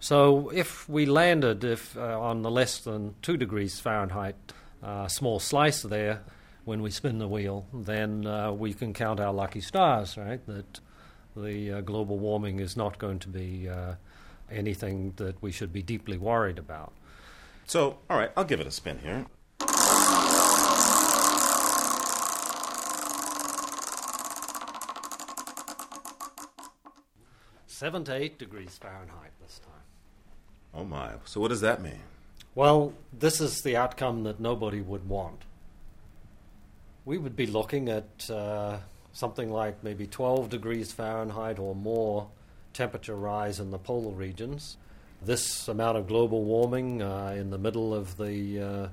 So 0.00 0.50
if 0.50 0.88
we 0.88 1.06
landed 1.06 1.64
if 1.64 1.96
uh, 1.96 2.20
on 2.20 2.42
the 2.42 2.50
less 2.50 2.78
than 2.78 3.14
2 3.22 3.36
degrees 3.36 3.80
Fahrenheit 3.80 4.36
uh, 4.82 5.08
small 5.08 5.40
slice 5.40 5.82
there 5.82 6.22
when 6.64 6.82
we 6.82 6.90
spin 6.90 7.18
the 7.18 7.28
wheel, 7.28 7.66
then 7.72 8.26
uh, 8.26 8.52
we 8.52 8.72
can 8.74 8.92
count 8.92 9.20
our 9.20 9.32
lucky 9.32 9.60
stars, 9.60 10.16
right? 10.16 10.44
That 10.46 10.80
the 11.36 11.72
uh, 11.72 11.80
global 11.80 12.18
warming 12.18 12.60
is 12.60 12.76
not 12.76 12.98
going 12.98 13.18
to 13.20 13.28
be 13.28 13.68
uh, 13.68 13.94
anything 14.50 15.12
that 15.16 15.40
we 15.42 15.52
should 15.52 15.72
be 15.72 15.82
deeply 15.82 16.18
worried 16.18 16.58
about. 16.58 16.92
So, 17.66 17.98
all 18.10 18.18
right, 18.18 18.30
I'll 18.36 18.44
give 18.44 18.60
it 18.60 18.66
a 18.66 18.70
spin 18.70 18.98
here. 18.98 19.26
Seven 27.84 28.02
to 28.04 28.14
eight 28.14 28.38
degrees 28.38 28.78
Fahrenheit 28.80 29.32
this 29.42 29.58
time. 29.58 29.82
Oh 30.72 30.84
my. 30.86 31.10
So, 31.26 31.38
what 31.38 31.48
does 31.48 31.60
that 31.60 31.82
mean? 31.82 32.00
Well, 32.54 32.94
this 33.12 33.42
is 33.42 33.60
the 33.60 33.76
outcome 33.76 34.22
that 34.22 34.40
nobody 34.40 34.80
would 34.80 35.06
want. 35.06 35.42
We 37.04 37.18
would 37.18 37.36
be 37.36 37.46
looking 37.46 37.90
at 37.90 38.30
uh, 38.30 38.78
something 39.12 39.52
like 39.52 39.84
maybe 39.84 40.06
12 40.06 40.48
degrees 40.48 40.92
Fahrenheit 40.92 41.58
or 41.58 41.74
more 41.74 42.28
temperature 42.72 43.16
rise 43.16 43.60
in 43.60 43.70
the 43.70 43.76
polar 43.76 44.14
regions. 44.14 44.78
This 45.20 45.68
amount 45.68 45.98
of 45.98 46.06
global 46.06 46.42
warming 46.42 47.02
uh, 47.02 47.34
in 47.36 47.50
the 47.50 47.58
middle 47.58 47.92
of 47.92 48.16
the 48.16 48.60
uh, 48.60 48.88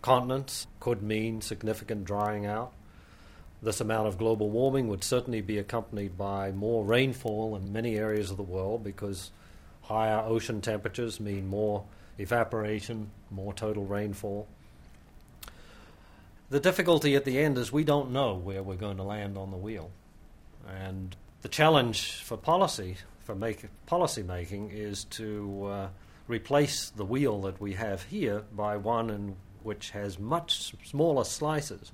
continents 0.00 0.66
could 0.80 1.00
mean 1.00 1.42
significant 1.42 2.06
drying 2.06 2.46
out. 2.46 2.72
This 3.62 3.80
amount 3.80 4.08
of 4.08 4.18
global 4.18 4.50
warming 4.50 4.88
would 4.88 5.04
certainly 5.04 5.40
be 5.40 5.58
accompanied 5.58 6.18
by 6.18 6.50
more 6.50 6.84
rainfall 6.84 7.54
in 7.54 7.72
many 7.72 7.96
areas 7.96 8.30
of 8.30 8.36
the 8.36 8.42
world 8.42 8.82
because 8.82 9.30
higher 9.82 10.18
ocean 10.18 10.60
temperatures 10.60 11.20
mean 11.20 11.46
more 11.46 11.84
evaporation, 12.18 13.10
more 13.30 13.52
total 13.52 13.84
rainfall. 13.84 14.48
The 16.50 16.60
difficulty 16.60 17.14
at 17.14 17.24
the 17.24 17.38
end 17.38 17.56
is 17.56 17.72
we 17.72 17.84
don't 17.84 18.10
know 18.10 18.34
where 18.34 18.62
we're 18.62 18.76
going 18.76 18.96
to 18.96 19.02
land 19.04 19.38
on 19.38 19.50
the 19.50 19.56
wheel. 19.56 19.90
And 20.68 21.14
the 21.42 21.48
challenge 21.48 22.14
for 22.22 22.36
policy 22.36 22.96
for 23.24 23.34
make, 23.34 23.64
policy 23.86 24.22
making 24.22 24.70
is 24.70 25.04
to 25.04 25.66
uh, 25.66 25.88
replace 26.26 26.90
the 26.90 27.04
wheel 27.04 27.40
that 27.42 27.60
we 27.60 27.74
have 27.74 28.02
here 28.02 28.42
by 28.54 28.76
one 28.76 29.10
in 29.10 29.36
which 29.62 29.90
has 29.90 30.18
much 30.18 30.74
smaller 30.84 31.24
slices, 31.24 31.92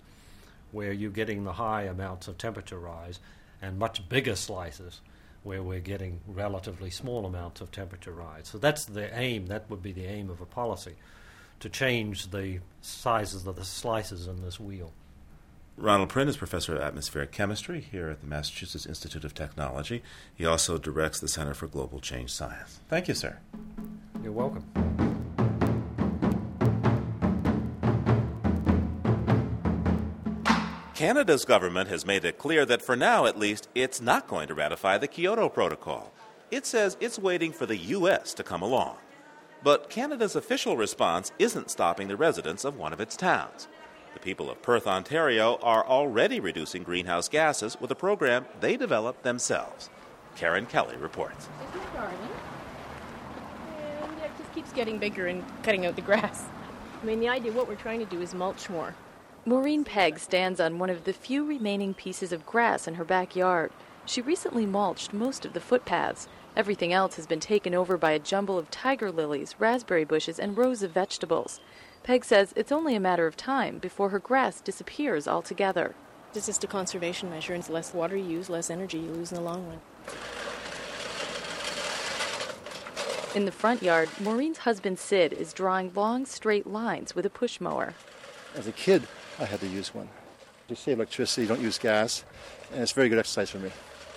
where 0.73 0.93
you're 0.93 1.11
getting 1.11 1.45
the 1.45 1.55
high 1.55 1.83
amounts 1.83 2.29
of 2.29 2.39
temperature 2.39 2.79
rise, 2.79 3.21
and 3.61 3.79
much 3.79 4.09
bigger 4.09 4.37
slices 4.37 5.01
where 5.43 5.63
we're 5.63 5.81
getting 5.81 6.21
relatively 6.27 6.91
small 6.91 7.25
amounts 7.25 7.61
of 7.61 7.71
temperature 7.71 8.13
rise. 8.13 8.49
So 8.49 8.59
that's 8.59 8.85
the 8.85 9.17
aim, 9.19 9.47
that 9.47 9.71
would 9.71 9.83
be 9.83 9.93
the 9.93 10.05
aim 10.05 10.31
of 10.31 10.41
a 10.41 10.47
policy, 10.47 10.95
to 11.61 11.69
change 11.69 12.31
the 12.31 12.61
sizes 12.81 13.47
of 13.47 13.57
the 13.57 13.65
slices 13.65 14.27
in 14.27 14.43
this 14.43 14.61
wheel. 14.61 14.93
Ronald 15.77 16.09
Prinn 16.09 16.29
is 16.29 16.37
professor 16.37 16.75
of 16.75 16.83
atmospheric 16.83 17.31
chemistry 17.31 17.81
here 17.81 18.09
at 18.11 18.21
the 18.21 18.27
Massachusetts 18.27 18.85
Institute 18.85 19.25
of 19.25 19.33
Technology. 19.33 20.03
He 20.35 20.45
also 20.45 20.77
directs 20.77 21.21
the 21.21 21.29
Center 21.29 21.55
for 21.55 21.69
Global 21.69 22.01
Change 22.01 22.33
Science. 22.33 22.81
Thank 22.89 23.07
you, 23.07 23.15
sir. 23.15 23.39
You're 24.23 24.33
welcome. 24.33 25.08
Canada's 30.99 31.45
government 31.45 31.89
has 31.89 32.05
made 32.05 32.25
it 32.25 32.39
clear 32.39 32.67
that 32.67 32.83
for 32.83 32.97
now, 32.97 33.25
at 33.25 33.39
least, 33.39 33.69
it's 33.73 34.01
not 34.01 34.27
going 34.27 34.49
to 34.49 34.55
ratify 34.55 34.99
the 34.99 35.07
Kyoto 35.07 35.49
Protocol. 35.49 36.13
It 36.51 36.67
says 36.67 36.97
it's 36.99 37.21
waiting 37.21 37.53
for 37.53 37.67
the 37.67 37.77
U.S. 37.77 38.35
to 38.35 38.43
come 38.43 38.63
along. 38.63 38.97
But 39.63 39.91
Canada's 39.91 40.35
official 40.35 40.77
response 40.77 41.31
isn't 41.39 41.71
stopping 41.71 42.09
the 42.09 42.17
residents 42.17 42.65
of 42.65 42.77
one 42.77 42.93
of 42.93 43.01
its 43.01 43.17
towns. 43.17 43.69
The 44.13 44.19
people 44.19 44.51
of 44.51 44.61
Perth, 44.61 44.89
Ontario 44.89 45.61
are 45.63 45.87
already 45.87 46.41
reducing 46.41 46.83
greenhouse 46.83 47.29
gases 47.29 47.81
with 47.81 47.93
a 47.93 47.95
program 47.95 48.47
they 48.59 48.77
developed 48.77 49.23
themselves. 49.23 49.91
Karen 50.35 50.67
Kelly 50.67 50.97
reports. 50.97 51.49
Isn't 51.69 51.81
it 51.81 51.95
garden? 51.95 52.19
And 54.03 54.19
it 54.25 54.33
just 54.37 54.53
keeps 54.53 54.73
getting 54.73 54.99
bigger 54.99 55.29
and 55.29 55.45
cutting 55.63 55.87
out 55.87 55.95
the 55.95 56.03
grass. 56.03 56.47
I 57.01 57.07
mean, 57.07 57.21
the 57.21 57.29
idea, 57.29 57.53
what 57.53 57.69
we're 57.69 57.77
trying 57.77 58.01
to 58.01 58.07
do 58.07 58.21
is 58.21 58.35
mulch 58.35 58.69
more. 58.69 58.97
Maureen 59.45 59.85
Pegg 59.85 60.19
stands 60.19 60.61
on 60.61 60.79
one 60.79 60.91
of 60.91 61.05
the 61.05 61.13
few 61.13 61.45
remaining 61.45 61.95
pieces 61.95 62.33
of 62.33 62.45
grass 62.45 62.87
in 62.87 62.95
her 62.95 63.05
backyard. 63.05 63.73
She 64.05 64.21
recently 64.21 64.67
mulched 64.67 65.13
most 65.13 65.47
of 65.47 65.53
the 65.53 65.61
footpaths. 65.61 66.29
Everything 66.57 66.93
else 66.93 67.17
has 67.17 67.27
been 67.27 67.41
taken 67.41 67.75
over 67.75 67.97
by 67.97 68.11
a 68.13 68.19
jumble 68.19 68.59
of 68.59 68.71
tiger 68.71 69.11
lilies, 69.11 69.55
raspberry 69.59 70.05
bushes, 70.05 70.39
and 70.39 70.57
rows 70.57 70.83
of 70.83 70.91
vegetables. 70.91 71.61
Pegg 72.03 72.25
says 72.25 72.53
it's 72.57 72.73
only 72.73 72.95
a 72.95 73.01
matter 73.01 73.27
of 73.27 73.37
time 73.37 73.79
before 73.79 74.11
her 74.11 74.19
grass 74.19 74.61
disappears 74.61 75.27
altogether. 75.27 75.95
It's 76.35 76.47
just 76.47 76.65
a 76.65 76.67
conservation 76.67 77.31
measure, 77.31 77.55
and 77.55 77.67
less 77.69 77.95
water 77.95 78.17
you 78.17 78.25
use, 78.25 78.51
less 78.51 78.71
energy 78.71 78.99
you 78.99 79.11
lose 79.11 79.33
in 79.33 79.37
the 79.37 79.43
long 79.43 79.67
run. 79.67 79.81
In 83.35 83.45
the 83.45 83.53
front 83.53 83.83
yard, 83.83 84.09
Maureen's 84.21 84.59
husband 84.59 84.99
Sid 84.99 85.33
is 85.33 85.53
drawing 85.53 85.93
long, 85.95 86.27
straight 86.27 86.67
lines 86.67 87.15
with 87.15 87.25
a 87.25 87.31
push 87.31 87.61
mower. 87.61 87.95
As 88.55 88.67
a 88.67 88.73
kid, 88.73 89.07
I 89.39 89.45
had 89.45 89.61
to 89.61 89.67
use 89.67 89.95
one. 89.95 90.09
You 90.69 90.77
save 90.77 90.99
electricity, 90.99 91.43
you 91.43 91.49
don't 91.49 91.61
use 91.61 91.79
gas, 91.79 92.25
and 92.73 92.83
it's 92.83 92.93
very 92.93 93.09
good 93.09 93.19
exercise 93.19 93.51
for 93.51 93.59
me. 93.59 93.71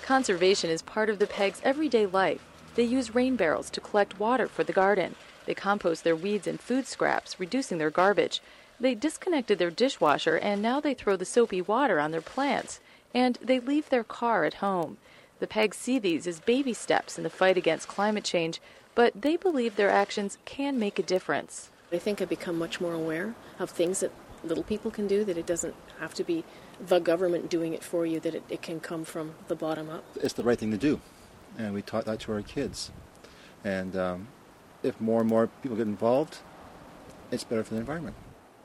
Conservation 0.03 0.69
is 0.69 0.81
part 0.81 1.09
of 1.09 1.19
the 1.19 1.27
Peggs' 1.27 1.61
everyday 1.63 2.05
life. 2.05 2.43
They 2.75 2.83
use 2.83 3.15
rain 3.15 3.35
barrels 3.35 3.69
to 3.71 3.81
collect 3.81 4.19
water 4.19 4.47
for 4.47 4.63
the 4.63 4.73
garden. 4.73 5.15
They 5.45 5.53
compost 5.53 6.03
their 6.03 6.15
weeds 6.15 6.47
and 6.47 6.59
food 6.59 6.87
scraps, 6.87 7.39
reducing 7.39 7.77
their 7.77 7.89
garbage. 7.89 8.41
They 8.79 8.95
disconnected 8.95 9.59
their 9.59 9.69
dishwasher 9.69 10.37
and 10.37 10.61
now 10.61 10.79
they 10.79 10.93
throw 10.93 11.15
the 11.15 11.25
soapy 11.25 11.61
water 11.61 11.99
on 11.99 12.11
their 12.11 12.21
plants. 12.21 12.79
And 13.13 13.37
they 13.41 13.59
leave 13.59 13.89
their 13.89 14.03
car 14.03 14.45
at 14.45 14.55
home. 14.55 14.97
The 15.39 15.47
Peggs 15.47 15.77
see 15.77 15.99
these 15.99 16.27
as 16.27 16.39
baby 16.39 16.73
steps 16.73 17.17
in 17.17 17.23
the 17.23 17.29
fight 17.29 17.57
against 17.57 17.87
climate 17.87 18.23
change, 18.23 18.61
but 18.95 19.21
they 19.21 19.35
believe 19.35 19.75
their 19.75 19.89
actions 19.89 20.37
can 20.45 20.79
make 20.79 20.97
a 20.97 21.03
difference. 21.03 21.69
I 21.91 21.97
think 21.97 22.21
I've 22.21 22.29
become 22.29 22.57
much 22.57 22.79
more 22.79 22.93
aware 22.93 23.35
of 23.59 23.69
things 23.69 23.99
that 23.99 24.11
little 24.43 24.63
people 24.63 24.91
can 24.91 25.07
do, 25.07 25.23
that 25.23 25.37
it 25.37 25.45
doesn't 25.45 25.75
have 25.99 26.13
to 26.15 26.23
be 26.23 26.43
the 26.79 26.99
government 26.99 27.49
doing 27.49 27.73
it 27.73 27.83
for 27.83 28.05
you, 28.05 28.19
that 28.19 28.35
it, 28.35 28.43
it 28.49 28.61
can 28.61 28.79
come 28.79 29.03
from 29.03 29.35
the 29.47 29.55
bottom 29.55 29.89
up. 29.89 30.03
It's 30.15 30.33
the 30.33 30.43
right 30.43 30.57
thing 30.57 30.71
to 30.71 30.77
do, 30.77 30.99
and 31.57 31.73
we 31.73 31.81
taught 31.81 32.05
that 32.05 32.19
to 32.21 32.33
our 32.33 32.41
kids. 32.41 32.91
And 33.63 33.95
um, 33.95 34.27
if 34.83 34.99
more 34.99 35.21
and 35.21 35.29
more 35.29 35.47
people 35.61 35.77
get 35.77 35.87
involved, 35.87 36.39
it's 37.31 37.43
better 37.43 37.63
for 37.63 37.73
the 37.73 37.79
environment. 37.79 38.15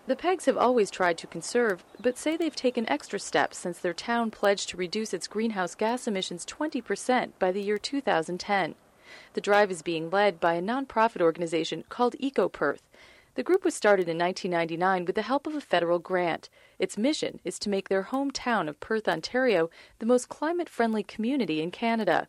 The 0.07 0.17
Peggs 0.17 0.47
have 0.47 0.57
always 0.57 0.89
tried 0.91 1.19
to 1.19 1.27
conserve, 1.27 1.85
but 2.01 2.17
say 2.17 2.37
they've 2.37 2.55
taken 2.55 2.89
extra 2.89 3.19
steps 3.19 3.59
since 3.59 3.79
their 3.79 3.93
town 3.93 4.31
pledged 4.31 4.69
to 4.69 4.77
reduce 4.77 5.13
its 5.13 5.27
greenhouse 5.27 5.75
gas 5.75 6.07
emissions 6.07 6.47
20% 6.47 7.33
by 7.41 7.51
the 7.51 7.61
year 7.61 7.77
2010. 7.77 8.77
The 9.33 9.41
drive 9.41 9.71
is 9.71 9.83
being 9.83 10.09
led 10.09 10.39
by 10.39 10.55
a 10.55 10.63
nonprofit 10.63 11.21
organization 11.21 11.85
called 11.89 12.15
EcoPerth. 12.23 12.81
The 13.37 13.43
group 13.43 13.67
was 13.67 13.75
started 13.75 14.09
in 14.09 14.17
1999 14.17 15.05
with 15.05 15.15
the 15.15 15.21
help 15.21 15.47
of 15.47 15.55
a 15.55 15.61
federal 15.61 15.99
grant. 15.99 16.49
Its 16.79 16.97
mission 16.97 17.39
is 17.45 17.59
to 17.59 17.69
make 17.69 17.91
their 17.91 18.05
hometown 18.05 18.67
of 18.67 18.81
Perth, 18.81 19.07
Ontario, 19.07 19.69
the 19.99 20.07
most 20.07 20.31
climate 20.31 20.71
friendly 20.71 21.03
community 21.03 21.61
in 21.61 21.71
Canada. 21.71 22.29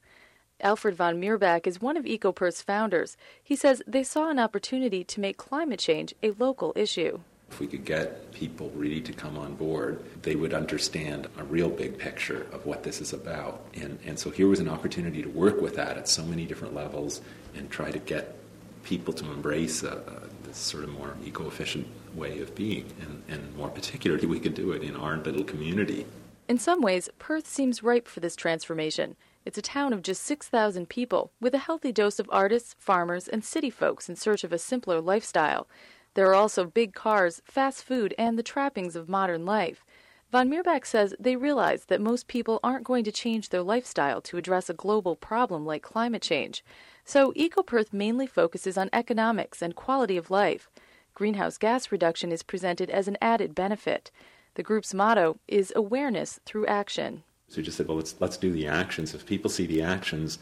Alfred 0.60 0.96
von 0.96 1.22
Mirbach 1.22 1.66
is 1.66 1.82
one 1.82 1.96
of 1.96 2.04
EcoPerth's 2.04 2.62
founders. 2.62 3.16
He 3.42 3.56
says 3.56 3.82
they 3.88 4.04
saw 4.04 4.30
an 4.30 4.38
opportunity 4.38 5.06
to 5.06 5.22
make 5.22 5.38
climate 5.38 5.80
change 5.80 6.14
a 6.22 6.32
local 6.32 6.74
issue. 6.76 7.22
If 7.50 7.62
we 7.62 7.68
could 7.68 7.86
get 7.86 8.34
people 8.34 8.70
really 8.76 9.00
to 9.00 9.14
come 9.14 9.38
on 9.38 9.56
board, 9.56 10.04
they 10.24 10.36
would 10.36 10.54
understand 10.54 11.30
a 11.38 11.46
real 11.46 11.70
big 11.70 11.98
picture 11.98 12.48
of 12.52 12.66
what 12.66 12.84
this 12.84 13.00
is 13.00 13.14
about. 13.14 13.64
And, 13.76 13.98
and 14.06 14.20
so 14.20 14.30
here 14.30 14.50
was 14.50 14.60
an 14.60 14.68
opportunity 14.68 15.22
to 15.22 15.30
work 15.30 15.62
with 15.62 15.76
that 15.78 15.96
at 15.96 16.10
so 16.10 16.26
many 16.26 16.46
different 16.46 16.76
levels 16.76 17.22
and 17.56 17.70
try 17.70 17.92
to 17.92 18.00
get 18.00 18.36
people 18.84 19.14
to 19.14 19.32
embrace 19.32 19.84
a, 19.84 19.98
a, 19.98 20.37
this 20.48 20.58
sort 20.58 20.84
of 20.84 20.90
more 20.90 21.16
eco 21.26 21.48
efficient 21.48 21.88
way 22.16 22.40
of 22.40 22.56
being. 22.56 22.86
And, 23.02 23.24
and 23.28 23.56
more 23.56 23.70
particularly, 23.70 24.26
we 24.26 24.40
could 24.40 24.56
do 24.56 24.72
it 24.72 24.82
in 24.82 24.96
our 24.96 25.18
little 25.18 25.44
community. 25.44 26.06
In 26.48 26.58
some 26.58 26.82
ways, 26.82 27.10
Perth 27.20 27.46
seems 27.46 27.84
ripe 27.84 28.08
for 28.08 28.22
this 28.22 28.36
transformation. 28.36 29.16
It's 29.46 29.58
a 29.58 29.62
town 29.62 29.94
of 29.94 30.02
just 30.02 30.24
6,000 30.24 30.90
people, 30.90 31.32
with 31.40 31.54
a 31.54 31.60
healthy 31.60 31.92
dose 31.92 32.20
of 32.20 32.30
artists, 32.32 32.76
farmers, 32.80 33.28
and 33.28 33.44
city 33.44 33.70
folks 33.70 34.10
in 34.10 34.16
search 34.16 34.44
of 34.44 34.54
a 34.54 34.58
simpler 34.58 35.00
lifestyle. 35.02 35.68
There 36.14 36.28
are 36.28 36.36
also 36.36 36.66
big 36.66 36.94
cars, 36.94 37.42
fast 37.46 37.84
food, 37.84 38.16
and 38.18 38.38
the 38.38 38.44
trappings 38.44 38.96
of 38.96 39.08
modern 39.08 39.46
life. 39.46 39.86
Von 40.32 40.50
Mirbach 40.50 40.86
says 40.86 41.16
they 41.20 41.38
realize 41.38 41.86
that 41.86 42.02
most 42.02 42.28
people 42.28 42.60
aren't 42.62 42.84
going 42.84 43.06
to 43.06 43.12
change 43.12 43.50
their 43.50 43.62
lifestyle 43.62 44.22
to 44.24 44.38
address 44.38 44.70
a 44.70 44.74
global 44.74 45.16
problem 45.16 45.66
like 45.66 45.82
climate 45.82 46.22
change. 46.22 46.64
So 47.08 47.32
EcoPerth 47.38 47.94
mainly 47.94 48.28
focuses 48.28 48.78
on 48.78 48.90
economics 48.92 49.62
and 49.62 49.74
quality 49.74 50.18
of 50.18 50.30
life. 50.30 50.70
Greenhouse 51.14 51.58
gas 51.58 51.90
reduction 51.90 52.34
is 52.34 52.44
presented 52.44 52.90
as 52.90 53.08
an 53.08 53.16
added 53.22 53.56
benefit. 53.56 54.12
The 54.56 54.62
group's 54.64 54.94
motto 54.94 55.38
is 55.48 55.72
awareness 55.74 56.42
through 56.46 56.66
action. 56.66 57.24
So 57.48 57.58
we 57.58 57.64
just 57.64 57.78
said, 57.78 57.88
well, 57.88 57.96
let's, 57.96 58.16
let's 58.20 58.36
do 58.36 58.52
the 58.52 58.68
actions. 58.68 59.14
If 59.14 59.26
people 59.26 59.50
see 59.50 59.66
the 59.66 59.82
actions, 59.82 60.38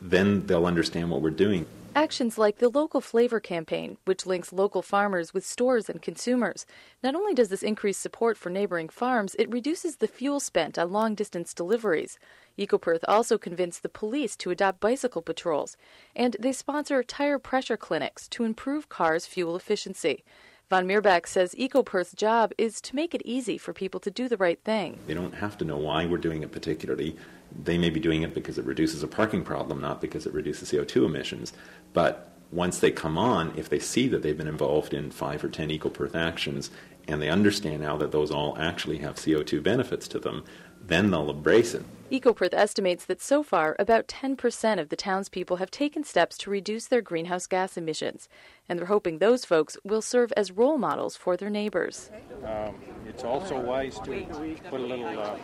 then 0.00 0.46
they'll 0.46 0.64
understand 0.64 1.10
what 1.10 1.20
we're 1.20 1.28
doing. 1.28 1.66
Actions 1.96 2.36
like 2.36 2.58
the 2.58 2.68
Local 2.68 3.00
Flavor 3.00 3.40
campaign, 3.40 3.96
which 4.04 4.26
links 4.26 4.52
local 4.52 4.82
farmers 4.82 5.32
with 5.32 5.46
stores 5.46 5.88
and 5.88 6.02
consumers. 6.02 6.66
Not 7.02 7.14
only 7.14 7.32
does 7.32 7.48
this 7.48 7.62
increase 7.62 7.96
support 7.96 8.36
for 8.36 8.50
neighboring 8.50 8.90
farms, 8.90 9.34
it 9.38 9.50
reduces 9.50 9.96
the 9.96 10.06
fuel 10.06 10.38
spent 10.38 10.78
on 10.78 10.92
long 10.92 11.14
distance 11.14 11.54
deliveries. 11.54 12.18
EcoPerth 12.58 13.02
also 13.08 13.38
convinced 13.38 13.82
the 13.82 13.88
police 13.88 14.36
to 14.36 14.50
adopt 14.50 14.78
bicycle 14.78 15.22
patrols, 15.22 15.78
and 16.14 16.36
they 16.38 16.52
sponsor 16.52 17.02
tire 17.02 17.38
pressure 17.38 17.78
clinics 17.78 18.28
to 18.28 18.44
improve 18.44 18.90
cars' 18.90 19.24
fuel 19.24 19.56
efficiency. 19.56 20.22
Von 20.68 20.84
Mirbach 20.84 21.28
says 21.28 21.54
EcoPerth's 21.54 22.12
job 22.12 22.52
is 22.58 22.80
to 22.80 22.96
make 22.96 23.14
it 23.14 23.22
easy 23.24 23.56
for 23.56 23.72
people 23.72 24.00
to 24.00 24.10
do 24.10 24.28
the 24.28 24.36
right 24.36 24.58
thing. 24.64 24.98
They 25.06 25.14
don't 25.14 25.36
have 25.36 25.56
to 25.58 25.64
know 25.64 25.76
why 25.76 26.06
we're 26.06 26.18
doing 26.18 26.42
it 26.42 26.50
particularly. 26.50 27.16
They 27.56 27.78
may 27.78 27.88
be 27.88 28.00
doing 28.00 28.22
it 28.22 28.34
because 28.34 28.58
it 28.58 28.64
reduces 28.64 29.04
a 29.04 29.06
parking 29.06 29.44
problem, 29.44 29.80
not 29.80 30.00
because 30.00 30.26
it 30.26 30.34
reduces 30.34 30.72
CO2 30.72 31.06
emissions. 31.06 31.52
But 31.92 32.32
once 32.50 32.80
they 32.80 32.90
come 32.90 33.16
on, 33.16 33.56
if 33.56 33.68
they 33.68 33.78
see 33.78 34.08
that 34.08 34.22
they've 34.22 34.36
been 34.36 34.48
involved 34.48 34.92
in 34.92 35.12
five 35.12 35.44
or 35.44 35.48
ten 35.48 35.68
EcoPerth 35.68 36.16
actions, 36.16 36.72
and 37.06 37.22
they 37.22 37.28
understand 37.28 37.82
now 37.82 37.96
that 37.98 38.10
those 38.10 38.32
all 38.32 38.58
actually 38.58 38.98
have 38.98 39.14
CO2 39.14 39.62
benefits 39.62 40.08
to 40.08 40.18
them, 40.18 40.42
then 40.88 41.10
they'll 41.10 41.30
embrace 41.30 41.74
it. 41.74 41.84
EcoPerth 42.10 42.54
estimates 42.54 43.04
that 43.06 43.20
so 43.20 43.42
far, 43.42 43.74
about 43.80 44.06
10% 44.06 44.78
of 44.78 44.90
the 44.90 44.96
townspeople 44.96 45.56
have 45.56 45.72
taken 45.72 46.04
steps 46.04 46.38
to 46.38 46.50
reduce 46.50 46.86
their 46.86 47.02
greenhouse 47.02 47.48
gas 47.48 47.76
emissions, 47.76 48.28
and 48.68 48.78
they're 48.78 48.86
hoping 48.86 49.18
those 49.18 49.44
folks 49.44 49.76
will 49.82 50.02
serve 50.02 50.32
as 50.36 50.52
role 50.52 50.78
models 50.78 51.16
for 51.16 51.36
their 51.36 51.50
neighbors. 51.50 52.10
Um, 52.44 52.76
it's 53.08 53.24
also 53.24 53.58
wise 53.58 53.98
to 54.00 54.24
put 54.70 54.80
a 54.80 54.84
little 54.84 55.18
uh, 55.18 55.36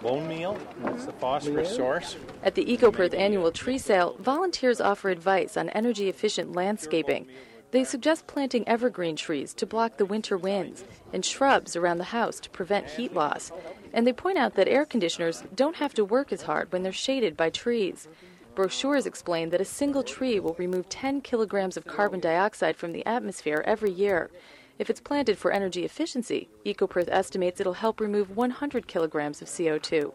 bone 0.00 0.28
meal. 0.28 0.56
That's 0.82 1.06
the 1.06 1.12
phosphorus 1.12 1.74
source. 1.74 2.16
At 2.44 2.54
the 2.54 2.64
EcoPerth 2.64 3.14
annual 3.14 3.50
tree 3.50 3.78
sale, 3.78 4.16
volunteers 4.20 4.80
offer 4.80 5.10
advice 5.10 5.56
on 5.56 5.70
energy 5.70 6.08
efficient 6.08 6.52
landscaping. 6.52 7.26
They 7.72 7.82
suggest 7.82 8.28
planting 8.28 8.68
evergreen 8.68 9.16
trees 9.16 9.52
to 9.54 9.66
block 9.66 9.96
the 9.96 10.06
winter 10.06 10.36
winds 10.36 10.84
and 11.12 11.24
shrubs 11.24 11.74
around 11.74 11.98
the 11.98 12.04
house 12.04 12.38
to 12.40 12.50
prevent 12.50 12.90
heat 12.90 13.12
loss. 13.12 13.50
And 13.94 14.04
they 14.04 14.12
point 14.12 14.36
out 14.36 14.56
that 14.56 14.66
air 14.66 14.84
conditioners 14.84 15.44
don't 15.54 15.76
have 15.76 15.94
to 15.94 16.04
work 16.04 16.32
as 16.32 16.42
hard 16.42 16.72
when 16.72 16.82
they're 16.82 16.92
shaded 16.92 17.36
by 17.36 17.48
trees. 17.48 18.08
Brochures 18.56 19.06
explain 19.06 19.50
that 19.50 19.60
a 19.60 19.64
single 19.64 20.02
tree 20.02 20.40
will 20.40 20.56
remove 20.58 20.88
10 20.88 21.20
kilograms 21.20 21.76
of 21.76 21.86
carbon 21.86 22.18
dioxide 22.18 22.76
from 22.76 22.92
the 22.92 23.06
atmosphere 23.06 23.62
every 23.64 23.92
year. 23.92 24.30
If 24.80 24.90
it's 24.90 25.00
planted 25.00 25.38
for 25.38 25.52
energy 25.52 25.84
efficiency, 25.84 26.48
EcoPerth 26.66 27.08
estimates 27.08 27.60
it'll 27.60 27.74
help 27.74 28.00
remove 28.00 28.36
100 28.36 28.88
kilograms 28.88 29.40
of 29.40 29.46
CO2. 29.46 30.12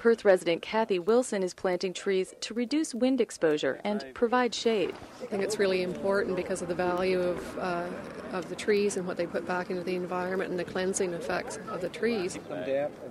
Perth 0.00 0.24
resident 0.24 0.62
Kathy 0.62 0.98
Wilson 0.98 1.42
is 1.42 1.52
planting 1.52 1.92
trees 1.92 2.34
to 2.40 2.54
reduce 2.54 2.94
wind 2.94 3.20
exposure 3.20 3.82
and 3.84 4.02
provide 4.14 4.54
shade. 4.54 4.94
I 5.22 5.26
think 5.26 5.42
it's 5.42 5.58
really 5.58 5.82
important 5.82 6.36
because 6.36 6.62
of 6.62 6.68
the 6.68 6.74
value 6.74 7.20
of, 7.20 7.58
uh, 7.58 7.86
of 8.32 8.48
the 8.48 8.56
trees 8.56 8.96
and 8.96 9.06
what 9.06 9.18
they 9.18 9.26
put 9.26 9.46
back 9.46 9.68
into 9.68 9.82
the 9.82 9.96
environment 9.96 10.48
and 10.48 10.58
the 10.58 10.64
cleansing 10.64 11.12
effects 11.12 11.58
of 11.68 11.82
the 11.82 11.90
trees. 11.90 12.38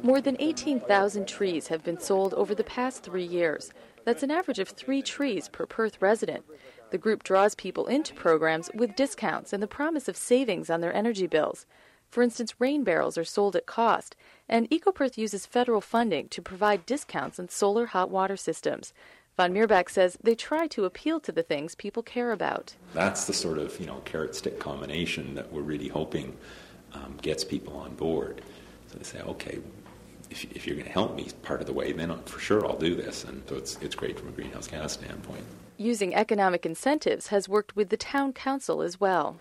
More 0.01 0.19
than 0.19 0.35
18,000 0.39 1.27
trees 1.27 1.67
have 1.67 1.83
been 1.83 1.99
sold 1.99 2.33
over 2.33 2.55
the 2.55 2.63
past 2.63 3.03
three 3.03 3.23
years. 3.23 3.71
That's 4.03 4.23
an 4.23 4.31
average 4.31 4.57
of 4.57 4.69
three 4.69 5.03
trees 5.03 5.47
per 5.47 5.67
Perth 5.67 6.01
resident. 6.01 6.43
The 6.89 6.97
group 6.97 7.21
draws 7.21 7.53
people 7.53 7.85
into 7.85 8.15
programs 8.15 8.71
with 8.73 8.95
discounts 8.95 9.53
and 9.53 9.61
the 9.61 9.67
promise 9.67 10.07
of 10.07 10.17
savings 10.17 10.71
on 10.71 10.81
their 10.81 10.95
energy 10.95 11.27
bills. 11.27 11.67
For 12.09 12.23
instance, 12.23 12.59
rain 12.59 12.83
barrels 12.83 13.17
are 13.17 13.23
sold 13.23 13.55
at 13.55 13.67
cost, 13.67 14.15
and 14.47 14.69
EcoPerth 14.69 15.17
uses 15.17 15.45
federal 15.45 15.81
funding 15.81 16.27
to 16.29 16.41
provide 16.41 16.85
discounts 16.85 17.39
on 17.39 17.49
solar 17.49 17.87
hot 17.87 18.09
water 18.09 18.35
systems. 18.35 18.93
Von 19.37 19.53
Mirbach 19.53 19.89
says 19.89 20.17
they 20.21 20.35
try 20.35 20.67
to 20.67 20.85
appeal 20.85 21.19
to 21.21 21.31
the 21.31 21.43
things 21.43 21.75
people 21.75 22.03
care 22.03 22.31
about. 22.31 22.75
That's 22.93 23.25
the 23.25 23.33
sort 23.33 23.57
of 23.57 23.79
you 23.79 23.85
know 23.85 24.01
carrot 24.05 24.35
stick 24.35 24.59
combination 24.59 25.35
that 25.35 25.53
we're 25.53 25.61
really 25.61 25.87
hoping 25.87 26.35
um, 26.93 27.17
gets 27.21 27.43
people 27.43 27.77
on 27.77 27.95
board. 27.95 28.41
So 28.87 28.97
they 28.97 29.03
say, 29.03 29.21
okay, 29.21 29.59
if, 30.31 30.43
if 30.51 30.65
you're 30.65 30.75
going 30.75 30.87
to 30.87 30.91
help 30.91 31.15
me 31.15 31.27
part 31.43 31.61
of 31.61 31.67
the 31.67 31.73
way, 31.73 31.91
then 31.91 32.17
for 32.23 32.39
sure 32.39 32.65
I'll 32.65 32.77
do 32.77 32.95
this. 32.95 33.23
And 33.23 33.43
so 33.47 33.55
it's 33.55 33.77
it's 33.77 33.95
great 33.95 34.19
from 34.19 34.29
a 34.29 34.31
greenhouse 34.31 34.67
gas 34.67 34.93
standpoint. 34.93 35.45
Using 35.77 36.15
economic 36.15 36.65
incentives 36.65 37.27
has 37.27 37.47
worked 37.47 37.75
with 37.75 37.89
the 37.89 37.97
town 37.97 38.33
council 38.33 38.81
as 38.81 38.99
well. 38.99 39.39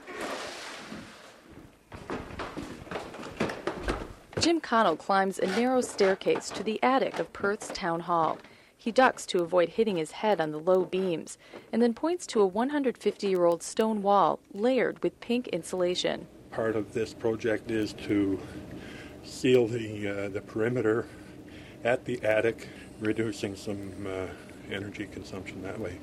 Jim 4.49 4.63
Connell 4.63 4.97
climbs 4.97 5.39
a 5.39 5.47
narrow 5.47 5.83
staircase 5.83 6.49
to 6.49 6.63
the 6.63 6.83
attic 6.83 7.19
of 7.19 7.31
Perth's 7.35 7.69
town 7.69 8.01
hall. 8.01 8.39
He 8.79 8.91
ducks 8.91 9.27
to 9.27 9.43
avoid 9.43 9.69
hitting 9.69 9.99
his 9.99 10.13
head 10.13 10.41
on 10.41 10.53
the 10.53 10.59
low 10.59 10.87
beams 10.87 11.37
and 11.71 11.83
then 11.83 11.93
points 11.93 12.27
to 12.29 12.41
a 12.41 12.47
150 12.47 13.29
year 13.29 13.45
old 13.45 13.63
stone 13.63 14.01
wall 14.01 14.41
layered 14.55 15.03
with 15.03 15.21
pink 15.21 15.49
insulation. 15.49 16.27
Part 16.51 16.77
of 16.77 16.95
this 16.95 17.13
project 17.13 17.71
is 17.71 17.93
to 18.09 18.41
seal 19.23 19.67
the, 19.67 20.09
uh, 20.09 20.29
the 20.31 20.41
perimeter 20.41 21.07
at 21.85 22.07
the 22.07 22.19
attic, 22.23 22.69
reducing 23.01 23.55
some 23.55 23.93
uh, 24.07 24.29
energy 24.73 25.09
consumption 25.13 25.61
that 25.61 25.79
way. 25.79 25.99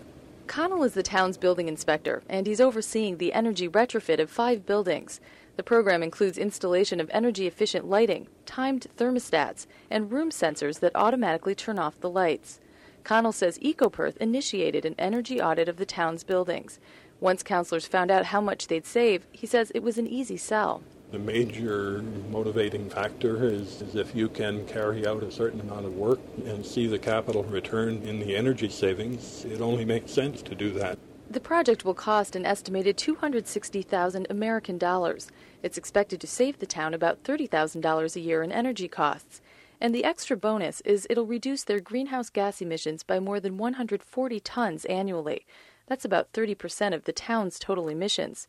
Connell 0.46 0.84
is 0.84 0.94
the 0.94 1.02
town's 1.02 1.38
building 1.38 1.68
inspector, 1.68 2.22
and 2.30 2.46
he's 2.46 2.62
overseeing 2.62 3.18
the 3.18 3.34
energy 3.34 3.68
retrofit 3.68 4.20
of 4.20 4.30
five 4.30 4.68
buildings. 4.68 5.20
The 5.56 5.64
program 5.64 6.04
includes 6.04 6.38
installation 6.38 7.00
of 7.00 7.10
energy 7.14 7.48
efficient 7.48 7.90
lighting, 7.90 8.28
timed 8.46 8.88
thermostats, 8.98 9.68
and 9.90 10.12
room 10.12 10.30
sensors 10.30 10.80
that 10.82 10.96
automatically 10.96 11.56
turn 11.56 11.80
off 11.80 12.00
the 12.00 12.10
lights. 12.10 12.60
Connell 13.06 13.32
says 13.32 13.60
EcoPerth 13.60 14.18
initiated 14.18 14.84
an 14.84 14.96
energy 14.98 15.42
audit 15.42 15.70
of 15.70 15.78
the 15.78 15.86
town's 15.86 16.24
buildings. 16.24 16.80
Once 17.22 17.44
councillors 17.44 17.88
found 17.88 18.12
out 18.12 18.26
how 18.26 18.42
much 18.42 18.68
they'd 18.68 18.86
save, 18.86 19.26
he 19.32 19.48
says 19.48 19.72
it 19.74 19.84
was 19.84 19.98
an 19.98 20.08
easy 20.08 20.36
sell. 20.36 20.84
The 21.12 21.20
major 21.20 22.04
motivating 22.30 22.90
factor 22.90 23.46
is, 23.46 23.82
is, 23.82 23.96
if 23.96 24.14
you 24.14 24.28
can 24.28 24.66
carry 24.68 25.08
out 25.08 25.24
a 25.24 25.32
certain 25.32 25.62
amount 25.62 25.86
of 25.86 25.96
work 25.96 26.20
and 26.46 26.66
see 26.66 26.88
the 26.88 27.00
capital 27.00 27.44
return 27.44 28.02
in 28.04 28.20
the 28.20 28.36
energy 28.36 28.70
savings, 28.70 29.46
it 29.46 29.62
only 29.62 29.86
makes 29.86 30.12
sense 30.12 30.42
to 30.42 30.56
do 30.56 30.72
that. 30.72 30.98
The 31.30 31.40
project 31.40 31.84
will 31.84 31.96
cost 31.96 32.36
an 32.36 32.46
estimated 32.46 32.98
260,000 32.98 34.28
American 34.30 34.78
dollars. 34.78 35.32
It's 35.64 35.78
expected 35.78 36.22
to 36.22 36.28
save 36.28 36.60
the 36.60 36.68
town 36.68 36.94
about 36.94 37.24
$30,000 37.24 38.16
a 38.16 38.20
year 38.20 38.44
in 38.44 38.52
energy 38.52 38.88
costs. 38.88 39.42
And 39.82 39.94
the 39.94 40.04
extra 40.04 40.38
bonus 40.38 40.82
is 40.82 41.08
it'll 41.10 41.26
reduce 41.26 41.64
their 41.64 41.80
greenhouse 41.80 42.30
gas 42.30 42.62
emissions 42.62 43.02
by 43.04 43.20
more 43.20 43.40
than 43.40 43.58
140 43.58 44.40
tons 44.40 44.86
annually. 44.86 45.46
That's 45.88 46.06
about 46.06 46.32
30% 46.32 46.94
of 46.94 47.06
the 47.06 47.12
town's 47.12 47.58
total 47.58 47.90
emissions. 47.90 48.48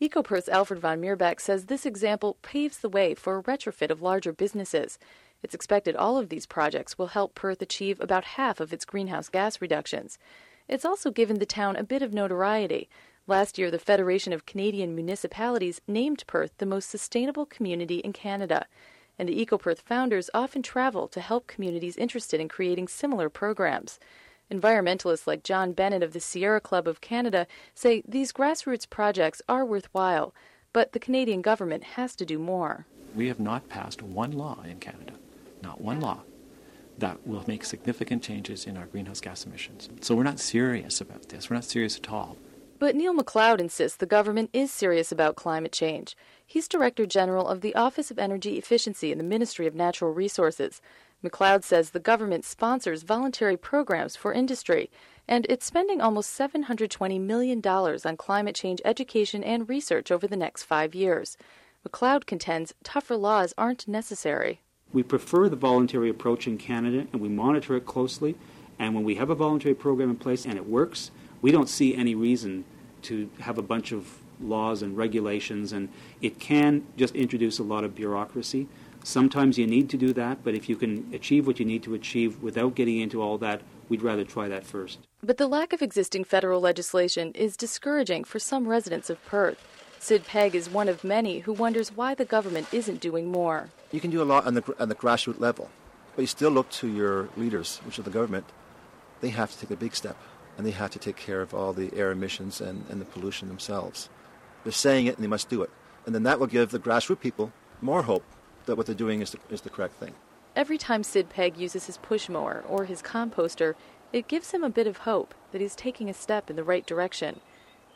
EcoPerth's 0.00 0.48
Alfred 0.48 0.80
von 0.80 1.00
Mirbach 1.00 1.40
says 1.40 1.64
this 1.64 1.86
example 1.86 2.36
paves 2.42 2.78
the 2.78 2.88
way 2.88 3.14
for 3.14 3.38
a 3.38 3.42
retrofit 3.42 3.90
of 3.90 4.02
larger 4.02 4.32
businesses. 4.32 4.98
It's 5.42 5.54
expected 5.54 5.96
all 5.96 6.18
of 6.18 6.28
these 6.28 6.46
projects 6.46 6.98
will 6.98 7.08
help 7.08 7.34
Perth 7.34 7.62
achieve 7.62 8.00
about 8.00 8.24
half 8.24 8.60
of 8.60 8.72
its 8.72 8.84
greenhouse 8.84 9.28
gas 9.28 9.60
reductions. 9.60 10.18
It's 10.68 10.84
also 10.84 11.10
given 11.10 11.38
the 11.38 11.46
town 11.46 11.76
a 11.76 11.82
bit 11.82 12.02
of 12.02 12.12
notoriety. 12.12 12.90
Last 13.26 13.58
year, 13.58 13.70
the 13.70 13.78
Federation 13.78 14.32
of 14.32 14.46
Canadian 14.46 14.94
Municipalities 14.94 15.80
named 15.88 16.24
Perth 16.26 16.52
the 16.58 16.66
most 16.66 16.90
sustainable 16.90 17.46
community 17.46 17.98
in 17.98 18.12
Canada, 18.12 18.66
and 19.18 19.28
the 19.28 19.44
EcoPerth 19.44 19.80
founders 19.80 20.30
often 20.34 20.62
travel 20.62 21.08
to 21.08 21.20
help 21.20 21.46
communities 21.46 21.96
interested 21.96 22.40
in 22.40 22.48
creating 22.48 22.88
similar 22.88 23.30
programs. 23.30 23.98
Environmentalists 24.50 25.26
like 25.26 25.42
John 25.42 25.72
Bennett 25.72 26.02
of 26.02 26.12
the 26.12 26.20
Sierra 26.20 26.60
Club 26.60 26.86
of 26.86 27.00
Canada 27.00 27.46
say 27.74 28.02
these 28.06 28.32
grassroots 28.32 28.88
projects 28.88 29.42
are 29.48 29.64
worthwhile, 29.64 30.34
but 30.72 30.92
the 30.92 30.98
Canadian 30.98 31.42
government 31.42 31.84
has 31.84 32.14
to 32.16 32.26
do 32.26 32.38
more. 32.38 32.86
We 33.14 33.28
have 33.28 33.40
not 33.40 33.68
passed 33.68 34.02
one 34.02 34.32
law 34.32 34.62
in 34.66 34.78
Canada, 34.80 35.14
not 35.62 35.80
one 35.80 36.00
law, 36.00 36.20
that 36.98 37.26
will 37.26 37.44
make 37.46 37.64
significant 37.64 38.22
changes 38.22 38.66
in 38.66 38.76
our 38.76 38.86
greenhouse 38.86 39.20
gas 39.20 39.44
emissions. 39.44 39.88
So 40.00 40.14
we're 40.14 40.22
not 40.24 40.40
serious 40.40 41.00
about 41.00 41.28
this. 41.28 41.48
We're 41.48 41.56
not 41.56 41.64
serious 41.64 41.96
at 41.96 42.10
all. 42.10 42.36
But 42.78 42.94
Neil 42.94 43.14
McLeod 43.14 43.60
insists 43.60 43.96
the 43.96 44.06
government 44.06 44.50
is 44.52 44.70
serious 44.70 45.10
about 45.10 45.34
climate 45.34 45.72
change. 45.72 46.16
He's 46.46 46.68
Director 46.68 47.06
General 47.06 47.48
of 47.48 47.60
the 47.60 47.74
Office 47.74 48.12
of 48.12 48.20
Energy 48.20 48.56
Efficiency 48.56 49.10
in 49.10 49.18
the 49.18 49.24
Ministry 49.24 49.66
of 49.66 49.74
Natural 49.74 50.12
Resources. 50.12 50.80
McLeod 51.24 51.64
says 51.64 51.90
the 51.90 51.98
government 51.98 52.44
sponsors 52.44 53.02
voluntary 53.02 53.56
programs 53.56 54.14
for 54.14 54.32
industry, 54.32 54.90
and 55.26 55.44
it's 55.48 55.66
spending 55.66 56.00
almost 56.00 56.38
$720 56.38 57.20
million 57.20 57.60
on 57.66 58.16
climate 58.16 58.54
change 58.54 58.80
education 58.84 59.42
and 59.42 59.68
research 59.68 60.12
over 60.12 60.28
the 60.28 60.36
next 60.36 60.62
five 60.62 60.94
years. 60.94 61.36
McLeod 61.86 62.26
contends 62.26 62.74
tougher 62.84 63.16
laws 63.16 63.52
aren't 63.58 63.88
necessary. 63.88 64.62
We 64.92 65.02
prefer 65.02 65.48
the 65.48 65.56
voluntary 65.56 66.08
approach 66.08 66.46
in 66.46 66.58
Canada, 66.58 67.06
and 67.12 67.20
we 67.20 67.28
monitor 67.28 67.76
it 67.76 67.84
closely. 67.84 68.36
And 68.78 68.94
when 68.94 69.04
we 69.04 69.16
have 69.16 69.28
a 69.28 69.34
voluntary 69.34 69.74
program 69.74 70.08
in 70.10 70.16
place 70.16 70.46
and 70.46 70.56
it 70.56 70.66
works, 70.66 71.10
We 71.40 71.52
don't 71.52 71.68
see 71.68 71.94
any 71.94 72.14
reason 72.14 72.64
to 73.02 73.30
have 73.40 73.58
a 73.58 73.62
bunch 73.62 73.92
of 73.92 74.18
laws 74.40 74.82
and 74.82 74.96
regulations, 74.96 75.72
and 75.72 75.88
it 76.20 76.38
can 76.38 76.84
just 76.96 77.14
introduce 77.14 77.58
a 77.58 77.62
lot 77.62 77.84
of 77.84 77.94
bureaucracy. 77.94 78.68
Sometimes 79.04 79.58
you 79.58 79.66
need 79.66 79.88
to 79.90 79.96
do 79.96 80.12
that, 80.14 80.42
but 80.42 80.54
if 80.54 80.68
you 80.68 80.76
can 80.76 81.08
achieve 81.14 81.46
what 81.46 81.58
you 81.60 81.64
need 81.64 81.82
to 81.84 81.94
achieve 81.94 82.42
without 82.42 82.74
getting 82.74 82.98
into 82.98 83.22
all 83.22 83.38
that, 83.38 83.62
we'd 83.88 84.02
rather 84.02 84.24
try 84.24 84.48
that 84.48 84.66
first. 84.66 84.98
But 85.22 85.36
the 85.36 85.46
lack 85.46 85.72
of 85.72 85.80
existing 85.80 86.24
federal 86.24 86.60
legislation 86.60 87.32
is 87.32 87.56
discouraging 87.56 88.24
for 88.24 88.38
some 88.38 88.68
residents 88.68 89.08
of 89.08 89.24
Perth. 89.24 89.64
Sid 90.00 90.24
Pegg 90.24 90.54
is 90.54 90.70
one 90.70 90.88
of 90.88 91.02
many 91.02 91.40
who 91.40 91.52
wonders 91.52 91.90
why 91.90 92.14
the 92.14 92.24
government 92.24 92.72
isn't 92.72 93.00
doing 93.00 93.30
more. 93.30 93.70
You 93.90 94.00
can 94.00 94.10
do 94.10 94.22
a 94.22 94.24
lot 94.24 94.46
on 94.46 94.54
the, 94.54 94.62
on 94.78 94.88
the 94.88 94.94
grassroots 94.94 95.40
level, 95.40 95.70
but 96.14 96.22
you 96.22 96.26
still 96.26 96.50
look 96.50 96.70
to 96.70 96.88
your 96.88 97.28
leaders, 97.36 97.80
which 97.84 97.98
are 97.98 98.02
the 98.02 98.10
government. 98.10 98.46
They 99.20 99.30
have 99.30 99.50
to 99.52 99.58
take 99.58 99.70
a 99.70 99.76
big 99.76 99.96
step, 99.96 100.16
and 100.56 100.66
they 100.66 100.70
have 100.70 100.90
to 100.92 100.98
take 100.98 101.16
care 101.16 101.42
of 101.42 101.52
all 101.52 101.72
the 101.72 101.90
air 101.94 102.10
emissions 102.10 102.60
and, 102.60 102.84
and 102.88 103.00
the 103.00 103.04
pollution 103.04 103.48
themselves. 103.48 104.08
They're 104.62 104.72
saying 104.72 105.06
it, 105.06 105.16
and 105.16 105.24
they 105.24 105.28
must 105.28 105.48
do 105.48 105.62
it. 105.62 105.70
And 106.06 106.14
then 106.14 106.22
that 106.22 106.38
will 106.38 106.46
give 106.46 106.70
the 106.70 106.78
grassroots 106.78 107.20
people 107.20 107.52
more 107.80 108.02
hope 108.02 108.24
that 108.66 108.76
what 108.76 108.86
they're 108.86 108.94
doing 108.94 109.20
is 109.20 109.32
the, 109.32 109.38
is 109.50 109.62
the 109.62 109.70
correct 109.70 109.94
thing. 109.94 110.14
Every 110.54 110.78
time 110.78 111.02
Sid 111.02 111.28
Pegg 111.28 111.56
uses 111.56 111.86
his 111.86 111.98
push 111.98 112.28
mower 112.28 112.64
or 112.68 112.84
his 112.84 113.02
composter, 113.02 113.74
it 114.12 114.28
gives 114.28 114.52
him 114.52 114.64
a 114.64 114.70
bit 114.70 114.86
of 114.86 114.98
hope 114.98 115.34
that 115.52 115.60
he's 115.60 115.74
taking 115.74 116.08
a 116.08 116.14
step 116.14 116.48
in 116.48 116.56
the 116.56 116.64
right 116.64 116.86
direction. 116.86 117.40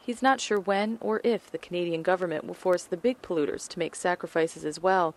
He's 0.04 0.20
not 0.20 0.40
sure 0.40 0.58
when 0.58 0.98
or 1.00 1.20
if 1.22 1.48
the 1.48 1.58
Canadian 1.58 2.02
government 2.02 2.44
will 2.44 2.54
force 2.54 2.82
the 2.82 2.96
big 2.96 3.22
polluters 3.22 3.68
to 3.68 3.78
make 3.78 3.94
sacrifices 3.94 4.64
as 4.64 4.80
well. 4.80 5.14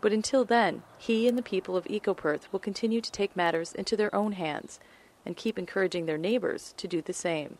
But 0.00 0.12
until 0.12 0.44
then, 0.44 0.82
he 0.96 1.28
and 1.28 1.36
the 1.36 1.42
people 1.42 1.76
of 1.76 1.84
EcoPerth 1.84 2.50
will 2.50 2.58
continue 2.58 3.02
to 3.02 3.12
take 3.12 3.36
matters 3.36 3.74
into 3.74 3.94
their 3.94 4.12
own 4.14 4.32
hands 4.32 4.80
and 5.26 5.36
keep 5.36 5.58
encouraging 5.58 6.06
their 6.06 6.16
neighbors 6.16 6.72
to 6.78 6.88
do 6.88 7.02
the 7.02 7.12
same. 7.12 7.58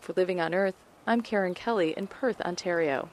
For 0.00 0.12
Living 0.12 0.42
on 0.42 0.54
Earth, 0.54 0.76
I'm 1.06 1.22
Karen 1.22 1.54
Kelly 1.54 1.94
in 1.96 2.06
Perth, 2.06 2.40
Ontario. 2.42 3.08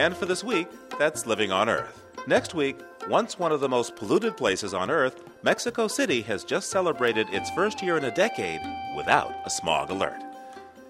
And 0.00 0.16
for 0.16 0.24
this 0.24 0.42
week, 0.42 0.66
that's 0.98 1.26
Living 1.26 1.52
on 1.52 1.68
Earth. 1.68 2.06
Next 2.26 2.54
week, 2.54 2.78
once 3.10 3.38
one 3.38 3.52
of 3.52 3.60
the 3.60 3.68
most 3.68 3.96
polluted 3.96 4.34
places 4.34 4.72
on 4.72 4.90
Earth, 4.90 5.22
Mexico 5.42 5.88
City 5.88 6.22
has 6.22 6.42
just 6.42 6.70
celebrated 6.70 7.28
its 7.28 7.50
first 7.50 7.82
year 7.82 7.98
in 7.98 8.04
a 8.04 8.10
decade 8.10 8.62
without 8.96 9.34
a 9.44 9.50
smog 9.50 9.90
alert. 9.90 10.18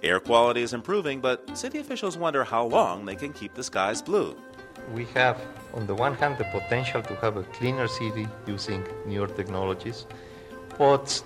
Air 0.04 0.20
quality 0.20 0.62
is 0.62 0.72
improving, 0.74 1.20
but 1.20 1.58
city 1.58 1.80
officials 1.80 2.16
wonder 2.16 2.44
how 2.44 2.64
long 2.66 3.04
they 3.04 3.16
can 3.16 3.32
keep 3.32 3.52
the 3.54 3.64
skies 3.64 4.00
blue. 4.00 4.36
We 4.94 5.06
have, 5.06 5.40
on 5.74 5.88
the 5.88 5.94
one 5.96 6.14
hand, 6.14 6.38
the 6.38 6.44
potential 6.44 7.02
to 7.02 7.16
have 7.16 7.36
a 7.36 7.42
cleaner 7.42 7.88
city 7.88 8.28
using 8.46 8.86
newer 9.06 9.26
technologies, 9.26 10.06
but 10.78 11.20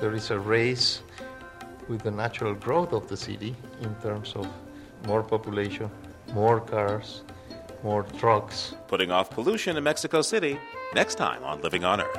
there 0.00 0.12
is 0.12 0.32
a 0.32 0.40
race 0.40 1.04
with 1.86 2.02
the 2.02 2.10
natural 2.10 2.54
growth 2.54 2.92
of 2.92 3.06
the 3.06 3.16
city 3.16 3.54
in 3.82 3.94
terms 4.02 4.32
of 4.34 4.48
more 5.06 5.22
population, 5.22 5.88
more 6.32 6.60
cars, 6.60 7.22
more 7.82 8.02
trucks. 8.02 8.74
Putting 8.88 9.10
off 9.10 9.30
pollution 9.30 9.76
in 9.76 9.84
Mexico 9.84 10.22
City 10.22 10.58
next 10.94 11.16
time 11.16 11.42
on 11.44 11.60
Living 11.62 11.84
on 11.84 12.00
Earth. 12.00 12.16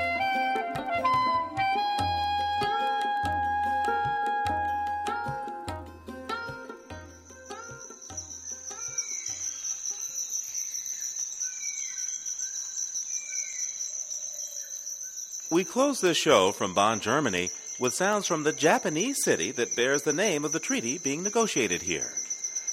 We 15.51 15.63
close 15.63 15.99
this 15.99 16.15
show 16.15 16.51
from 16.51 16.75
Bonn, 16.75 16.99
Germany, 16.99 17.49
with 17.79 17.93
sounds 17.93 18.27
from 18.27 18.43
the 18.43 18.53
Japanese 18.53 19.23
city 19.23 19.51
that 19.51 19.75
bears 19.75 20.03
the 20.03 20.13
name 20.13 20.45
of 20.45 20.51
the 20.51 20.59
treaty 20.59 20.99
being 20.99 21.23
negotiated 21.23 21.81
here. 21.81 22.18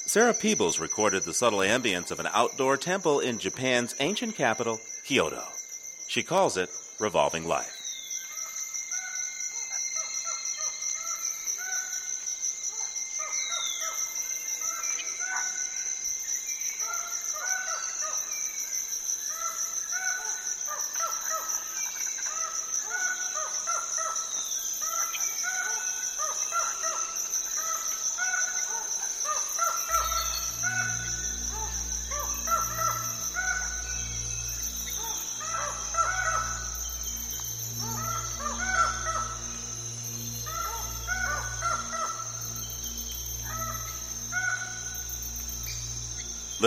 Sarah 0.07 0.33
Peebles 0.33 0.79
recorded 0.79 1.23
the 1.23 1.33
subtle 1.33 1.59
ambience 1.59 2.11
of 2.11 2.21
an 2.21 2.29
outdoor 2.33 2.77
temple 2.77 3.19
in 3.19 3.39
Japan's 3.39 3.93
ancient 3.99 4.37
capital, 4.37 4.79
Kyoto. 5.03 5.43
She 6.07 6.23
calls 6.23 6.55
it 6.55 6.69
Revolving 6.97 7.45
Life. 7.45 7.76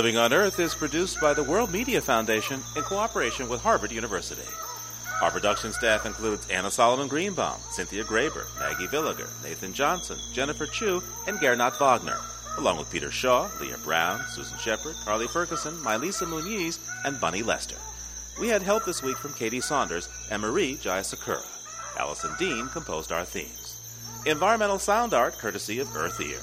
Living 0.01 0.17
on 0.17 0.33
Earth 0.33 0.59
is 0.59 0.75
produced 0.75 1.21
by 1.21 1.35
the 1.35 1.43
World 1.43 1.71
Media 1.71 2.01
Foundation 2.01 2.63
in 2.75 2.83
cooperation 2.85 3.51
with 3.51 3.61
Harvard 3.61 3.93
University. 3.93 4.49
Our 5.21 5.31
production 5.31 5.75
staff 5.75 6.07
includes 6.07 6.49
Anna 6.49 6.71
Solomon 6.71 7.07
Greenbaum, 7.07 7.61
Cynthia 7.71 8.03
Graber, 8.05 8.47
Maggie 8.59 8.87
Villiger, 8.87 9.29
Nathan 9.45 9.75
Johnson, 9.75 10.17
Jennifer 10.33 10.65
Chu, 10.65 11.03
and 11.27 11.37
Gernot 11.37 11.79
Wagner, 11.79 12.17
along 12.57 12.79
with 12.79 12.91
Peter 12.91 13.11
Shaw, 13.11 13.51
Leah 13.61 13.77
Brown, 13.85 14.23
Susan 14.31 14.57
Shepard, 14.57 14.97
Carly 15.05 15.27
Ferguson, 15.27 15.75
Mylisa 15.75 16.27
Muniz, 16.27 16.79
and 17.05 17.21
Bunny 17.21 17.43
Lester. 17.43 17.77
We 18.41 18.49
had 18.49 18.63
help 18.63 18.87
this 18.87 19.03
week 19.03 19.19
from 19.19 19.35
Katie 19.35 19.61
Saunders 19.61 20.09
and 20.31 20.41
Marie 20.41 20.77
Jayasakura. 20.77 21.45
Allison 21.99 22.31
Dean 22.39 22.69
composed 22.69 23.13
our 23.13 23.27
themes. 23.27 23.77
Environmental 24.25 24.79
sound 24.79 25.13
art 25.13 25.37
courtesy 25.37 25.79
of 25.79 25.95
Earth 25.95 26.19
Ear. 26.23 26.41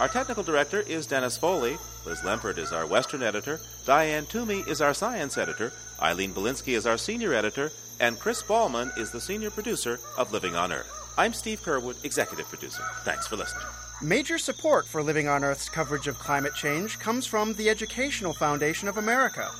Our 0.00 0.08
technical 0.08 0.42
director 0.42 0.80
is 0.80 1.06
Dennis 1.06 1.38
Foley. 1.38 1.76
Liz 2.08 2.20
Lempert 2.22 2.56
is 2.56 2.72
our 2.72 2.86
Western 2.86 3.22
editor. 3.22 3.60
Diane 3.84 4.24
Toomey 4.24 4.64
is 4.66 4.80
our 4.80 4.94
science 4.94 5.36
editor. 5.36 5.74
Eileen 6.00 6.32
Bolinsky 6.32 6.74
is 6.74 6.86
our 6.86 6.96
senior 6.96 7.34
editor. 7.34 7.70
And 8.00 8.18
Chris 8.18 8.42
Ballman 8.42 8.90
is 8.96 9.10
the 9.10 9.20
senior 9.20 9.50
producer 9.50 10.00
of 10.16 10.32
Living 10.32 10.56
on 10.56 10.72
Earth. 10.72 10.90
I'm 11.18 11.34
Steve 11.34 11.60
Curwood, 11.60 12.02
executive 12.06 12.48
producer. 12.48 12.82
Thanks 13.04 13.26
for 13.26 13.36
listening. 13.36 13.66
Major 14.00 14.38
support 14.38 14.86
for 14.86 15.02
Living 15.02 15.28
on 15.28 15.44
Earth's 15.44 15.68
coverage 15.68 16.06
of 16.06 16.18
climate 16.18 16.54
change 16.54 16.98
comes 16.98 17.26
from 17.26 17.52
the 17.54 17.68
Educational 17.68 18.32
Foundation 18.32 18.88
of 18.88 18.96
America. 18.96 19.50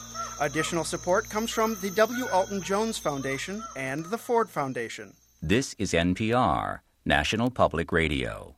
Additional 0.41 0.85
support 0.85 1.29
comes 1.29 1.51
from 1.51 1.77
the 1.83 1.91
W. 1.91 2.29
Alton 2.29 2.63
Jones 2.63 2.97
Foundation 2.97 3.63
and 3.77 4.07
the 4.07 4.17
Ford 4.17 4.49
Foundation. 4.49 5.13
This 5.43 5.75
is 5.79 5.93
NPR, 5.93 6.81
National 7.05 7.51
Public 7.51 7.93
Radio. 7.93 8.58